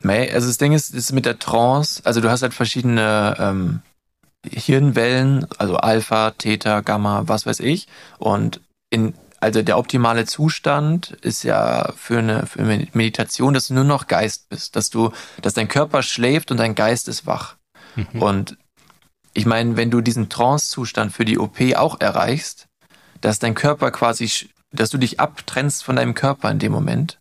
[0.02, 3.82] May, also das Ding ist, ist mit der Trance, also du hast halt verschiedene ähm,
[4.45, 7.88] Hirnwellen, also Alpha, Theta, Gamma, was weiß ich.
[8.18, 13.74] Und in, also der optimale Zustand ist ja für eine, für eine Meditation, dass du
[13.74, 15.11] nur noch Geist bist, dass du,
[15.41, 17.56] dass dein Körper schläft und dein Geist ist wach.
[17.95, 18.22] Mhm.
[18.22, 18.57] Und
[19.34, 22.68] ich meine, wenn du diesen Trance-Zustand für die OP auch erreichst,
[23.22, 27.19] dass dein Körper quasi, dass du dich abtrennst von deinem Körper in dem Moment.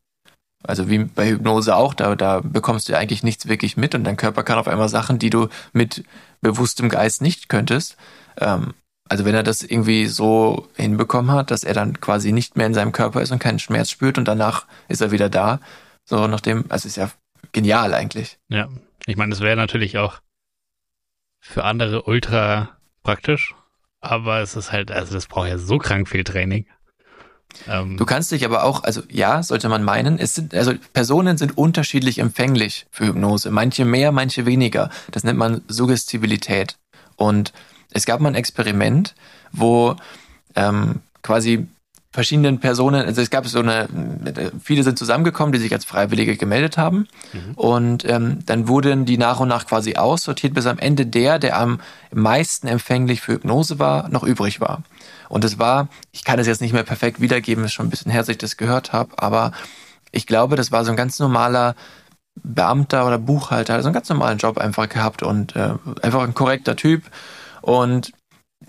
[0.64, 4.04] Also wie bei Hypnose auch, da, da bekommst du ja eigentlich nichts wirklich mit und
[4.04, 6.04] dein Körper kann auf einmal Sachen, die du mit
[6.40, 7.96] bewusstem Geist nicht könntest.
[8.40, 8.74] Ähm,
[9.08, 12.74] also wenn er das irgendwie so hinbekommen hat, dass er dann quasi nicht mehr in
[12.74, 15.60] seinem Körper ist und keinen Schmerz spürt und danach ist er wieder da.
[16.04, 17.10] So nachdem, also ist ja
[17.52, 18.38] genial eigentlich.
[18.48, 18.68] Ja,
[19.06, 20.20] ich meine, das wäre natürlich auch
[21.40, 23.54] für andere ultra praktisch,
[24.00, 26.66] aber es ist halt, also das braucht ja so krank viel Training.
[27.68, 31.38] Ähm, Du kannst dich aber auch, also ja, sollte man meinen, es sind, also Personen
[31.38, 33.50] sind unterschiedlich empfänglich für Hypnose.
[33.50, 34.90] Manche mehr, manche weniger.
[35.10, 36.76] Das nennt man Suggestibilität.
[37.16, 37.52] Und
[37.90, 39.14] es gab mal ein Experiment,
[39.52, 39.96] wo
[40.54, 41.66] ähm, quasi
[42.10, 43.86] verschiedenen Personen, also es gab so eine,
[44.62, 47.06] viele sind zusammengekommen, die sich als Freiwillige gemeldet haben.
[47.54, 51.58] Und ähm, dann wurden die nach und nach quasi aussortiert, bis am Ende der, der
[51.58, 51.80] am
[52.12, 54.82] meisten empfänglich für Hypnose war, noch übrig war.
[55.28, 58.10] Und es war, ich kann es jetzt nicht mehr perfekt wiedergeben, ist schon ein bisschen
[58.10, 59.52] her, dass ich das gehört habe, aber
[60.10, 61.74] ich glaube, das war so ein ganz normaler
[62.42, 66.76] Beamter oder Buchhalter, also einen ganz normalen Job einfach gehabt und äh, einfach ein korrekter
[66.76, 67.02] Typ.
[67.60, 68.12] Und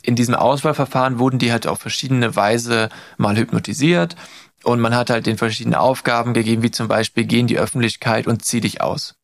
[0.02, 4.16] in diesem Auswahlverfahren wurden die halt auf verschiedene Weise mal hypnotisiert
[4.64, 8.28] und man hat halt den verschiedene Aufgaben gegeben, wie zum Beispiel geh in die Öffentlichkeit
[8.28, 9.16] und zieh dich aus.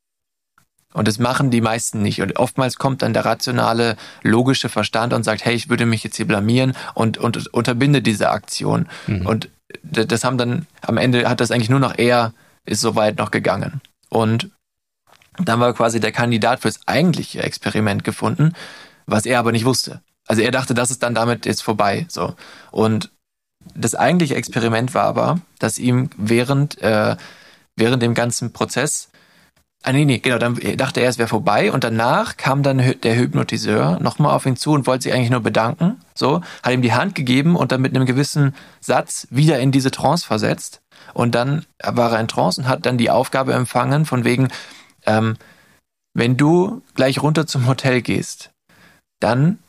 [0.95, 2.21] Und das machen die meisten nicht.
[2.21, 6.15] Und oftmals kommt dann der rationale, logische Verstand und sagt, hey, ich würde mich jetzt
[6.15, 8.87] hier blamieren und, und unterbinde diese Aktion.
[9.27, 9.49] Und
[9.83, 12.33] d- das haben dann, am Ende hat das eigentlich nur noch er,
[12.65, 13.81] ist soweit noch gegangen.
[14.09, 14.49] Und
[15.37, 18.53] dann war quasi der Kandidat fürs eigentliche Experiment gefunden,
[19.05, 20.01] was er aber nicht wusste.
[20.27, 22.05] Also er dachte, das ist dann damit jetzt vorbei.
[22.07, 22.35] So.
[22.71, 23.11] Und
[23.75, 27.17] das eigentliche Experiment war aber, dass ihm während, äh,
[27.75, 29.09] während dem ganzen Prozess,
[29.85, 33.15] ah nee, nee, genau, dann dachte er, es wäre vorbei und danach kam dann der
[33.15, 36.93] Hypnotiseur nochmal auf ihn zu und wollte sich eigentlich nur bedanken, so, hat ihm die
[36.93, 40.81] Hand gegeben und dann mit einem gewissen Satz wieder in diese Trance versetzt
[41.13, 44.47] und dann war er in Trance und hat dann die Aufgabe empfangen von wegen,
[45.05, 45.37] ähm,
[46.15, 48.49] wenn du gleich runter zum Hotel gehst,
[49.19, 49.59] dann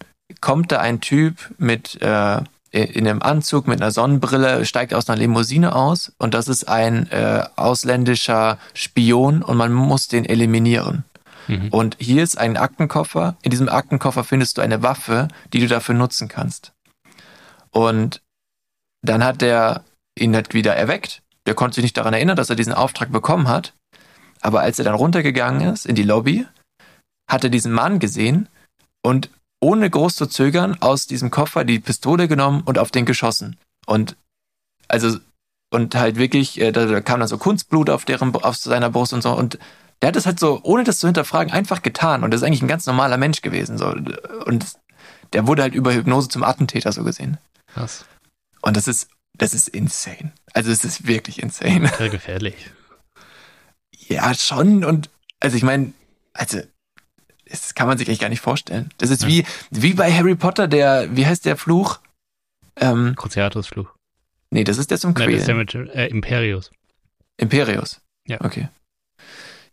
[0.40, 2.40] kommt da ein Typ mit äh,
[2.70, 7.10] in einem Anzug mit einer Sonnenbrille, steigt aus einer Limousine aus und das ist ein
[7.10, 11.04] äh, ausländischer Spion und man muss den eliminieren.
[11.48, 11.68] Mhm.
[11.68, 13.36] Und hier ist ein Aktenkoffer.
[13.42, 16.72] In diesem Aktenkoffer findest du eine Waffe, die du dafür nutzen kannst.
[17.70, 18.20] Und
[19.02, 19.84] dann hat der
[20.18, 21.22] ihn halt wieder erweckt.
[21.46, 23.74] Der konnte sich nicht daran erinnern, dass er diesen Auftrag bekommen hat.
[24.40, 26.46] Aber als er dann runtergegangen ist in die Lobby,
[27.30, 28.48] hat er diesen Mann gesehen
[29.02, 29.30] und
[29.66, 33.56] ohne groß zu zögern aus diesem Koffer die Pistole genommen und auf den geschossen.
[33.84, 34.16] Und
[34.86, 35.18] also
[35.72, 39.12] und halt wirklich, äh, da, da kam dann so Kunstblut auf deren auf seiner Brust
[39.12, 39.58] und so und
[40.00, 42.22] der hat das halt so, ohne das zu hinterfragen, einfach getan.
[42.22, 43.78] Und das ist eigentlich ein ganz normaler Mensch gewesen.
[43.78, 43.86] So.
[44.44, 44.66] Und
[45.32, 47.38] der wurde halt über Hypnose zum Attentäter so gesehen.
[47.66, 48.04] Krass.
[48.60, 50.32] Und das ist, das ist insane.
[50.52, 51.90] Also es ist wirklich insane.
[51.96, 52.70] Sehr gefährlich.
[54.06, 54.84] Ja, schon.
[54.84, 55.08] Und
[55.40, 55.94] also ich meine,
[56.34, 56.60] also
[57.48, 58.90] das kann man sich eigentlich gar nicht vorstellen.
[58.98, 61.98] Das ist wie, wie bei Harry Potter, der, wie heißt der Fluch?
[62.78, 63.88] Ähm, Cruciatus-Fluch.
[64.50, 65.84] nee, das ist der zum Nein, das ist der Quälen.
[65.86, 66.70] mit äh, Imperius.
[67.38, 68.00] Imperius.
[68.26, 68.40] Ja.
[68.40, 68.68] Okay.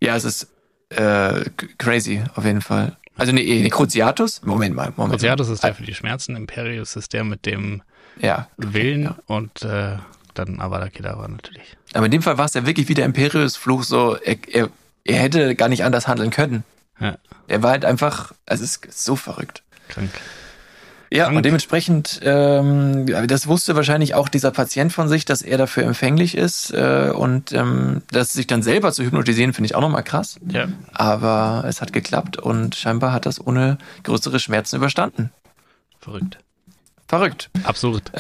[0.02, 0.48] Ja, es ist
[0.90, 1.46] äh,
[1.78, 2.98] crazy, auf jeden Fall.
[3.16, 4.42] Also nee, nee Cruciatus?
[4.44, 5.14] Moment mal, Moment.
[5.20, 7.82] Cruciatus ist der für die Schmerzen, Imperius ist der mit dem
[8.20, 8.48] Ja.
[8.58, 9.18] Willen Ja.
[9.28, 9.98] und äh,
[10.34, 11.78] dann Avada Kedavra natürlich.
[11.94, 14.70] Aber in dem Fall war es ja wirklich wie der Imperius-Fluch so, er, er,
[15.04, 16.64] er hätte gar nicht anders handeln können.
[17.00, 17.18] Ja,
[17.48, 19.64] Er war halt einfach, also es ist so verrückt.
[19.90, 20.10] krank.
[21.12, 21.38] Ja, Krank.
[21.38, 26.36] und dementsprechend, ähm, das wusste wahrscheinlich auch dieser Patient von sich, dass er dafür empfänglich
[26.36, 26.72] ist.
[26.74, 30.40] Äh, und ähm, das sich dann selber zu hypnotisieren, finde ich auch nochmal krass.
[30.50, 35.32] Ja, Aber es hat geklappt und scheinbar hat das ohne größere Schmerzen überstanden.
[36.00, 36.40] verrückt.
[37.08, 37.52] Verrückt.
[37.64, 38.12] Absurd.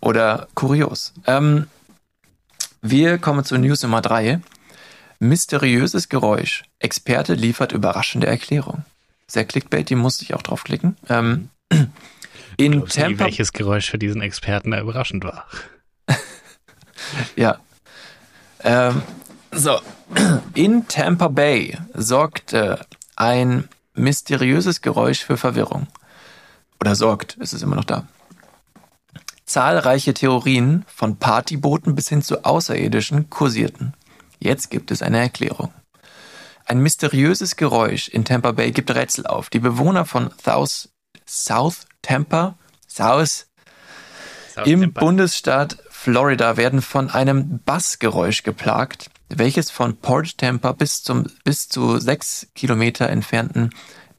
[0.00, 1.12] Oder kurios.
[1.26, 1.66] Ähm,
[2.82, 4.40] wir kommen zu News Nummer drei.
[5.28, 6.64] Mysteriöses Geräusch.
[6.78, 8.84] Experte liefert überraschende Erklärung.
[9.26, 10.96] Sehr clickbait, die musste ich auch draufklicken.
[11.08, 11.48] Ähm,
[12.58, 15.46] in Tampa welches Geräusch für diesen Experten da überraschend war?
[17.36, 17.58] Ja.
[18.62, 19.02] Ähm,
[19.52, 19.78] so.
[20.54, 25.86] In Tampa Bay sorgte ein mysteriöses Geräusch für Verwirrung.
[26.80, 28.06] Oder sorgt, es ist immer noch da.
[29.44, 33.92] Zahlreiche Theorien von Partybooten bis hin zu Außerirdischen kursierten.
[34.38, 35.72] Jetzt gibt es eine Erklärung.
[36.66, 39.50] Ein mysteriöses Geräusch in Tampa Bay gibt Rätsel auf.
[39.50, 40.88] Die Bewohner von South,
[41.26, 42.56] South Tampa,
[42.88, 43.46] South
[44.64, 51.68] im Bundesstaat Florida werden von einem Bassgeräusch geplagt, welches von Port Tampa bis zum bis
[51.68, 53.70] zu sechs Kilometer entfernten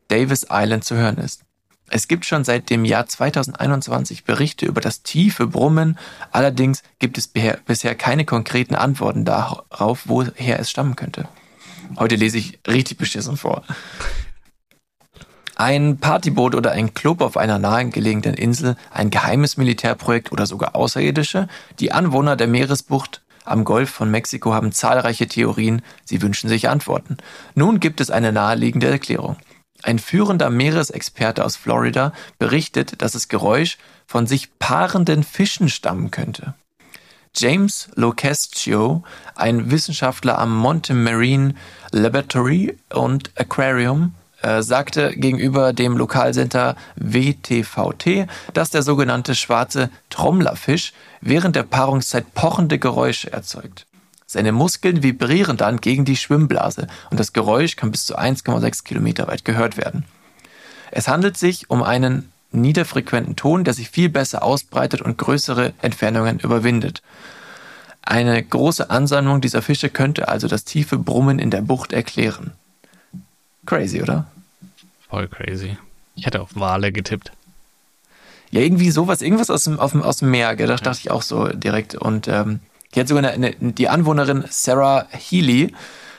[0.08, 1.45] Davis Island zu hören ist.
[1.90, 5.98] Es gibt schon seit dem Jahr 2021 Berichte über das tiefe Brummen,
[6.32, 11.28] allerdings gibt es bisher keine konkreten Antworten darauf, woher es stammen könnte.
[11.98, 13.64] Heute lese ich richtig beschissen vor.
[15.56, 21.48] Ein Partyboot oder ein Club auf einer nahegelegenen Insel, ein geheimes Militärprojekt oder sogar Außerirdische?
[21.80, 27.18] Die Anwohner der Meeresbucht am Golf von Mexiko haben zahlreiche Theorien, sie wünschen sich Antworten.
[27.54, 29.38] Nun gibt es eine naheliegende Erklärung.
[29.86, 36.56] Ein führender Meeresexperte aus Florida berichtet, dass das Geräusch von sich paarenden Fischen stammen könnte.
[37.36, 39.04] James Locastio,
[39.36, 41.54] ein Wissenschaftler am Monte Marine
[41.92, 51.56] Laboratory und Aquarium, äh, sagte gegenüber dem Lokalcenter WTVT, dass der sogenannte schwarze Trommlerfisch während
[51.56, 53.86] der Paarungszeit pochende Geräusche erzeugt.
[54.36, 59.30] Seine Muskeln vibrieren dann gegen die Schwimmblase und das Geräusch kann bis zu 1,6 Kilometer
[59.30, 60.04] weit gehört werden.
[60.92, 66.40] Es handelt sich um einen niederfrequenten Ton, der sich viel besser ausbreitet und größere Entfernungen
[66.40, 67.02] überwindet.
[68.02, 72.52] Eine große Ansammlung dieser Fische könnte also das tiefe Brummen in der Bucht erklären.
[73.66, 74.28] Crazy, oder?
[75.10, 75.78] Voll crazy.
[76.16, 77.32] Ich hätte auf Wale getippt.
[78.52, 80.68] Ja, irgendwie sowas, irgendwas aus dem, aus dem Meer, gell?
[80.68, 81.96] das dachte ich auch so direkt.
[81.96, 82.60] Und ähm,
[82.96, 85.74] die hat sogar eine, eine, die Anwohnerin Sarah Healy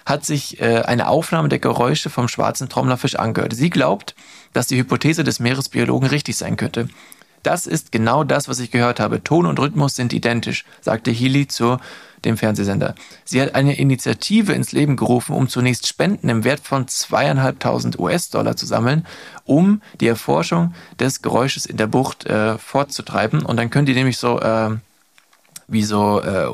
[0.05, 3.55] hat sich äh, eine Aufnahme der Geräusche vom schwarzen Trommlerfisch angehört.
[3.55, 4.15] Sie glaubt,
[4.53, 6.89] dass die Hypothese des Meeresbiologen richtig sein könnte.
[7.43, 9.23] Das ist genau das, was ich gehört habe.
[9.23, 11.79] Ton und Rhythmus sind identisch, sagte Healy zu
[12.25, 12.95] dem Fernsehsender.
[13.25, 18.57] Sie hat eine Initiative ins Leben gerufen, um zunächst Spenden im Wert von zweieinhalbtausend US-Dollar
[18.57, 19.07] zu sammeln,
[19.45, 23.45] um die Erforschung des Geräusches in der Bucht äh, fortzutreiben.
[23.45, 24.71] Und dann können die nämlich so äh,
[25.69, 26.49] wie so äh,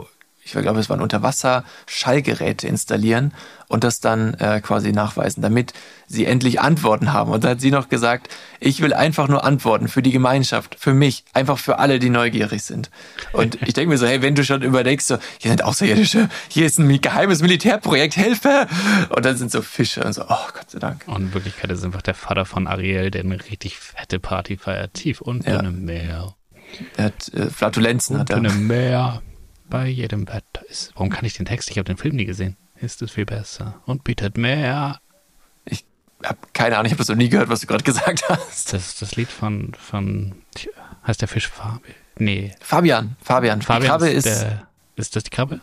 [0.45, 3.33] ich glaube, es waren Unterwasser-Schallgeräte installieren
[3.69, 5.73] und das dann äh, quasi nachweisen, damit
[6.07, 7.31] sie endlich Antworten haben.
[7.31, 8.29] Und da hat sie noch gesagt,
[8.59, 12.65] ich will einfach nur Antworten für die Gemeinschaft, für mich, einfach für alle, die neugierig
[12.65, 12.91] sind.
[13.33, 16.67] Und ich denke mir so, hey, wenn du schon überdenkst, so, hier sind Außerirdische, hier
[16.67, 18.67] ist ein geheimes Militärprojekt, Hilfe!
[19.11, 21.05] Und dann sind so Fische und so, oh Gott sei Dank.
[21.07, 24.95] Und in Wirklichkeit ist einfach der Vater von Ariel, der eine richtig fette Party feiert,
[24.95, 25.61] tief unten ja.
[25.61, 26.35] im Meer.
[26.97, 28.17] Er hat äh, Flatulenzen.
[28.19, 28.51] Unten hat er.
[28.51, 29.23] im Meer
[29.73, 30.93] bei jedem Wetter ist.
[30.95, 31.71] Warum kann ich den Text?
[31.71, 32.59] Ich habe den Film nie gesehen.
[32.77, 35.01] Ist es viel besser und bietet mehr.
[35.65, 35.87] Ich
[36.23, 38.75] habe keine Ahnung, ich habe das noch nie gehört, was du gerade gesagt hast.
[38.75, 40.35] Das ist das Lied von, von
[41.07, 41.95] heißt der Fisch Fabian?
[42.19, 42.55] Nee.
[42.61, 43.63] Fabian, Fabian.
[43.63, 44.67] Fabian die Krabbe ist, ist, der,
[44.97, 45.63] ist das die Krabbe?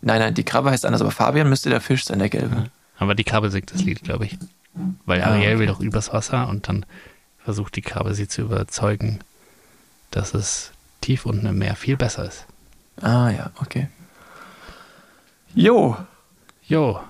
[0.00, 2.56] Nein, nein, die Krabbe heißt anders, aber Fabian müsste der Fisch sein, der gelbe.
[2.56, 2.64] Ja,
[2.98, 4.36] aber die Krabbe singt das Lied, glaube ich.
[5.06, 6.84] Weil Ariel will doch übers Wasser und dann
[7.38, 9.20] versucht die Krabbe sie zu überzeugen,
[10.10, 12.46] dass es tief unten im Meer viel besser ist.
[13.00, 13.88] Ah ja, okay.
[15.54, 15.96] Jo.
[16.66, 17.00] Jo.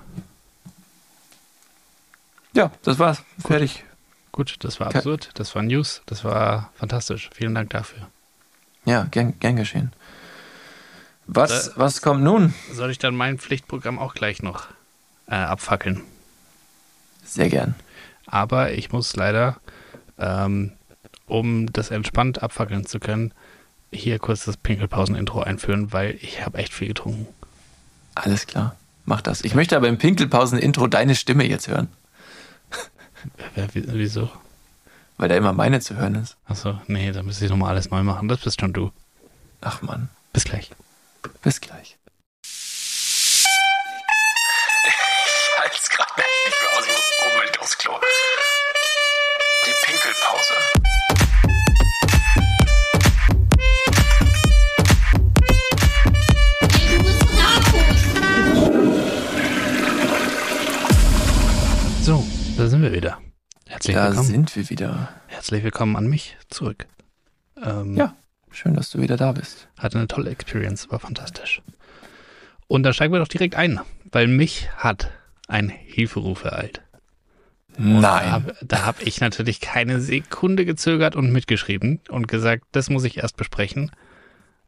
[2.53, 3.23] Ja, das war's.
[3.37, 3.47] Gut.
[3.47, 3.83] Fertig.
[4.31, 5.29] Gut, das war absurd.
[5.35, 6.01] Das war News.
[6.05, 7.29] Das war fantastisch.
[7.33, 8.07] Vielen Dank dafür.
[8.85, 9.93] Ja, gern, gern geschehen.
[11.27, 12.53] Was, da, was kommt nun?
[12.71, 14.67] Soll ich dann mein Pflichtprogramm auch gleich noch
[15.27, 16.01] äh, abfackeln?
[17.23, 17.75] Sehr gern.
[18.27, 19.57] Aber ich muss leider,
[20.19, 20.73] ähm,
[21.27, 23.33] um das entspannt abfackeln zu können,
[23.95, 27.27] hier kurz das Pinkelpausen-Intro einführen, weil ich habe echt viel getrunken.
[28.13, 29.41] Alles klar, mach das.
[29.41, 31.89] Ich möchte aber im Pinkelpausen-Intro deine Stimme jetzt hören.
[33.73, 34.29] Wieso?
[35.17, 36.35] Weil da immer meine zu hören ist.
[36.45, 38.27] Achso, nee, da müsste ich nochmal alles neu machen.
[38.27, 38.91] Das bist schon du.
[39.61, 40.09] Ach Mann.
[40.33, 40.71] Bis gleich.
[41.41, 41.97] Bis gleich.
[44.87, 46.11] Ich halte es gerade
[46.45, 47.93] nicht mehr aus, ich muss unbedingt aufs Klo.
[49.65, 50.53] Die Pinkelpause.
[62.57, 63.21] Da sind wir wieder.
[63.67, 64.27] Herzlich da willkommen.
[64.27, 65.09] Da sind wir wieder.
[65.27, 66.87] Herzlich willkommen an mich zurück.
[67.61, 68.15] Ähm, ja,
[68.51, 69.67] schön, dass du wieder da bist.
[69.77, 71.61] Hatte eine tolle Experience, war fantastisch.
[72.67, 73.79] Und da steigen wir doch direkt ein,
[74.11, 75.11] weil mich hat
[75.47, 76.81] ein Hilferuf ereilt.
[77.77, 78.01] Nein.
[78.61, 83.17] Da habe hab ich natürlich keine Sekunde gezögert und mitgeschrieben und gesagt, das muss ich
[83.17, 83.91] erst besprechen.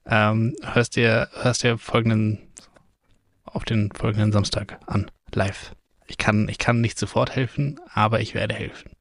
[0.06, 2.40] Ähm, hörst dir, hörst dir folgenden,
[3.46, 5.72] auf den folgenden Samstag an, live.
[6.08, 8.92] Ich kann, ich kann nicht sofort helfen, aber ich werde helfen.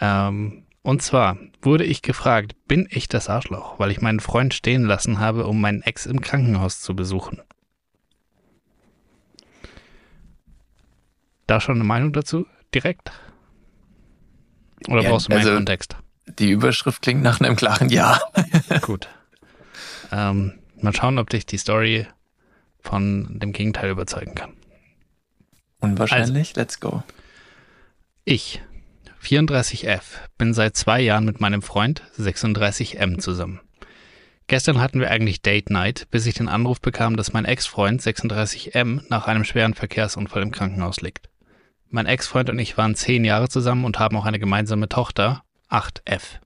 [0.00, 4.84] Ähm, und zwar wurde ich gefragt, bin ich das Arschloch, weil ich meinen Freund stehen
[4.84, 7.40] lassen habe, um meinen Ex im Krankenhaus zu besuchen?
[11.46, 12.46] Da schon eine Meinung dazu?
[12.74, 13.12] Direkt?
[14.88, 15.96] Oder ja, brauchst du mehr also, Kontext?
[16.38, 18.20] Die Überschrift klingt nach einem klaren Ja.
[18.82, 19.08] Gut.
[20.12, 22.06] Ähm, mal schauen, ob dich die Story
[22.80, 24.52] von dem Gegenteil überzeugen kann.
[25.84, 27.02] Unwahrscheinlich, also, let's go.
[28.24, 28.62] Ich
[29.22, 30.02] 34F.
[30.36, 33.60] Bin seit zwei Jahren mit meinem Freund 36M zusammen.
[34.46, 39.02] Gestern hatten wir eigentlich Date Night, bis ich den Anruf bekam, dass mein Ex-Freund 36M
[39.08, 41.30] nach einem schweren Verkehrsunfall im Krankenhaus liegt.
[41.88, 46.40] Mein Ex-Freund und ich waren zehn Jahre zusammen und haben auch eine gemeinsame Tochter, 8F.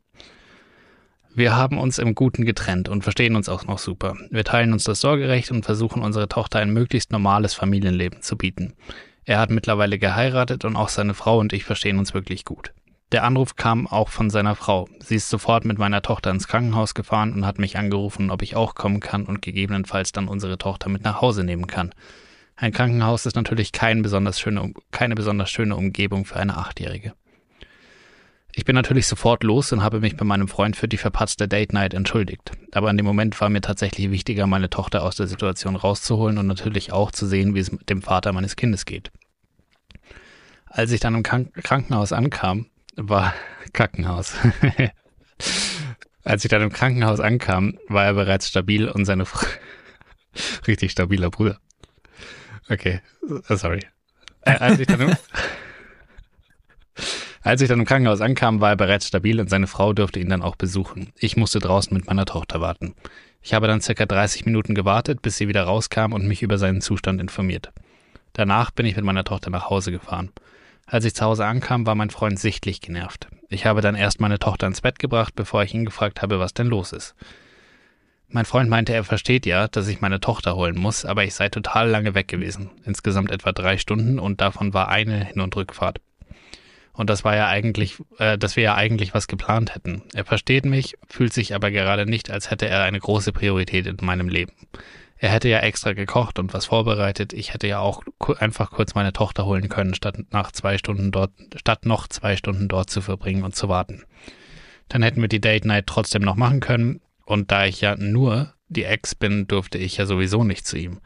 [1.34, 4.16] Wir haben uns im Guten getrennt und verstehen uns auch noch super.
[4.30, 8.74] Wir teilen uns das Sorgerecht und versuchen unserer Tochter ein möglichst normales Familienleben zu bieten.
[9.28, 12.72] Er hat mittlerweile geheiratet und auch seine Frau und ich verstehen uns wirklich gut.
[13.12, 14.88] Der Anruf kam auch von seiner Frau.
[15.00, 18.56] Sie ist sofort mit meiner Tochter ins Krankenhaus gefahren und hat mich angerufen, ob ich
[18.56, 21.92] auch kommen kann und gegebenenfalls dann unsere Tochter mit nach Hause nehmen kann.
[22.56, 27.12] Ein Krankenhaus ist natürlich kein besonders schöne, keine besonders schöne Umgebung für eine Achtjährige.
[28.58, 31.72] Ich bin natürlich sofort los und habe mich bei meinem Freund für die verpatzte Date
[31.72, 32.50] Night entschuldigt.
[32.72, 36.48] Aber in dem Moment war mir tatsächlich wichtiger, meine Tochter aus der Situation rauszuholen und
[36.48, 39.12] natürlich auch zu sehen, wie es dem Vater meines Kindes geht.
[40.66, 42.66] Als ich dann im Krank Krankenhaus ankam,
[42.96, 43.32] war
[43.72, 44.34] Krankenhaus.
[46.24, 49.46] Als ich dann im Krankenhaus ankam, war er bereits stabil und seine Frau
[50.66, 51.60] richtig stabiler Bruder.
[52.68, 53.02] Okay,
[53.48, 53.86] sorry.
[54.42, 55.16] Als ich dann im
[57.48, 60.28] als ich dann im Krankenhaus ankam, war er bereits stabil und seine Frau durfte ihn
[60.28, 61.14] dann auch besuchen.
[61.18, 62.94] Ich musste draußen mit meiner Tochter warten.
[63.40, 66.82] Ich habe dann circa 30 Minuten gewartet, bis sie wieder rauskam und mich über seinen
[66.82, 67.72] Zustand informiert.
[68.34, 70.30] Danach bin ich mit meiner Tochter nach Hause gefahren.
[70.84, 73.28] Als ich zu Hause ankam, war mein Freund sichtlich genervt.
[73.48, 76.52] Ich habe dann erst meine Tochter ins Bett gebracht, bevor ich ihn gefragt habe, was
[76.52, 77.14] denn los ist.
[78.28, 81.48] Mein Freund meinte, er versteht ja, dass ich meine Tochter holen muss, aber ich sei
[81.48, 82.68] total lange weg gewesen.
[82.84, 86.02] Insgesamt etwa drei Stunden und davon war eine Hin- und Rückfahrt.
[86.98, 90.02] Und das war ja eigentlich, äh, dass wir ja eigentlich was geplant hätten.
[90.14, 93.98] Er versteht mich, fühlt sich aber gerade nicht, als hätte er eine große Priorität in
[94.02, 94.52] meinem Leben.
[95.16, 97.32] Er hätte ja extra gekocht und was vorbereitet.
[97.32, 98.02] Ich hätte ja auch
[98.40, 102.66] einfach kurz meine Tochter holen können, statt nach zwei Stunden dort, statt noch zwei Stunden
[102.66, 104.02] dort zu verbringen und zu warten.
[104.88, 107.00] Dann hätten wir die Date Night trotzdem noch machen können.
[107.24, 110.98] Und da ich ja nur die Ex bin, durfte ich ja sowieso nicht zu ihm.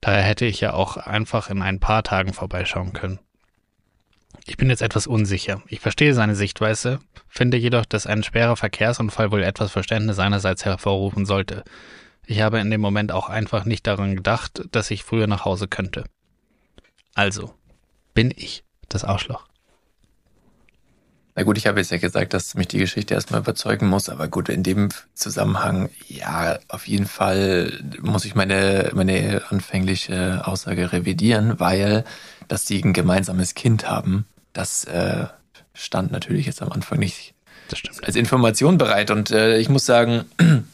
[0.00, 3.18] Daher hätte ich ja auch einfach in ein paar Tagen vorbeischauen können.
[4.46, 5.62] Ich bin jetzt etwas unsicher.
[5.68, 6.98] Ich verstehe seine Sichtweise,
[7.28, 11.64] finde jedoch, dass ein schwerer Verkehrsunfall wohl etwas Verständnis seinerseits hervorrufen sollte.
[12.26, 15.68] Ich habe in dem Moment auch einfach nicht daran gedacht, dass ich früher nach Hause
[15.68, 16.04] könnte.
[17.14, 17.54] Also,
[18.14, 19.46] bin ich das Arschloch?
[21.34, 24.28] Na gut, ich habe jetzt ja gesagt, dass mich die Geschichte erstmal überzeugen muss, aber
[24.28, 27.72] gut, in dem Zusammenhang, ja, auf jeden Fall
[28.02, 32.04] muss ich meine, meine anfängliche Aussage revidieren, weil,
[32.52, 35.24] dass sie ein gemeinsames Kind haben, das äh,
[35.72, 37.32] stand natürlich jetzt am Anfang nicht
[38.02, 39.10] als Information bereit.
[39.10, 40.26] Und äh, ich muss sagen,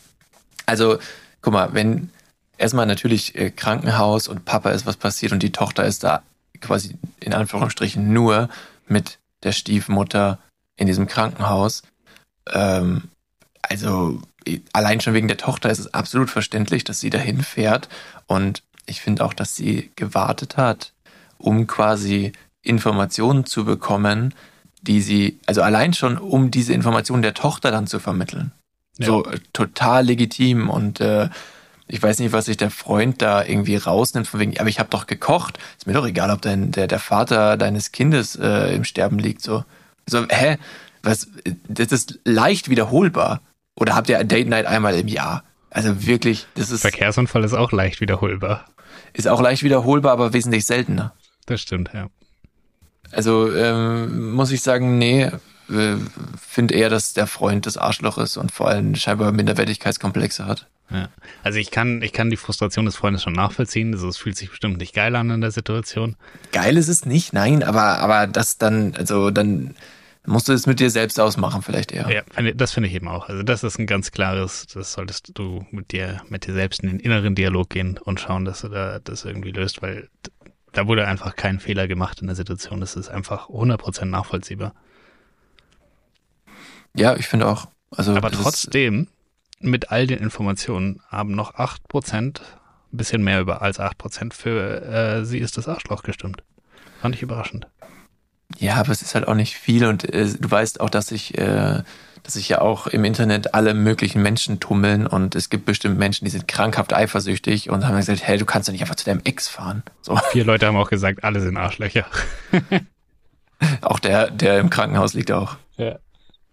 [0.67, 0.99] also,
[1.41, 2.11] guck mal, wenn
[2.57, 6.25] erstmal natürlich äh, Krankenhaus und Papa ist was passiert und die Tochter ist da
[6.61, 8.49] quasi in Anführungsstrichen nur
[8.89, 10.41] mit der Stiefmutter
[10.75, 11.85] in diesem Krankenhaus.
[12.51, 13.05] Ähm,
[13.63, 14.21] also
[14.73, 17.89] allein schon wegen der Tochter ist es absolut verständlich, dass sie dahin fährt.
[18.27, 20.93] Und ich finde auch, dass sie gewartet hat,
[21.39, 22.33] um quasi
[22.63, 24.35] Informationen zu bekommen,
[24.83, 28.53] die sie, also allein schon, um diese Informationen der Tochter dann zu vermitteln.
[28.99, 29.07] Ja.
[29.07, 31.29] So äh, total legitim und äh,
[31.89, 34.91] ich weiß nicht, was sich der Freund da irgendwie rausnimmt, von wegen, aber ich habe
[34.91, 35.59] doch gekocht.
[35.79, 39.41] Ist mir doch egal, ob dein, der, der Vater deines Kindes äh, im Sterben liegt.
[39.41, 39.65] So.
[40.07, 40.59] So, hä?
[41.03, 41.29] Was,
[41.67, 43.41] das ist leicht wiederholbar.
[43.75, 45.45] Oder habt ihr ein Date Night einmal im Jahr?
[45.71, 46.83] Also wirklich, das ist.
[46.83, 48.67] Verkehrsunfall ist auch leicht wiederholbar.
[49.15, 51.15] Ist auch leicht wiederholbar, aber wesentlich seltener.
[51.49, 52.09] Das stimmt, ja.
[53.11, 55.97] Also ähm, muss ich sagen, nee, äh,
[56.39, 60.67] finde eher, dass der Freund des Arschloch ist und vor allem scheinbar Minderwertigkeitskomplexe hat.
[60.91, 61.09] Ja.
[61.43, 63.95] Also ich kann, ich kann die Frustration des Freundes schon nachvollziehen.
[63.95, 66.17] Also es fühlt sich bestimmt nicht geil an in der Situation.
[66.53, 69.75] Geil ist es nicht, nein, aber, aber das dann, also dann
[70.27, 72.11] musst du es mit dir selbst ausmachen, vielleicht eher.
[72.11, 73.29] Ja, das finde ich eben auch.
[73.29, 76.91] Also das ist ein ganz klares, das solltest du mit dir, mit dir selbst in
[76.91, 80.09] den inneren Dialog gehen und schauen, dass du da das irgendwie löst, weil
[80.79, 82.81] da wurde einfach kein Fehler gemacht in der Situation.
[82.81, 84.75] Das ist einfach 100% nachvollziehbar.
[86.95, 87.67] Ja, ich finde auch.
[87.91, 89.09] Also Aber trotzdem,
[89.59, 92.33] mit all den Informationen, haben noch 8%, ein
[92.93, 96.45] bisschen mehr über als 8% für äh, sie ist das Arschloch gestimmt.
[97.03, 97.67] Fand ich überraschend.
[98.59, 101.37] Ja, aber es ist halt auch nicht viel und äh, du weißt auch, dass ich,
[101.37, 101.83] äh,
[102.29, 106.27] dass sich ja auch im Internet alle möglichen Menschen tummeln und es gibt bestimmt Menschen,
[106.27, 109.23] die sind krankhaft eifersüchtig und haben gesagt, hey, du kannst doch nicht einfach zu deinem
[109.25, 109.83] Ex fahren.
[110.03, 110.15] So.
[110.31, 112.05] Vier Leute haben auch gesagt, alle sind Arschlöcher.
[113.81, 115.57] auch der, der im Krankenhaus liegt auch.
[115.79, 115.99] Ja.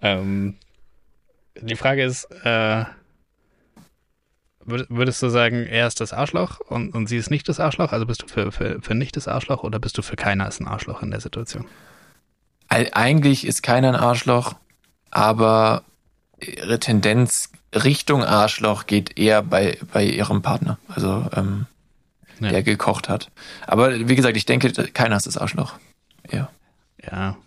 [0.02, 0.56] Ähm,
[1.60, 2.86] die Frage ist, äh,
[4.64, 7.92] würdest du sagen, er ist das Arschloch und, und sie ist nicht das Arschloch?
[7.92, 10.62] Also bist du für, für, für nicht das Arschloch oder bist du für keiner ist
[10.62, 11.66] ein Arschloch in der Situation?
[12.70, 14.56] Eig- Eigentlich ist keiner ein Arschloch,
[15.16, 15.84] aber
[16.42, 21.68] ihre Tendenz Richtung Arschloch geht eher bei, bei ihrem Partner, also ähm,
[22.42, 22.50] Ja.
[22.50, 23.32] der gekocht hat.
[23.66, 25.76] Aber wie gesagt, ich denke, keiner ist das Arschloch.
[26.30, 26.50] Ja.
[27.10, 27.38] Ja.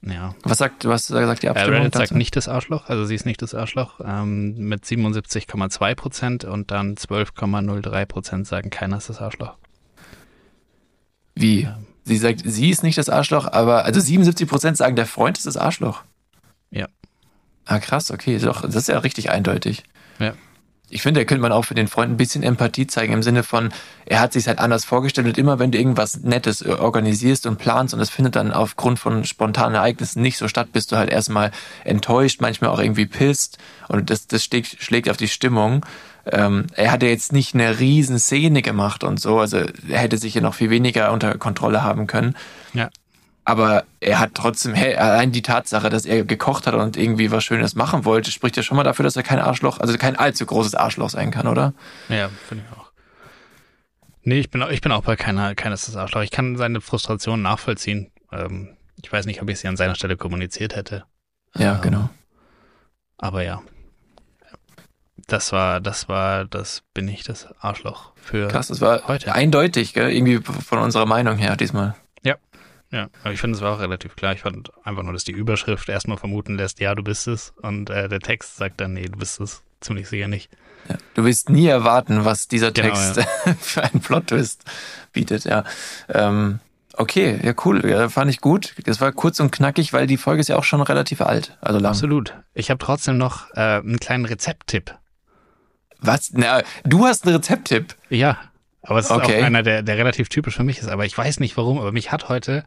[0.00, 0.34] Ja.
[0.42, 1.78] Was sagt, was sagt die Äh, Abstimmung?
[1.80, 2.16] Reddit sagt dazu?
[2.16, 6.96] nicht das Arschloch, also sie ist nicht das Arschloch, ähm, mit 77,2 Prozent und dann
[6.96, 9.54] 12,03 Prozent sagen, keiner ist das Arschloch.
[11.34, 11.68] Wie?
[12.06, 15.46] Sie sagt, sie ist nicht das Arschloch, aber also 77 Prozent sagen, der Freund ist
[15.46, 16.02] das Arschloch.
[16.70, 16.86] Ja.
[17.64, 19.82] Ah, krass, okay, doch, das ist ja richtig eindeutig.
[20.20, 20.34] Ja.
[20.88, 23.42] Ich finde, da könnte man auch für den Freund ein bisschen Empathie zeigen im Sinne
[23.42, 23.70] von,
[24.04, 27.58] er hat sich halt anders vorgestellt und immer wenn du irgendwas Nettes äh, organisierst und
[27.58, 31.10] planst und das findet dann aufgrund von spontanen Ereignissen nicht so statt, bist du halt
[31.10, 31.50] erstmal
[31.84, 33.58] enttäuscht, manchmal auch irgendwie pisst
[33.88, 35.84] und das, das schlägt, schlägt auf die Stimmung.
[36.24, 39.58] Ähm, er hat ja jetzt nicht eine riesen Szene gemacht und so, also
[39.88, 42.36] er hätte sich ja noch viel weniger unter Kontrolle haben können.
[42.74, 42.90] Ja.
[43.48, 47.44] Aber er hat trotzdem, hey, allein die Tatsache, dass er gekocht hat und irgendwie was
[47.44, 50.44] Schönes machen wollte, spricht ja schon mal dafür, dass er kein Arschloch, also kein allzu
[50.46, 51.72] großes Arschloch sein kann, oder?
[52.08, 52.90] Ja, finde ich auch.
[54.24, 56.22] Nee, ich bin, auch- ich bin auch bei keiner, keines das Arschloch.
[56.22, 58.10] Ich kann seine Frustration nachvollziehen.
[58.32, 61.04] Ähm, ich weiß nicht, ob ich sie an seiner Stelle kommuniziert hätte.
[61.56, 62.10] Ja, Ähm, genau.
[63.16, 63.62] Aber ja.
[65.28, 69.32] Das war, das war, das bin ich das Arschloch für Krass, das war heute.
[69.34, 70.10] eindeutig, gell?
[70.10, 71.94] irgendwie von unserer Meinung her diesmal.
[72.92, 74.32] Ja, aber ich finde, es war auch relativ klar.
[74.32, 77.52] Ich fand einfach nur, dass die Überschrift erstmal vermuten lässt, ja, du bist es.
[77.62, 79.62] Und äh, der Text sagt dann, nee, du bist es.
[79.80, 80.50] Ziemlich sicher nicht.
[80.88, 80.96] Ja.
[81.14, 83.20] Du willst nie erwarten, was dieser Genau, Text
[83.60, 84.64] für einen Plot-Twist
[85.12, 85.64] bietet, ja.
[86.08, 86.60] Ähm,
[86.94, 88.74] okay, ja, cool, ja, fand ich gut.
[88.84, 91.78] Das war kurz und knackig, weil die Folge ist ja auch schon relativ alt, also
[91.78, 91.90] lang.
[91.90, 92.34] Absolut.
[92.54, 94.94] Ich habe trotzdem noch äh, einen kleinen Rezepttipp.
[95.98, 96.30] Was?
[96.32, 97.96] Na, du hast einen Rezepttipp.
[98.08, 98.38] Ja,
[98.86, 99.40] aber es ist Okay.
[99.40, 100.88] auch einer, der, der relativ typisch für mich ist.
[100.88, 102.64] Aber ich weiß nicht warum, aber mich hat heute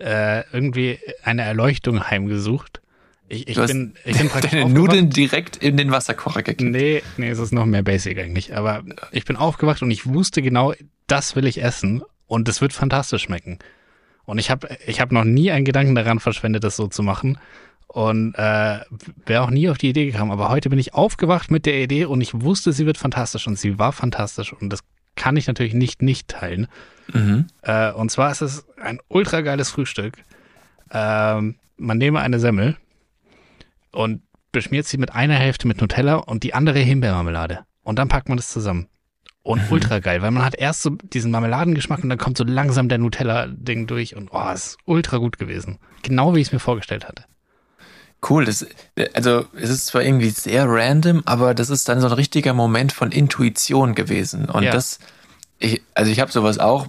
[0.00, 2.80] äh, irgendwie eine Erleuchtung heimgesucht.
[3.28, 4.70] Ich, ich bin, ich bin praktisch Deine.
[4.70, 6.70] Nudeln direkt in den Wasserkocher gekippt.
[6.70, 8.56] Nee, nee, es ist noch mehr basic eigentlich.
[8.56, 8.82] Aber
[9.12, 10.72] ich bin aufgewacht und ich wusste genau,
[11.06, 13.58] das will ich essen und es wird fantastisch schmecken.
[14.24, 17.38] Und ich habe ich hab noch nie einen Gedanken daran verschwendet, das so zu machen.
[17.86, 18.80] Und äh,
[19.24, 20.30] wäre auch nie auf die Idee gekommen.
[20.30, 23.58] Aber heute bin ich aufgewacht mit der Idee und ich wusste, sie wird fantastisch und
[23.58, 24.52] sie war fantastisch.
[24.52, 24.80] Und das
[25.18, 26.68] kann ich natürlich nicht nicht teilen.
[27.12, 27.46] Mhm.
[27.62, 30.16] Äh, und zwar ist es ein ultra geiles Frühstück.
[30.90, 32.76] Ähm, man nehme eine Semmel
[33.92, 34.22] und
[34.52, 37.64] beschmiert sie mit einer Hälfte mit Nutella und die andere Himbeermarmelade.
[37.82, 38.88] Und dann packt man das zusammen.
[39.42, 42.88] Und ultra geil, weil man hat erst so diesen Marmeladengeschmack und dann kommt so langsam
[42.88, 45.78] der Nutella-Ding durch und oh, es ist ultra gut gewesen.
[46.02, 47.24] Genau wie ich es mir vorgestellt hatte.
[48.28, 48.66] Cool, das,
[49.14, 52.92] also es ist zwar irgendwie sehr random, aber das ist dann so ein richtiger Moment
[52.92, 54.46] von Intuition gewesen.
[54.46, 54.72] Und Ja.
[54.72, 54.98] das,
[55.58, 56.88] ich, also ich habe sowas auch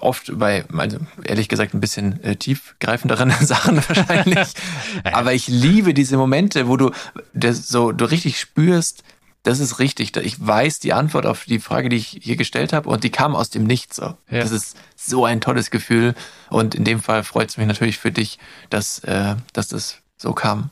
[0.00, 4.48] oft bei, also ehrlich gesagt, ein bisschen äh, tiefgreifenderen Sachen wahrscheinlich.
[5.04, 6.90] aber ich liebe diese Momente, wo du
[7.32, 9.04] das so, du richtig spürst,
[9.44, 10.16] das ist richtig.
[10.16, 13.34] Ich weiß die Antwort auf die Frage, die ich hier gestellt habe, und die kam
[13.34, 13.96] aus dem Nichts.
[13.96, 14.14] So.
[14.30, 14.40] Ja.
[14.40, 16.14] Das ist so ein tolles Gefühl.
[16.48, 18.38] Und in dem Fall freut es mich natürlich für dich,
[18.70, 20.70] dass, äh, dass das so kam.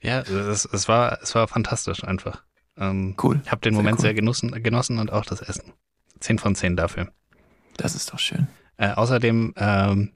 [0.00, 2.42] Ja, es, es, war, es war fantastisch einfach.
[2.78, 3.40] Ähm, Cool.
[3.44, 4.02] Ich habe den Sehr Moment cool.
[4.02, 5.72] sehr genossen, genossen und auch das Essen.
[6.20, 7.12] Zehn von zehn dafür.
[7.76, 8.48] Das ist doch schön.
[8.78, 10.12] Äh, außerdem ähm,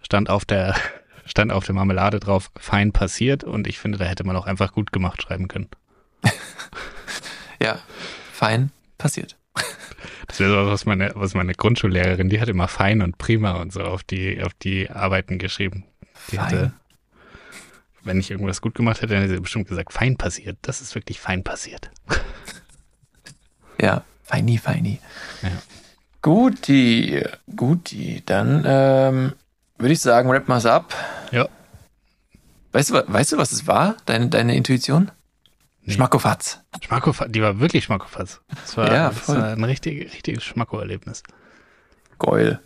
[0.00, 0.74] stand auf der
[1.26, 4.72] stand auf der Marmelade drauf fein passiert und ich finde, da hätte man auch einfach
[4.72, 5.68] gut gemacht schreiben können.
[7.60, 7.80] Ja,
[8.32, 9.36] fein, passiert.
[10.28, 13.72] Das wäre so was meine was meine Grundschullehrerin, die hat immer fein und prima und
[13.72, 15.84] so auf die auf die Arbeiten geschrieben.
[16.30, 16.44] Die Fein.
[16.44, 16.72] hatte
[18.04, 20.56] wenn ich irgendwas gut gemacht hätte, dann hätte sie bestimmt gesagt, fein passiert.
[20.62, 21.90] Das ist wirklich fein passiert.
[23.80, 24.98] Ja, feini, feini.
[25.42, 25.50] Ja.
[26.22, 28.22] Guti, guti.
[28.26, 29.32] Dann ähm,
[29.78, 30.94] würde ich sagen, wrap mal's ab.
[31.30, 31.48] Ja.
[32.72, 33.96] Weißt du, weißt du, was es war?
[34.06, 35.10] Deine, deine Intuition?
[35.82, 35.94] Nee.
[35.94, 36.60] Schmackofatz.
[36.84, 38.40] Schmackofatz, die war wirklich Schmackofatz.
[38.48, 39.38] Das war, Ja, das voll.
[39.38, 41.22] war ein richtig, richtiges Schmacko-Erlebnis.
[42.18, 42.60] Geil.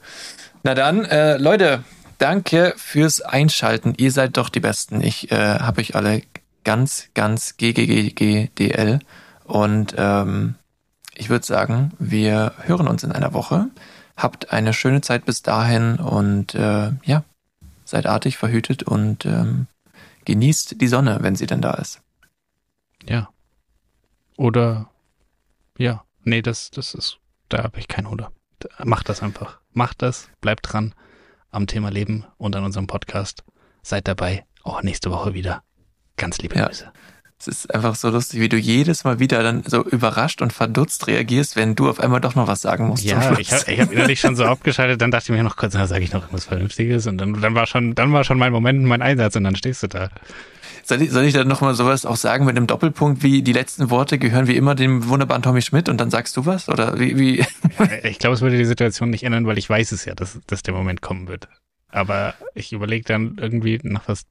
[0.63, 1.85] Na dann, äh, Leute,
[2.23, 3.95] danke fürs Einschalten.
[3.97, 5.01] Ihr seid doch die Besten.
[5.03, 6.23] Ich äh, habe euch alle
[6.63, 9.01] ganz, ganz GGGGDL.
[9.45, 10.55] Und ähm,
[11.15, 13.71] ich würde sagen, wir hören uns in einer Woche.
[14.17, 17.25] Habt eine schöne Zeit bis dahin und äh, ja,
[17.85, 19.67] seid artig, verhütet und ähm,
[20.25, 22.01] genießt die Sonne, wenn sie denn da ist.
[23.05, 23.31] Ja.
[24.37, 24.89] Oder
[25.77, 27.19] ja, nee, das, das ist,
[27.49, 28.31] da habe ich kein Oder.
[28.85, 29.59] Macht das einfach.
[29.73, 30.95] Macht das, bleibt dran
[31.53, 33.45] am Thema Leben und an unserem Podcast.
[33.83, 35.63] Seid dabei, auch nächste Woche wieder.
[36.17, 36.67] Ganz liebe Ja.
[36.67, 36.91] Grüße.
[37.39, 41.09] Es ist einfach so lustig, wie du jedes Mal wieder dann so überrascht und verdutzt
[41.09, 43.03] reagierst, wenn du auf einmal doch noch was sagen musst.
[43.03, 45.89] Ja, ich habe hab innerlich schon so abgeschaltet, dann dachte ich mir noch kurz, na,
[45.89, 48.85] sage ich noch irgendwas Vernünftiges und dann, dann war schon, dann war schon mein Moment,
[48.85, 50.09] mein Einsatz und dann stehst du da.
[50.85, 53.91] Soll ich, soll ich dann nochmal sowas auch sagen mit einem Doppelpunkt, wie die letzten
[53.91, 56.69] Worte gehören wie immer dem wunderbaren Tommy Schmidt und dann sagst du was?
[56.69, 57.19] Oder wie?
[57.19, 57.47] wie?
[58.05, 60.63] Ich glaube, es würde die Situation nicht ändern, weil ich weiß es ja, dass, dass
[60.63, 61.49] der Moment kommen wird.
[61.89, 64.25] Aber ich überlege dann irgendwie nach was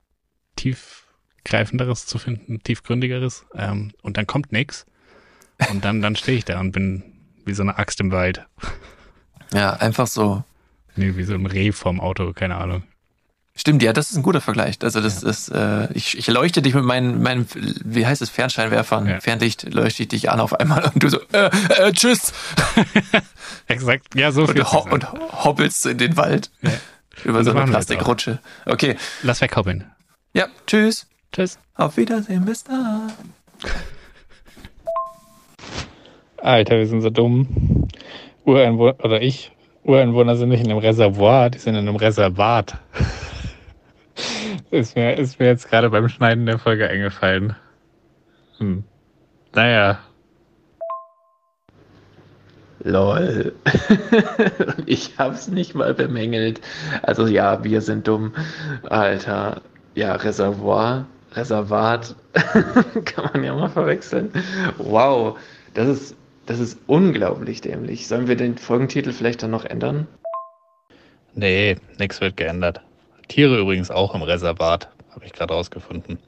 [0.56, 3.46] tiefgreifenderes zu finden, tiefgründigeres.
[3.56, 4.86] Ähm, und dann kommt nix.
[5.70, 7.04] Und dann, dann stehe ich da und bin
[7.46, 8.46] wie so eine Axt im Wald.
[9.54, 10.44] Ja, einfach so.
[10.96, 12.84] Nee, wie so ein Reh vorm Auto, keine Ahnung.
[13.56, 14.78] Stimmt, ja, das ist ein guter Vergleich.
[14.82, 17.48] Also das ist, äh, ich, ich leuchte dich mit meinen, meinen,
[17.84, 19.20] wie heißt es, Fernscheinwerfern, Ja.
[19.20, 22.34] Fernlicht leuchte ich dich an auf einmal und du so, äh, äh, tschüss.
[23.68, 24.62] Exakt, ja, so viel.
[24.62, 25.06] Und, ho und
[25.44, 26.50] hoppelst in den Wald.
[26.62, 26.72] Ja.
[27.26, 28.40] Über Und so eine Plastikrutsche.
[28.66, 28.96] Okay.
[29.22, 29.84] Lass weghoppeln.
[30.34, 31.08] Ja, tschüss.
[31.34, 31.60] Tschüss.
[31.76, 33.12] Auf Wiedersehen, bis dann.
[36.38, 37.88] Alter, wir sind so dumm.
[38.46, 39.52] Ureinwohner, oder ich,
[39.84, 42.78] Ureinwohner sind nicht in einem Reservoir, die sind in einem Reservat.
[44.72, 47.56] ist, mir, ist mir jetzt gerade beim Schneiden der Folge eingefallen.
[48.58, 48.84] Hm.
[49.54, 50.00] Naja.
[52.84, 53.54] Lol.
[54.86, 56.62] ich hab's nicht mal bemängelt.
[57.04, 58.34] Also ja, wir sind dumm.
[58.90, 59.62] Alter.
[59.94, 62.16] Ja, Reservoir, Reservat.
[63.06, 64.32] Kann man ja mal verwechseln.
[64.78, 65.38] Wow.
[65.74, 66.16] Das ist,
[66.46, 68.08] das ist unglaublich dämlich.
[68.08, 70.08] Sollen wir den Folgentitel vielleicht dann noch ändern?
[71.34, 72.82] Nee, nix wird geändert.
[73.32, 76.20] Tiere übrigens auch im Reservat, habe ich gerade rausgefunden.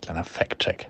[0.00, 0.88] Kleiner Fact-Check.